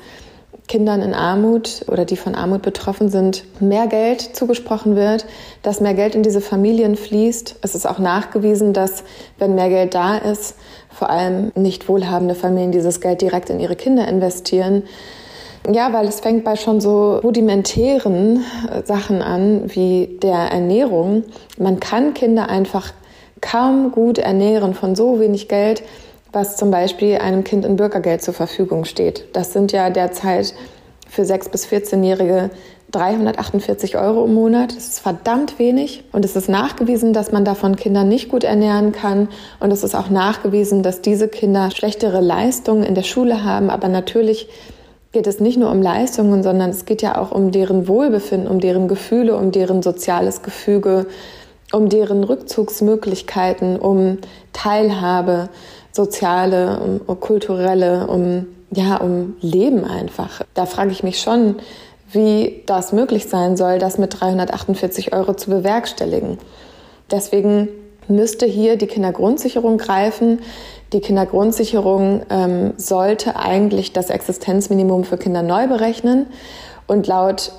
Kindern 0.68 1.02
in 1.02 1.14
Armut 1.14 1.84
oder 1.88 2.06
die 2.06 2.16
von 2.16 2.36
Armut 2.36 2.62
betroffen 2.62 3.10
sind, 3.10 3.44
mehr 3.60 3.88
Geld 3.88 4.22
zugesprochen 4.22 4.96
wird, 4.96 5.26
dass 5.62 5.82
mehr 5.82 5.94
Geld 5.94 6.16
in 6.16 6.24
diese 6.24 6.40
Familien 6.40 6.96
fließt. 6.96 7.58
Es 7.62 7.76
ist 7.76 7.86
auch 7.86 8.00
nachgewiesen, 8.00 8.72
dass 8.72 9.04
wenn 9.38 9.56
mehr 9.56 9.68
Geld 9.68 9.94
da 9.94 10.16
ist, 10.16 10.56
vor 10.90 11.10
allem 11.10 11.52
nicht 11.56 11.90
wohlhabende 11.90 12.36
Familien 12.36 12.72
dieses 12.72 13.02
Geld 13.02 13.22
direkt 13.22 13.50
in 13.50 13.60
ihre 13.60 13.76
Kinder 13.76 14.08
investieren 14.08 14.84
ja, 15.72 15.94
weil 15.94 16.08
es 16.08 16.20
fängt 16.20 16.44
bei 16.44 16.56
schon 16.56 16.82
so 16.82 17.18
rudimentären 17.18 18.44
äh, 18.70 18.84
Sachen 18.86 19.22
an, 19.22 19.74
wie 19.74 20.20
der 20.22 20.52
Ernährung. 20.52 21.24
Man 21.58 21.80
kann 21.80 22.14
Kinder 22.14 22.50
einfach 22.50 22.92
kaum 23.42 23.92
gut 23.92 24.18
ernähren 24.18 24.74
von 24.74 24.96
so 24.96 25.20
wenig 25.20 25.48
Geld, 25.48 25.84
was 26.32 26.58
zum 26.58 26.72
Beispiel 26.72 27.18
einem 27.18 27.44
Kind 27.44 27.66
in 27.66 27.76
Bürgergeld 27.76 28.22
zur 28.22 28.34
Verfügung 28.34 28.86
steht. 28.86 29.26
Das 29.34 29.54
sind 29.54 29.72
ja 29.72 29.90
derzeit 29.90 30.54
für 31.08 31.22
6- 31.22 31.52
bis 31.52 31.68
14-Jährige 31.68 32.50
348 32.92 33.98
Euro 33.98 34.26
im 34.26 34.34
Monat. 34.34 34.76
Das 34.76 34.88
ist 34.88 35.00
verdammt 35.00 35.60
wenig. 35.60 36.04
Und 36.12 36.26
es 36.26 36.36
ist 36.36 36.48
nachgewiesen, 36.48 37.14
dass 37.14 37.32
man 37.32 37.44
davon 37.44 37.76
Kinder 37.76 38.04
nicht 38.04 38.30
gut 38.30 38.44
ernähren 38.44 38.92
kann. 38.92 39.30
Und 39.60 39.72
es 39.72 39.84
ist 39.84 39.96
auch 39.96 40.10
nachgewiesen, 40.10 40.84
dass 40.84 41.02
diese 41.02 41.28
Kinder 41.28 41.72
schlechtere 41.72 42.22
Leistungen 42.22 42.84
in 42.84 42.96
der 42.96 43.04
Schule 43.04 43.44
haben, 43.44 43.70
aber 43.70 43.88
natürlich 43.88 44.48
geht 45.14 45.28
es 45.28 45.40
nicht 45.40 45.58
nur 45.58 45.72
um 45.72 45.82
Leistungen, 45.82 46.44
sondern 46.44 46.72
es 46.72 46.86
geht 46.86 47.02
ja 47.02 47.18
auch 47.18 47.32
um 47.32 47.52
deren 47.52 47.88
Wohlbefinden, 47.88 48.50
um 48.50 48.60
deren 48.60 48.88
Gefühle, 48.88 49.38
um 49.38 49.52
deren 49.52 49.82
soziales 49.82 50.42
Gefüge, 50.42 51.06
um 51.72 51.88
deren 51.88 52.24
Rückzugsmöglichkeiten, 52.24 53.80
um 53.80 54.18
Teilhabe, 54.52 55.50
soziale, 55.92 57.00
um, 57.08 57.20
kulturelle, 57.20 58.08
um 58.08 58.48
ja, 58.72 58.98
um 58.98 59.36
Leben 59.40 59.86
einfach. 59.86 60.42
Da 60.56 60.66
frage 60.66 60.92
ich 60.92 61.04
mich 61.04 61.20
schon, 61.20 61.58
wie 62.12 62.64
das 62.66 62.92
möglich 62.92 63.28
sein 63.28 63.56
soll, 63.56 63.78
das 63.78 64.00
mit 64.00 64.20
348 64.20 65.14
Euro 65.14 65.36
zu 65.36 65.52
bewerkstelligen. 65.52 66.40
Deswegen 67.12 67.70
müsste 68.08 68.48
hier 68.48 68.78
die 68.78 68.88
Kindergrundsicherung 68.88 69.78
greifen. 69.78 70.40
Die 70.94 71.02
Kindergrundsicherung 71.02 72.22
ähm, 72.30 72.74
sollte 72.78 73.36
eigentlich 73.36 73.94
das 73.94 74.12
Existenzminimum 74.12 75.04
für 75.04 75.18
Kinder 75.18 75.42
neu 75.42 75.68
berechnen 75.68 76.28
und 76.86 77.08
laut 77.08 77.52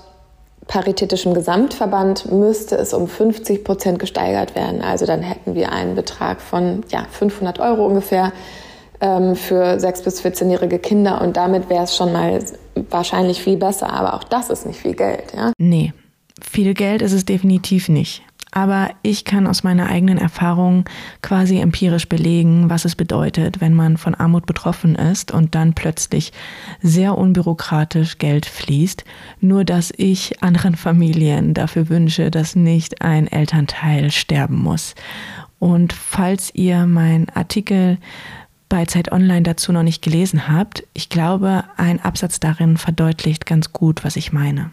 paritätischem 0.68 1.34
Gesamtverband 1.34 2.30
müsste 2.32 2.76
es 2.76 2.94
um 2.94 3.08
50 3.08 3.64
Prozent 3.64 3.98
gesteigert 3.98 4.54
werden. 4.54 4.80
Also 4.82 5.04
dann 5.04 5.20
hätten 5.22 5.54
wir 5.54 5.72
einen 5.72 5.94
Betrag 5.94 6.40
von 6.40 6.84
ja, 6.90 7.04
500 7.10 7.58
Euro 7.58 7.86
ungefähr 7.86 8.32
ähm, 9.00 9.34
für 9.34 9.64
6- 9.64 10.04
bis 10.04 10.22
14-jährige 10.22 10.78
Kinder 10.78 11.20
und 11.20 11.36
damit 11.36 11.68
wäre 11.68 11.84
es 11.84 11.96
schon 11.96 12.12
mal 12.12 12.42
wahrscheinlich 12.88 13.42
viel 13.42 13.56
besser. 13.56 13.92
Aber 13.92 14.14
auch 14.14 14.24
das 14.24 14.48
ist 14.48 14.64
nicht 14.64 14.80
viel 14.80 14.94
Geld. 14.94 15.34
Ja? 15.36 15.52
Nee, 15.58 15.92
viel 16.40 16.72
Geld 16.72 17.02
ist 17.02 17.12
es 17.12 17.24
definitiv 17.24 17.88
nicht. 17.88 18.22
Aber 18.56 18.90
ich 19.02 19.24
kann 19.24 19.48
aus 19.48 19.64
meiner 19.64 19.88
eigenen 19.88 20.16
Erfahrung 20.16 20.84
quasi 21.22 21.58
empirisch 21.58 22.08
belegen, 22.08 22.70
was 22.70 22.84
es 22.84 22.94
bedeutet, 22.94 23.60
wenn 23.60 23.74
man 23.74 23.96
von 23.96 24.14
Armut 24.14 24.46
betroffen 24.46 24.94
ist 24.94 25.32
und 25.32 25.56
dann 25.56 25.74
plötzlich 25.74 26.32
sehr 26.80 27.18
unbürokratisch 27.18 28.18
Geld 28.18 28.46
fließt. 28.46 29.04
Nur 29.40 29.64
dass 29.64 29.92
ich 29.96 30.40
anderen 30.40 30.76
Familien 30.76 31.52
dafür 31.52 31.88
wünsche, 31.88 32.30
dass 32.30 32.54
nicht 32.54 33.02
ein 33.02 33.26
Elternteil 33.26 34.12
sterben 34.12 34.62
muss. 34.62 34.94
Und 35.58 35.92
falls 35.92 36.54
ihr 36.54 36.86
meinen 36.86 37.28
Artikel 37.30 37.98
bei 38.68 38.86
Zeit 38.86 39.10
Online 39.10 39.42
dazu 39.42 39.72
noch 39.72 39.82
nicht 39.82 40.00
gelesen 40.00 40.46
habt, 40.46 40.84
ich 40.94 41.08
glaube, 41.08 41.64
ein 41.76 42.00
Absatz 42.00 42.38
darin 42.38 42.76
verdeutlicht 42.76 43.46
ganz 43.46 43.72
gut, 43.72 44.04
was 44.04 44.14
ich 44.14 44.32
meine. 44.32 44.70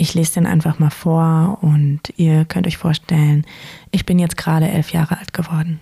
Ich 0.00 0.14
lese 0.14 0.32
den 0.32 0.46
einfach 0.46 0.78
mal 0.78 0.88
vor 0.88 1.58
und 1.60 2.00
ihr 2.16 2.46
könnt 2.46 2.66
euch 2.66 2.78
vorstellen, 2.78 3.44
ich 3.90 4.06
bin 4.06 4.18
jetzt 4.18 4.38
gerade 4.38 4.66
elf 4.66 4.94
Jahre 4.94 5.18
alt 5.18 5.34
geworden. 5.34 5.78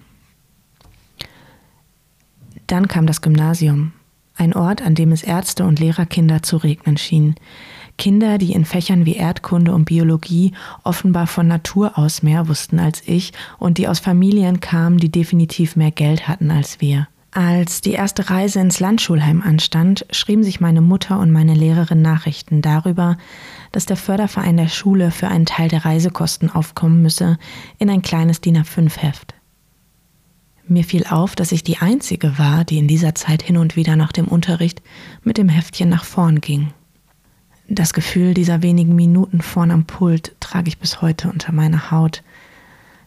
Dann 2.67 2.89
kam 2.89 3.07
das 3.07 3.23
Gymnasium, 3.23 3.93
ein 4.37 4.55
Ort, 4.55 4.83
an 4.83 4.97
dem 4.97 5.13
es 5.13 5.23
Ärzte 5.23 5.65
und 5.65 5.79
Lehrerkinder 5.79 6.43
zu 6.43 6.57
regnen 6.57 6.97
schien. 6.97 7.37
Kinder, 7.97 8.39
die 8.39 8.55
in 8.55 8.65
Fächern 8.65 9.07
wie 9.07 9.15
Erdkunde 9.15 9.73
und 9.73 9.85
Biologie 9.85 10.53
offenbar 10.83 11.29
von 11.29 11.47
Natur 11.47 11.97
aus 11.97 12.25
mehr 12.25 12.49
wussten 12.49 12.81
als 12.81 13.05
ich 13.07 13.33
und 13.61 13.79
die 13.79 13.87
aus 13.87 14.01
Familien 14.01 14.59
kamen, 14.59 14.99
die 14.99 15.13
definitiv 15.13 15.77
mehr 15.77 15.93
Geld 15.93 16.27
hatten 16.27 16.51
als 16.51 16.81
wir. 16.81 17.07
Als 17.31 17.83
die 17.83 17.93
erste 17.93 18.31
Reise 18.31 18.59
ins 18.59 18.81
Landschulheim 18.81 19.43
anstand, 19.43 20.07
schrieben 20.11 20.43
sich 20.43 20.61
meine 20.61 20.81
Mutter 20.81 21.21
und 21.21 21.31
meine 21.31 21.55
Lehrerin 21.55 22.03
Nachrichten 22.03 22.63
darüber, 22.63 23.17
dass 23.73 23.87
der 23.87 23.97
Förderverein 23.97 24.57
der 24.57 24.69
Schule 24.69 25.11
für 25.11 25.29
einen 25.29 25.47
Teil 25.47 25.69
der 25.69 25.85
Reisekosten 25.85 26.51
aufkommen 26.51 27.03
müsse, 27.03 27.39
in 27.79 27.91
ein 27.91 28.03
kleines 28.03 28.41
DIN 28.41 28.59
A5-Heft. 28.59 29.35
Mir 30.67 30.85
fiel 30.85 31.07
auf, 31.09 31.35
dass 31.35 31.53
ich 31.53 31.65
die 31.65 31.79
Einzige 31.79 32.39
war, 32.39 32.65
die 32.65 32.79
in 32.79 32.89
dieser 32.89 33.15
Zeit 33.15 33.43
hin 33.43 33.57
und 33.57 33.75
wieder 33.75 33.97
nach 33.97 34.13
dem 34.13 34.29
Unterricht 34.29 34.83
mit 35.23 35.39
dem 35.39 35.49
Heftchen 35.49 35.89
nach 35.89 36.05
vorn 36.05 36.41
ging. 36.41 36.73
Das 37.69 37.95
Gefühl 37.95 38.35
dieser 38.35 38.63
wenigen 38.63 38.95
Minuten 38.95 39.41
vorn 39.41 39.71
am 39.71 39.85
Pult 39.85 40.35
trage 40.41 40.69
ich 40.69 40.79
bis 40.79 41.01
heute 41.01 41.31
unter 41.31 41.53
meiner 41.53 41.91
Haut. 41.91 42.23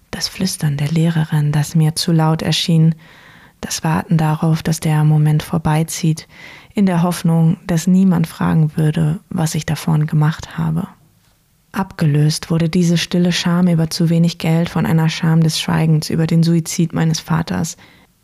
Das 0.09 0.27
Flüstern 0.27 0.77
der 0.77 0.89
Lehrerin, 0.89 1.51
das 1.51 1.75
mir 1.75 1.95
zu 1.95 2.11
laut 2.11 2.41
erschien, 2.41 2.95
das 3.59 3.83
Warten 3.83 4.17
darauf, 4.17 4.63
dass 4.63 4.79
der 4.79 5.03
Moment 5.03 5.43
vorbeizieht, 5.43 6.27
in 6.73 6.85
der 6.85 7.03
Hoffnung, 7.03 7.57
dass 7.67 7.87
niemand 7.87 8.27
fragen 8.27 8.75
würde, 8.75 9.19
was 9.29 9.55
ich 9.55 9.65
davon 9.65 10.07
gemacht 10.07 10.57
habe. 10.57 10.87
Abgelöst 11.71 12.49
wurde 12.49 12.67
diese 12.67 12.97
stille 12.97 13.31
Scham 13.31 13.67
über 13.67 13.89
zu 13.89 14.09
wenig 14.09 14.37
Geld 14.37 14.69
von 14.69 14.85
einer 14.85 15.09
Scham 15.09 15.41
des 15.41 15.59
Schweigens 15.59 16.09
über 16.09 16.27
den 16.27 16.43
Suizid 16.43 16.93
meines 16.93 17.19
Vaters. 17.19 17.77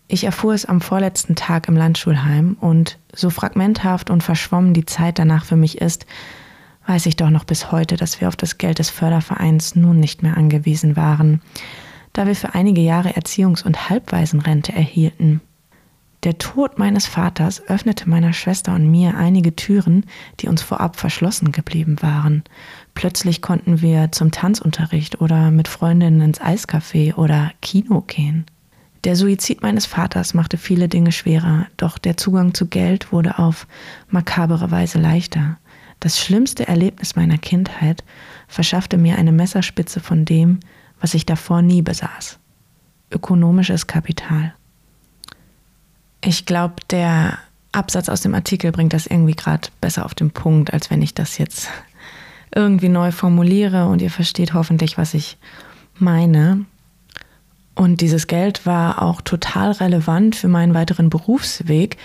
Ich 0.09 0.25
erfuhr 0.25 0.53
es 0.53 0.65
am 0.65 0.81
vorletzten 0.81 1.35
Tag 1.35 1.67
im 1.67 1.77
Landschulheim 1.77 2.57
und 2.59 2.97
so 3.13 3.29
fragmenthaft 3.29 4.09
und 4.09 4.23
verschwommen 4.23 4.73
die 4.73 4.85
Zeit 4.85 5.19
danach 5.19 5.45
für 5.45 5.55
mich 5.55 5.79
ist, 5.79 6.05
weiß 6.87 7.05
ich 7.05 7.15
doch 7.17 7.29
noch 7.29 7.43
bis 7.43 7.71
heute, 7.71 7.97
dass 7.97 8.19
wir 8.19 8.27
auf 8.27 8.35
das 8.35 8.57
Geld 8.57 8.79
des 8.79 8.89
Fördervereins 8.89 9.75
nun 9.75 9.99
nicht 9.99 10.23
mehr 10.23 10.37
angewiesen 10.37 10.95
waren, 10.95 11.41
da 12.13 12.25
wir 12.25 12.35
für 12.35 12.53
einige 12.53 12.81
Jahre 12.81 13.09
Erziehungs- 13.15 13.63
und 13.63 13.89
Halbwaisenrente 13.89 14.73
erhielten. 14.73 15.41
Der 16.27 16.37
Tod 16.39 16.77
meines 16.77 17.07
Vaters 17.07 17.61
öffnete 17.69 18.09
meiner 18.09 18.33
Schwester 18.33 18.75
und 18.75 18.91
mir 18.91 19.15
einige 19.15 19.55
Türen, 19.55 20.05
die 20.41 20.49
uns 20.49 20.61
vorab 20.61 20.97
verschlossen 20.97 21.53
geblieben 21.53 22.01
waren. 22.01 22.43
Plötzlich 22.95 23.41
konnten 23.41 23.81
wir 23.81 24.11
zum 24.11 24.31
Tanzunterricht 24.31 25.21
oder 25.21 25.51
mit 25.51 25.69
Freundinnen 25.69 26.19
ins 26.19 26.41
Eiscafé 26.41 27.15
oder 27.15 27.53
Kino 27.61 28.01
gehen. 28.01 28.45
Der 29.05 29.15
Suizid 29.15 29.61
meines 29.61 29.85
Vaters 29.85 30.33
machte 30.33 30.57
viele 30.57 30.89
Dinge 30.89 31.13
schwerer, 31.13 31.67
doch 31.77 31.97
der 31.97 32.17
Zugang 32.17 32.53
zu 32.53 32.67
Geld 32.67 33.13
wurde 33.13 33.39
auf 33.39 33.65
makabere 34.09 34.69
Weise 34.69 34.99
leichter. 34.99 35.57
Das 36.01 36.19
schlimmste 36.19 36.67
Erlebnis 36.67 37.15
meiner 37.15 37.37
Kindheit 37.37 38.03
verschaffte 38.49 38.97
mir 38.97 39.17
eine 39.17 39.31
Messerspitze 39.31 40.01
von 40.01 40.25
dem, 40.25 40.59
was 40.99 41.13
ich 41.13 41.25
davor 41.25 41.61
nie 41.61 41.81
besaß. 41.81 42.37
Ökonomisches 43.11 43.87
Kapital. 43.87 44.56
Ich 46.21 46.45
glaube, 46.45 46.75
der 46.89 47.37
Absatz 47.71 48.09
aus 48.09 48.21
dem 48.21 48.33
Artikel 48.33 48.71
bringt 48.71 48.93
das 48.93 49.07
irgendwie 49.07 49.35
gerade 49.35 49.69
besser 49.81 50.05
auf 50.05 50.15
den 50.15 50.31
Punkt, 50.31 50.73
als 50.73 50.89
wenn 50.89 51.01
ich 51.01 51.13
das 51.13 51.37
jetzt 51.37 51.69
irgendwie 52.55 52.89
neu 52.89 53.11
formuliere 53.11 53.87
und 53.87 54.01
ihr 54.01 54.09
versteht 54.09 54.53
hoffentlich, 54.53 54.97
was 54.97 55.13
ich 55.13 55.37
meine. 55.95 56.65
Und 57.75 58.01
dieses 58.01 58.25
Geld 58.25 58.65
war 58.65 59.03
auch 59.03 59.21
total 59.21 59.71
relevant 59.71 60.35
für 60.35 60.47
meinen 60.47 60.73
weiteren 60.73 61.11
Berufsweg. 61.11 61.97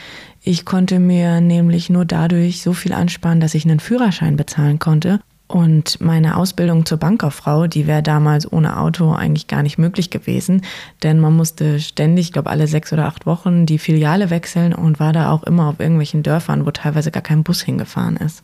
Ich 0.42 0.66
konnte 0.66 0.98
mir 0.98 1.40
nämlich 1.40 1.88
nur 1.88 2.04
dadurch 2.04 2.60
so 2.60 2.74
viel 2.74 2.92
ansparen, 2.92 3.40
dass 3.40 3.54
ich 3.54 3.64
einen 3.64 3.80
Führerschein 3.80 4.36
bezahlen 4.36 4.78
konnte 4.78 5.20
und 5.52 6.00
meine 6.00 6.38
Ausbildung 6.38 6.86
zur 6.86 6.96
Bankkauffrau, 6.96 7.66
die 7.66 7.86
wäre 7.86 8.02
damals 8.02 8.50
ohne 8.50 8.78
Auto 8.78 9.12
eigentlich 9.12 9.48
gar 9.48 9.62
nicht 9.62 9.76
möglich 9.76 10.08
gewesen, 10.08 10.62
denn 11.02 11.20
man 11.20 11.36
musste 11.36 11.78
ständig, 11.78 12.28
ich 12.28 12.32
glaube 12.32 12.48
alle 12.48 12.66
sechs 12.66 12.90
oder 12.90 13.04
acht 13.04 13.26
Wochen, 13.26 13.66
die 13.66 13.78
Filiale 13.78 14.30
wechseln 14.30 14.74
und 14.74 14.98
war 14.98 15.12
da 15.12 15.30
auch 15.30 15.42
immer 15.42 15.68
auf 15.68 15.78
irgendwelchen 15.78 16.22
Dörfern, 16.22 16.64
wo 16.64 16.70
teilweise 16.70 17.10
gar 17.10 17.22
kein 17.22 17.42
Bus 17.42 17.60
hingefahren 17.60 18.16
ist. 18.16 18.42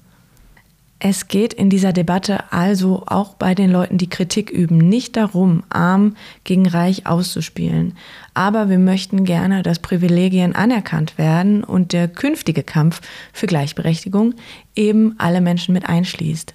Es 1.01 1.29
geht 1.29 1.55
in 1.55 1.71
dieser 1.71 1.93
Debatte 1.93 2.53
also 2.53 3.05
auch 3.07 3.35
bei 3.35 3.55
den 3.55 3.71
Leuten, 3.71 3.99
die 3.99 4.11
Kritik 4.11 4.51
üben, 4.51 4.77
nicht 4.77 5.17
darum, 5.17 5.63
arm 5.71 6.17
gegen 6.43 6.67
reich 6.67 7.07
auszuspielen. 7.07 7.97
Aber 8.35 8.69
wir 8.69 8.81
möchten 8.81 9.25
gerne, 9.25 9.63
dass 9.63 9.79
Privilegien 9.79 10.57
anerkannt 10.57 11.17
werden 11.17 11.63
und 11.63 11.93
der 11.93 12.09
künftige 12.09 12.65
Kampf 12.65 13.01
für 13.33 13.47
Gleichberechtigung 13.47 14.35
eben 14.75 15.15
alle 15.19 15.41
Menschen 15.41 15.73
mit 15.73 15.89
einschließt. 15.89 16.55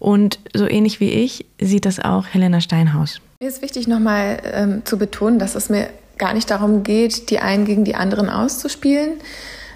Und 0.00 0.40
so 0.54 0.66
ähnlich 0.66 0.98
wie 0.98 1.10
ich 1.10 1.46
sieht 1.60 1.84
das 1.86 2.00
auch 2.00 2.26
Helena 2.26 2.60
Steinhaus. 2.60 3.20
Mir 3.40 3.48
ist 3.48 3.62
wichtig 3.62 3.86
nochmal 3.86 4.38
ähm, 4.52 4.82
zu 4.84 4.98
betonen, 4.98 5.38
dass 5.38 5.54
es 5.54 5.68
mir 5.68 5.88
gar 6.18 6.34
nicht 6.34 6.50
darum 6.50 6.82
geht, 6.82 7.30
die 7.30 7.38
einen 7.38 7.64
gegen 7.64 7.84
die 7.84 7.94
anderen 7.94 8.28
auszuspielen. 8.28 9.12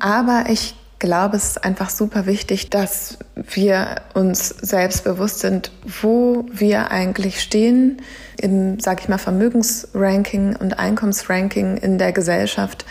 Aber 0.00 0.46
ich 0.48 0.74
glaube, 0.98 1.36
es 1.36 1.50
ist 1.50 1.64
einfach 1.64 1.90
super 1.90 2.26
wichtig, 2.26 2.70
dass 2.70 3.18
wir 3.34 3.96
uns 4.14 4.48
selbst 4.48 5.04
bewusst 5.04 5.40
sind, 5.40 5.70
wo 6.02 6.46
wir 6.50 6.90
eigentlich 6.90 7.40
stehen 7.40 7.98
im, 8.38 8.80
sag 8.80 9.00
ich 9.02 9.08
mal, 9.08 9.18
Vermögensranking 9.18 10.56
und 10.56 10.78
Einkommensranking 10.78 11.76
in 11.76 11.98
der 11.98 12.12
Gesellschaft 12.12 12.86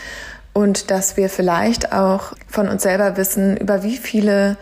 und 0.54 0.92
dass 0.92 1.18
wir 1.18 1.30
vielleicht 1.30 1.92
auch 1.92 2.34
von 2.48 2.70
uns 2.70 2.84
selber 2.84 3.18
wissen, 3.18 3.58
über 3.58 3.84
wie 3.84 3.98
viele 3.98 4.58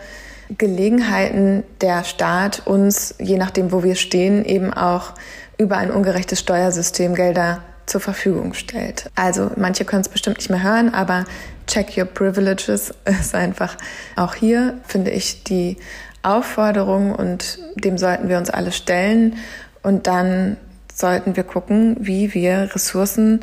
Gelegenheiten 0.58 1.64
der 1.80 2.04
Staat 2.04 2.66
uns, 2.66 3.14
je 3.18 3.36
nachdem, 3.36 3.72
wo 3.72 3.82
wir 3.82 3.94
stehen, 3.94 4.44
eben 4.44 4.72
auch 4.72 5.12
über 5.58 5.76
ein 5.78 5.90
ungerechtes 5.90 6.40
Steuersystem 6.40 7.14
Gelder 7.14 7.62
zur 7.86 8.00
Verfügung 8.00 8.54
stellt. 8.54 9.10
Also 9.14 9.50
manche 9.56 9.84
können 9.84 10.02
es 10.02 10.08
bestimmt 10.08 10.38
nicht 10.38 10.50
mehr 10.50 10.62
hören, 10.62 10.94
aber 10.94 11.24
check 11.66 11.96
your 11.96 12.04
privileges 12.04 12.94
ist 13.04 13.34
einfach 13.34 13.76
auch 14.16 14.34
hier, 14.34 14.78
finde 14.86 15.10
ich, 15.10 15.44
die 15.44 15.76
Aufforderung 16.22 17.14
und 17.14 17.58
dem 17.74 17.98
sollten 17.98 18.28
wir 18.28 18.38
uns 18.38 18.50
alle 18.50 18.72
stellen 18.72 19.36
und 19.82 20.06
dann 20.06 20.56
sollten 20.94 21.36
wir 21.36 21.42
gucken, 21.42 21.96
wie 21.98 22.32
wir 22.34 22.74
Ressourcen 22.74 23.40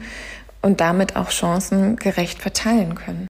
und 0.61 0.79
damit 0.81 1.15
auch 1.15 1.29
Chancen 1.29 1.97
gerecht 1.97 2.41
verteilen 2.41 2.95
können. 2.95 3.27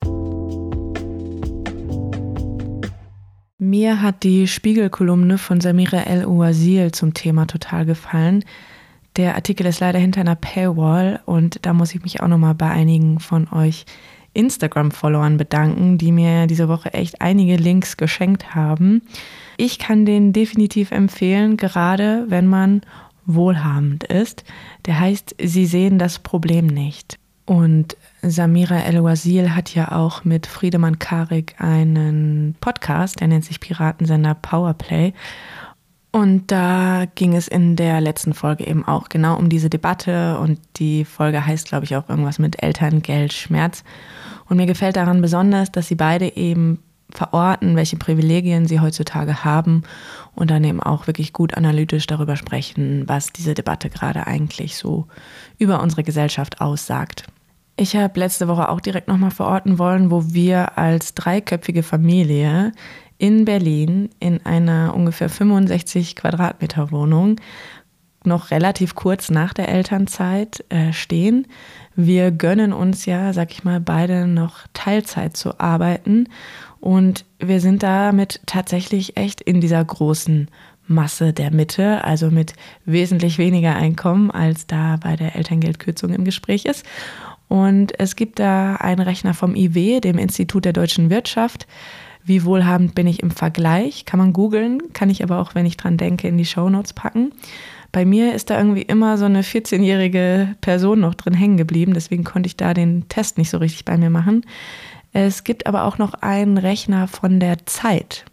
Mir 3.61 4.01
hat 4.01 4.23
die 4.23 4.47
Spiegelkolumne 4.47 5.37
von 5.37 5.59
Samira 5.59 6.03
El-Ouazil 6.03 6.93
zum 6.93 7.13
Thema 7.13 7.45
total 7.45 7.85
gefallen. 7.85 8.45
Der 9.17 9.35
Artikel 9.35 9.65
ist 9.65 9.81
leider 9.81 9.99
hinter 9.99 10.21
einer 10.21 10.37
Paywall 10.37 11.19
und 11.25 11.65
da 11.65 11.73
muss 11.73 11.93
ich 11.93 12.01
mich 12.01 12.21
auch 12.21 12.29
nochmal 12.29 12.55
bei 12.55 12.69
einigen 12.69 13.19
von 13.19 13.51
euch 13.51 13.85
Instagram-Followern 14.33 15.35
bedanken, 15.35 15.97
die 15.97 16.13
mir 16.13 16.47
diese 16.47 16.69
Woche 16.69 16.93
echt 16.93 17.19
einige 17.19 17.57
Links 17.57 17.97
geschenkt 17.97 18.55
haben. 18.55 19.01
Ich 19.57 19.77
kann 19.77 20.05
den 20.05 20.31
definitiv 20.31 20.91
empfehlen, 20.91 21.57
gerade 21.57 22.27
wenn 22.29 22.47
man 22.47 22.79
wohlhabend 23.25 24.05
ist. 24.05 24.45
Der 24.85 25.01
heißt, 25.01 25.35
Sie 25.37 25.65
sehen 25.65 25.99
das 25.99 26.19
Problem 26.19 26.67
nicht. 26.67 27.19
Und 27.45 27.97
Samira 28.21 28.79
El-Wazil 28.79 29.55
hat 29.55 29.73
ja 29.73 29.91
auch 29.91 30.25
mit 30.25 30.45
Friedemann 30.45 30.99
Karik 30.99 31.55
einen 31.59 32.55
Podcast, 32.59 33.21
der 33.21 33.27
nennt 33.29 33.45
sich 33.45 33.59
Piratensender 33.59 34.35
Powerplay. 34.35 35.13
Und 36.11 36.51
da 36.51 37.05
ging 37.13 37.35
es 37.35 37.47
in 37.47 37.75
der 37.75 38.01
letzten 38.01 38.33
Folge 38.33 38.65
eben 38.65 38.85
auch 38.87 39.09
genau 39.09 39.37
um 39.37 39.47
diese 39.47 39.69
Debatte 39.69 40.39
und 40.39 40.59
die 40.77 41.05
Folge 41.05 41.45
heißt, 41.45 41.67
glaube 41.67 41.85
ich, 41.85 41.95
auch 41.95 42.09
irgendwas 42.09 42.39
mit 42.39 42.63
Elterngeld, 42.63 43.31
Schmerz. 43.31 43.83
Und 44.47 44.57
mir 44.57 44.65
gefällt 44.65 44.95
daran 44.95 45.21
besonders, 45.21 45.71
dass 45.71 45.87
sie 45.87 45.95
beide 45.95 46.35
eben 46.35 46.79
verorten, 47.11 47.75
welche 47.75 47.97
Privilegien 47.97 48.67
sie 48.67 48.79
heutzutage 48.79 49.43
haben 49.43 49.83
und 50.35 50.49
dann 50.51 50.63
eben 50.63 50.81
auch 50.81 51.07
wirklich 51.07 51.31
gut 51.31 51.55
analytisch 51.55 52.07
darüber 52.07 52.35
sprechen, 52.35 53.03
was 53.07 53.31
diese 53.31 53.53
Debatte 53.53 53.89
gerade 53.89 54.27
eigentlich 54.27 54.77
so 54.77 55.07
über 55.57 55.81
unsere 55.81 56.03
Gesellschaft 56.03 56.59
aussagt. 56.59 57.25
Ich 57.81 57.95
habe 57.95 58.19
letzte 58.19 58.49
Woche 58.49 58.67
auch 58.67 58.81
direkt 58.81 59.07
nochmal 59.07 59.31
verorten 59.31 59.79
wollen, 59.79 60.11
wo 60.11 60.33
wir 60.33 60.77
als 60.77 61.13
dreiköpfige 61.13 61.81
Familie 61.81 62.73
in 63.17 63.45
Berlin 63.45 64.09
in 64.19 64.45
einer 64.45 64.93
ungefähr 64.93 65.29
65 65.29 66.17
Quadratmeter 66.17 66.91
Wohnung 66.91 67.37
noch 68.25 68.51
relativ 68.51 68.95
kurz 68.95 69.29
nach 69.29 69.53
der 69.53 69.69
Elternzeit 69.69 70.65
äh, 70.67 70.91
stehen. 70.91 71.47
Wir 71.95 72.31
gönnen 72.31 72.73
uns 72.73 73.05
ja, 73.05 73.31
sag 73.31 73.51
ich 73.51 73.63
mal, 73.63 73.79
beide 73.79 74.27
noch 74.27 74.67
Teilzeit 74.73 75.37
zu 75.37 75.61
arbeiten 75.61 76.27
und 76.81 77.23
wir 77.39 77.61
sind 77.61 77.81
damit 77.81 78.41
tatsächlich 78.45 79.15
echt 79.15 79.39
in 79.39 79.61
dieser 79.61 79.85
großen 79.85 80.49
Masse 80.85 81.31
der 81.31 81.51
Mitte, 81.51 82.03
also 82.03 82.29
mit 82.29 82.53
wesentlich 82.83 83.37
weniger 83.37 83.75
Einkommen, 83.75 84.31
als 84.31 84.67
da 84.67 84.97
bei 85.01 85.15
der 85.15 85.37
Elterngeldkürzung 85.37 86.13
im 86.13 86.25
Gespräch 86.25 86.65
ist. 86.65 86.83
Und 87.49 87.99
es 87.99 88.15
gibt 88.15 88.39
da 88.39 88.75
einen 88.75 89.01
Rechner 89.01 89.33
vom 89.33 89.55
IW, 89.55 89.99
dem 89.99 90.17
Institut 90.17 90.63
der 90.63 90.73
deutschen 90.73 91.09
Wirtschaft. 91.09 91.67
Wie 92.23 92.45
wohlhabend 92.45 92.95
bin 92.95 93.07
ich 93.07 93.21
im 93.21 93.31
Vergleich? 93.31 94.05
Kann 94.05 94.19
man 94.19 94.33
googeln, 94.33 94.93
kann 94.93 95.09
ich 95.09 95.23
aber 95.23 95.39
auch, 95.39 95.55
wenn 95.55 95.65
ich 95.65 95.75
dran 95.75 95.97
denke, 95.97 96.27
in 96.27 96.37
die 96.37 96.45
Shownotes 96.45 96.93
packen. 96.93 97.31
Bei 97.91 98.05
mir 98.05 98.35
ist 98.35 98.51
da 98.51 98.57
irgendwie 98.57 98.83
immer 98.83 99.17
so 99.17 99.25
eine 99.25 99.41
14-jährige 99.41 100.55
Person 100.61 100.99
noch 100.99 101.15
drin 101.15 101.33
hängen 101.33 101.57
geblieben, 101.57 101.95
deswegen 101.95 102.23
konnte 102.23 102.45
ich 102.45 102.55
da 102.55 102.75
den 102.75 103.09
Test 103.09 103.39
nicht 103.39 103.49
so 103.49 103.57
richtig 103.57 103.83
bei 103.83 103.97
mir 103.97 104.11
machen. 104.11 104.45
Es 105.11 105.43
gibt 105.43 105.65
aber 105.65 105.85
auch 105.85 105.97
noch 105.97 106.13
einen 106.13 106.59
Rechner 106.59 107.07
von 107.07 107.39
der 107.39 107.65
Zeit, 107.65 108.25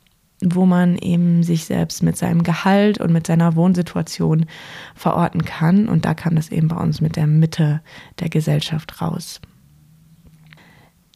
wo 0.43 0.67
man 0.67 0.97
eben 0.99 1.43
sich 1.43 1.65
selbst 1.65 2.03
mit 2.03 2.17
seinem 2.17 2.43
Gehalt 2.43 2.99
und 2.99 3.13
mit 3.13 3.27
seiner 3.27 3.57
Wohnsituation 3.57 4.47
verorten 4.95 5.45
kann. 5.45 5.89
Und 5.89 6.05
da 6.05 6.15
kam 6.15 6.37
das 6.37 6.51
eben 6.51 6.69
bei 6.69 6.77
uns 6.77 7.01
mit 7.01 7.17
der 7.17 7.27
Mitte 7.27 7.81
der 8.21 8.29
Gesellschaft 8.29 9.01
raus. 9.01 9.41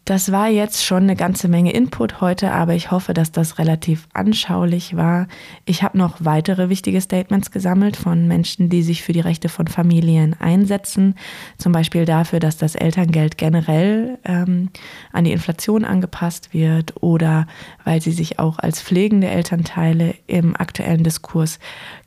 Das 0.06 0.32
war 0.32 0.48
jetzt 0.48 0.84
schon 0.84 1.04
eine 1.04 1.14
ganze 1.14 1.46
Menge 1.46 1.72
Input 1.72 2.20
heute, 2.20 2.50
aber 2.52 2.74
ich 2.74 2.90
hoffe, 2.90 3.14
dass 3.14 3.32
das 3.32 3.58
relativ 3.58 4.08
anschaulich 4.12 4.96
war. 4.96 5.28
Ich 5.66 5.82
habe 5.82 5.98
noch 5.98 6.16
weitere 6.20 6.68
wichtige 6.68 7.00
Statements 7.00 7.50
gesammelt 7.50 7.96
von 7.96 8.26
Menschen, 8.26 8.70
die 8.70 8.82
sich 8.82 9.02
für 9.02 9.12
die 9.12 9.20
Rechte 9.20 9.48
von 9.48 9.68
Familien 9.68 10.34
einsetzen. 10.40 11.14
Zum 11.58 11.72
Beispiel 11.72 12.06
dafür, 12.06 12.40
dass 12.40 12.56
das 12.56 12.74
Elterngeld 12.74 13.38
generell 13.38 14.18
ähm, 14.24 14.70
an 15.12 15.24
die 15.24 15.32
Inflation 15.32 15.84
angepasst 15.84 16.52
wird 16.52 17.02
oder 17.02 17.46
weil 17.84 18.00
sie 18.00 18.12
sich 18.12 18.38
auch 18.38 18.58
als 18.58 18.82
pflegende 18.82 19.28
Elternteile 19.28 20.14
im 20.26 20.56
aktuellen 20.56 21.04
Diskurs 21.04 21.60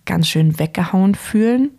ganz 0.06 0.28
schön 0.28 0.60
weggehauen 0.60 1.16
fühlen 1.16 1.72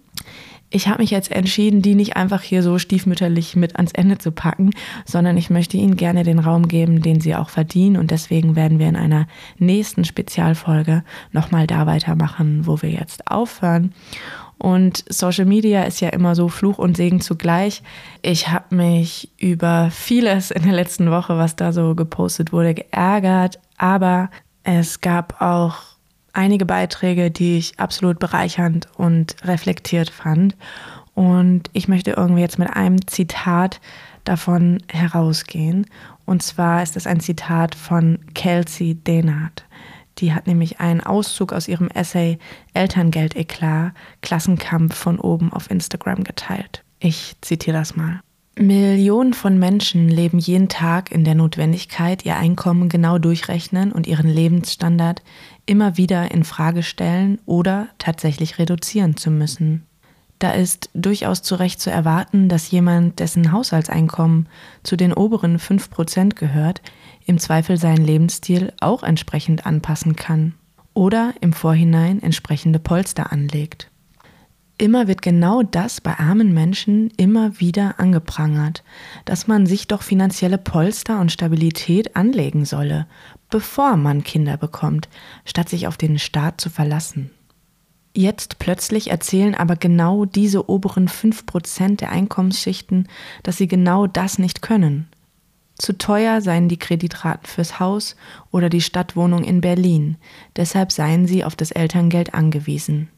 ich 0.75 0.89
habe 0.89 1.03
mich 1.03 1.11
jetzt 1.11 1.31
entschieden, 1.31 1.83
die 1.83 1.95
nicht 1.95 2.17
einfach 2.17 2.43
hier 2.43 2.61
so 2.63 2.81
stiefmütterlich 2.81 3.55
mit 3.55 3.77
ans 3.77 3.93
Ende 3.93 4.19
zu 4.19 4.33
packen, 4.33 4.71
sondern 5.05 5.37
ich 5.37 5.49
möchte 5.49 5.77
ihnen 5.77 5.97
gerne 5.97 6.25
den 6.25 6.41
Raum 6.41 6.67
geben, 6.67 7.01
den 7.01 7.21
sie 7.21 7.37
auch 7.37 7.49
verdienen. 7.49 7.97
Und 7.97 8.11
deswegen 8.11 8.57
werden 8.57 8.81
wir 8.81 8.89
in 8.89 8.97
einer 8.97 9.29
nächsten 9.59 10.05
Spezialfolge 10.05 11.05
nochmal 11.31 11.69
da 11.69 11.87
weitermachen, 11.87 12.67
wo 12.67 12.83
wir 12.83 12.91
jetzt 12.91 13.31
aufhören. 13.31 13.95
Und 14.59 15.05
Social 15.09 15.45
Media 15.45 15.85
ist 15.85 16.01
ja 16.01 16.09
immer 16.09 16.35
so 16.35 16.49
Fluch 16.49 16.79
und 16.79 16.97
Segen 16.97 17.21
zugleich. 17.21 17.83
Ich 18.23 18.49
habe 18.49 18.75
mich 18.75 19.31
über 19.39 19.91
vieles 19.93 20.51
in 20.51 20.65
der 20.65 20.73
letzten 20.73 21.09
Woche, 21.09 21.39
was 21.39 21.55
da 21.55 21.73
so 21.73 21.95
gepostet 21.95 22.53
wurde, 22.53 22.75
geärgert. 22.75 23.61
Aber 23.79 24.29
es 24.65 25.01
gab 25.01 25.41
auch 25.41 25.94
einige 26.35 26.67
Beiträge, 26.67 27.31
die 27.31 27.57
ich 27.57 27.79
absolut 27.79 28.19
bereichernd 28.19 28.89
und 28.97 29.37
reflektiert 29.45 30.11
fand. 30.11 30.57
Und 31.15 31.71
ich 31.73 31.89
möchte 31.89 32.13
irgendwie 32.13 32.43
jetzt 32.43 32.59
mit 32.59 32.71
einem 32.71 33.07
Zitat 33.07 33.81
davon 34.25 34.83
herausgehen. 34.89 35.87
Und 36.27 36.43
zwar 36.43 36.83
ist 36.83 36.97
es 36.97 37.07
ein 37.07 37.21
Zitat 37.21 37.75
von 37.75 38.19
Kelsey 38.35 38.95
Denard. 38.95 39.65
Die 40.19 40.33
hat 40.33 40.47
nämlich 40.47 40.81
einen 40.81 41.01
Auszug 41.01 41.53
aus 41.53 41.69
ihrem 41.69 41.89
Essay 41.89 42.39
Elterngeld-Eklat, 42.73 43.93
Klassenkampf 44.23 44.95
von 44.95 45.19
oben 45.19 45.53
auf 45.53 45.71
Instagram 45.71 46.25
geteilt. 46.25 46.85
Ich 47.01 47.37
zitiere 47.41 47.79
das 47.79 47.97
mal. 47.97 48.21
Millionen 48.57 49.35
von 49.35 49.59
Menschen 49.59 50.09
leben 50.09 50.39
jeden 50.39 50.69
Tag 50.69 51.11
in 51.11 51.25
der 51.25 51.35
Notwendigkeit, 51.35 52.25
ihr 52.25 52.37
Einkommen 52.37 52.89
genau 52.89 53.19
durchrechnen 53.19 53.91
und 53.91 54.07
ihren 54.07 54.29
Lebensstandard 54.29 55.23
immer 55.67 55.97
wieder 55.97 56.31
in 56.31 56.45
Frage 56.45 56.83
stellen 56.83 57.39
oder 57.47 57.89
tatsächlich 57.99 58.59
reduzieren 58.59 59.17
zu 59.17 59.31
müssen. 59.31 59.87
Da 60.39 60.51
ist 60.51 60.91
durchaus 60.95 61.43
zu 61.43 61.55
Recht 61.55 61.81
zu 61.81 61.91
erwarten, 61.91 62.49
dass 62.49 62.71
jemand, 62.71 63.19
dessen 63.19 63.53
Haushaltseinkommen 63.53 64.49
zu 64.83 64.97
den 64.97 65.13
oberen 65.13 65.59
5% 65.59 66.35
gehört, 66.35 66.83
im 67.25 67.39
Zweifel 67.39 67.77
seinen 67.77 68.05
Lebensstil 68.05 68.73
auch 68.81 69.03
entsprechend 69.03 69.65
anpassen 69.65 70.17
kann 70.17 70.55
oder 70.93 71.33
im 71.41 71.53
Vorhinein 71.53 72.23
entsprechende 72.23 72.79
Polster 72.79 73.33
anlegt. 73.33 73.91
Immer 74.77 75.07
wird 75.07 75.23
genau 75.23 75.63
das 75.63 76.01
bei 76.01 76.19
armen 76.19 76.53
Menschen 76.53 77.11
immer 77.17 77.61
wieder 77.61 78.01
angeprangert, 78.01 78.83
dass 79.25 79.47
man 79.47 79.67
sich 79.67 79.87
doch 79.87 80.03
finanzielle 80.03 80.59
Polster 80.59 81.21
und 81.21 81.31
Stabilität 81.31 82.17
anlegen 82.17 82.65
solle, 82.65 83.07
bevor 83.51 83.97
man 83.97 84.25
Kinder 84.25 84.57
bekommt, 84.57 85.09
statt 85.45 85.69
sich 85.69 85.87
auf 85.87 85.97
den 85.97 86.19
Staat 86.19 86.61
zu 86.61 86.71
verlassen. 86.71 87.31
Jetzt 88.17 88.59
plötzlich 88.59 89.11
erzählen 89.11 89.55
aber 89.55 89.77
genau 89.77 90.25
diese 90.25 90.69
oberen 90.69 91.09
5% 91.09 91.97
der 91.97 92.11
Einkommensschichten, 92.11 93.09
dass 93.45 93.57
sie 93.57 93.69
genau 93.69 94.09
das 94.09 94.39
nicht 94.39 94.61
können. 94.61 95.09
Zu 95.77 95.99
teuer 95.99 96.41
seien 96.41 96.69
die 96.69 96.79
Kreditraten 96.79 97.47
fürs 97.47 97.79
Haus 97.81 98.17
oder 98.51 98.69
die 98.69 98.81
Stadtwohnung 98.81 99.45
in 99.45 99.61
Berlin, 99.61 100.17
deshalb 100.57 100.93
seien 100.93 101.27
sie 101.27 101.45
auf 101.45 101.57
das 101.57 101.73
Elterngeld 101.73 102.35
angewiesen. 102.35 103.09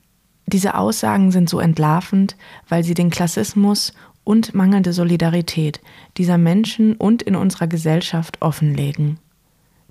Diese 0.47 0.77
Aussagen 0.77 1.33
sind 1.33 1.49
so 1.49 1.59
entlarvend, 1.59 2.37
weil 2.69 2.85
sie 2.85 2.95
den 2.95 3.11
Klassismus 3.11 3.93
und 4.25 4.55
mangelnde 4.55 4.93
Solidarität 4.93 5.81
dieser 6.17 6.39
Menschen 6.39 6.95
und 6.97 7.23
in 7.23 7.37
unserer 7.37 7.67
Gesellschaft 7.67 8.43
offenlegen. 8.43 9.19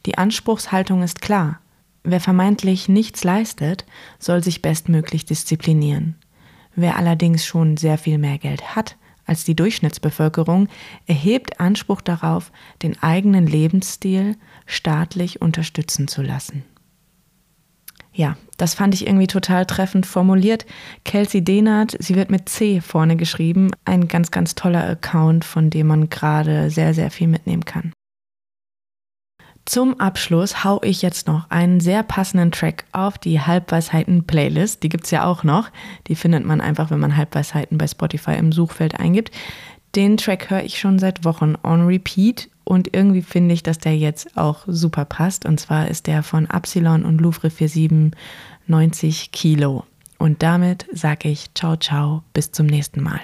Die 0.05 0.17
Anspruchshaltung 0.17 1.03
ist 1.03 1.21
klar. 1.21 1.59
Wer 2.03 2.19
vermeintlich 2.19 2.87
nichts 2.87 3.23
leistet, 3.23 3.85
soll 4.19 4.43
sich 4.43 4.61
bestmöglich 4.61 5.25
disziplinieren. 5.25 6.15
Wer 6.75 6.97
allerdings 6.97 7.45
schon 7.45 7.77
sehr 7.77 7.97
viel 7.97 8.17
mehr 8.17 8.37
Geld 8.37 8.75
hat 8.75 8.97
als 9.25 9.43
die 9.43 9.55
Durchschnittsbevölkerung, 9.55 10.67
erhebt 11.07 11.59
Anspruch 11.59 12.01
darauf, 12.01 12.51
den 12.83 13.01
eigenen 13.01 13.47
Lebensstil 13.47 14.37
staatlich 14.65 15.41
unterstützen 15.41 16.07
zu 16.07 16.21
lassen. 16.21 16.63
Ja, 18.17 18.37
das 18.57 18.75
fand 18.75 18.93
ich 18.93 19.05
irgendwie 19.05 19.27
total 19.27 19.65
treffend 19.65 20.05
formuliert. 20.05 20.65
Kelsey 21.03 21.43
Denard, 21.43 21.97
sie 21.99 22.15
wird 22.15 22.31
mit 22.31 22.47
C 22.47 22.79
vorne 22.79 23.17
geschrieben. 23.17 23.71
Ein 23.83 24.07
ganz, 24.07 24.31
ganz 24.31 24.55
toller 24.55 24.87
Account, 24.87 25.43
von 25.43 25.69
dem 25.69 25.87
man 25.87 26.09
gerade 26.09 26.69
sehr, 26.69 26.93
sehr 26.93 27.11
viel 27.11 27.27
mitnehmen 27.27 27.65
kann. 27.65 27.91
Zum 29.65 29.99
Abschluss 29.99 30.63
hau 30.63 30.79
ich 30.83 31.01
jetzt 31.01 31.27
noch 31.27 31.49
einen 31.49 31.79
sehr 31.79 32.03
passenden 32.03 32.51
Track 32.51 32.85
auf 32.93 33.17
die 33.17 33.41
Halbweisheiten-Playlist. 33.41 34.83
Die 34.83 34.89
gibt 34.89 35.05
es 35.05 35.11
ja 35.11 35.25
auch 35.25 35.43
noch. 35.43 35.69
Die 36.07 36.15
findet 36.15 36.45
man 36.45 36.61
einfach, 36.61 36.91
wenn 36.91 36.99
man 36.99 37.17
Halbweisheiten 37.17 37.77
bei 37.77 37.87
Spotify 37.87 38.35
im 38.35 38.51
Suchfeld 38.53 38.97
eingibt. 38.97 39.31
Den 39.95 40.17
Track 40.17 40.49
höre 40.49 40.63
ich 40.63 40.79
schon 40.79 40.99
seit 40.99 41.23
Wochen 41.23 41.55
on 41.63 41.85
repeat 41.85 42.49
und 42.65 42.93
irgendwie 42.93 43.21
finde 43.21 43.53
ich, 43.53 43.63
dass 43.63 43.77
der 43.77 43.97
jetzt 43.97 44.35
auch 44.35 44.63
super 44.67 45.05
passt. 45.05 45.45
Und 45.45 45.59
zwar 45.59 45.87
ist 45.87 46.07
der 46.07 46.23
von 46.23 46.47
Absilon 46.47 47.05
und 47.05 47.21
Louvre 47.21 47.49
47 47.49 48.11
90 48.67 49.31
Kilo. 49.31 49.85
Und 50.17 50.41
damit 50.41 50.87
sage 50.91 51.29
ich 51.29 51.53
ciao, 51.53 51.75
ciao, 51.77 52.23
bis 52.33 52.51
zum 52.51 52.65
nächsten 52.65 53.03
Mal. 53.03 53.13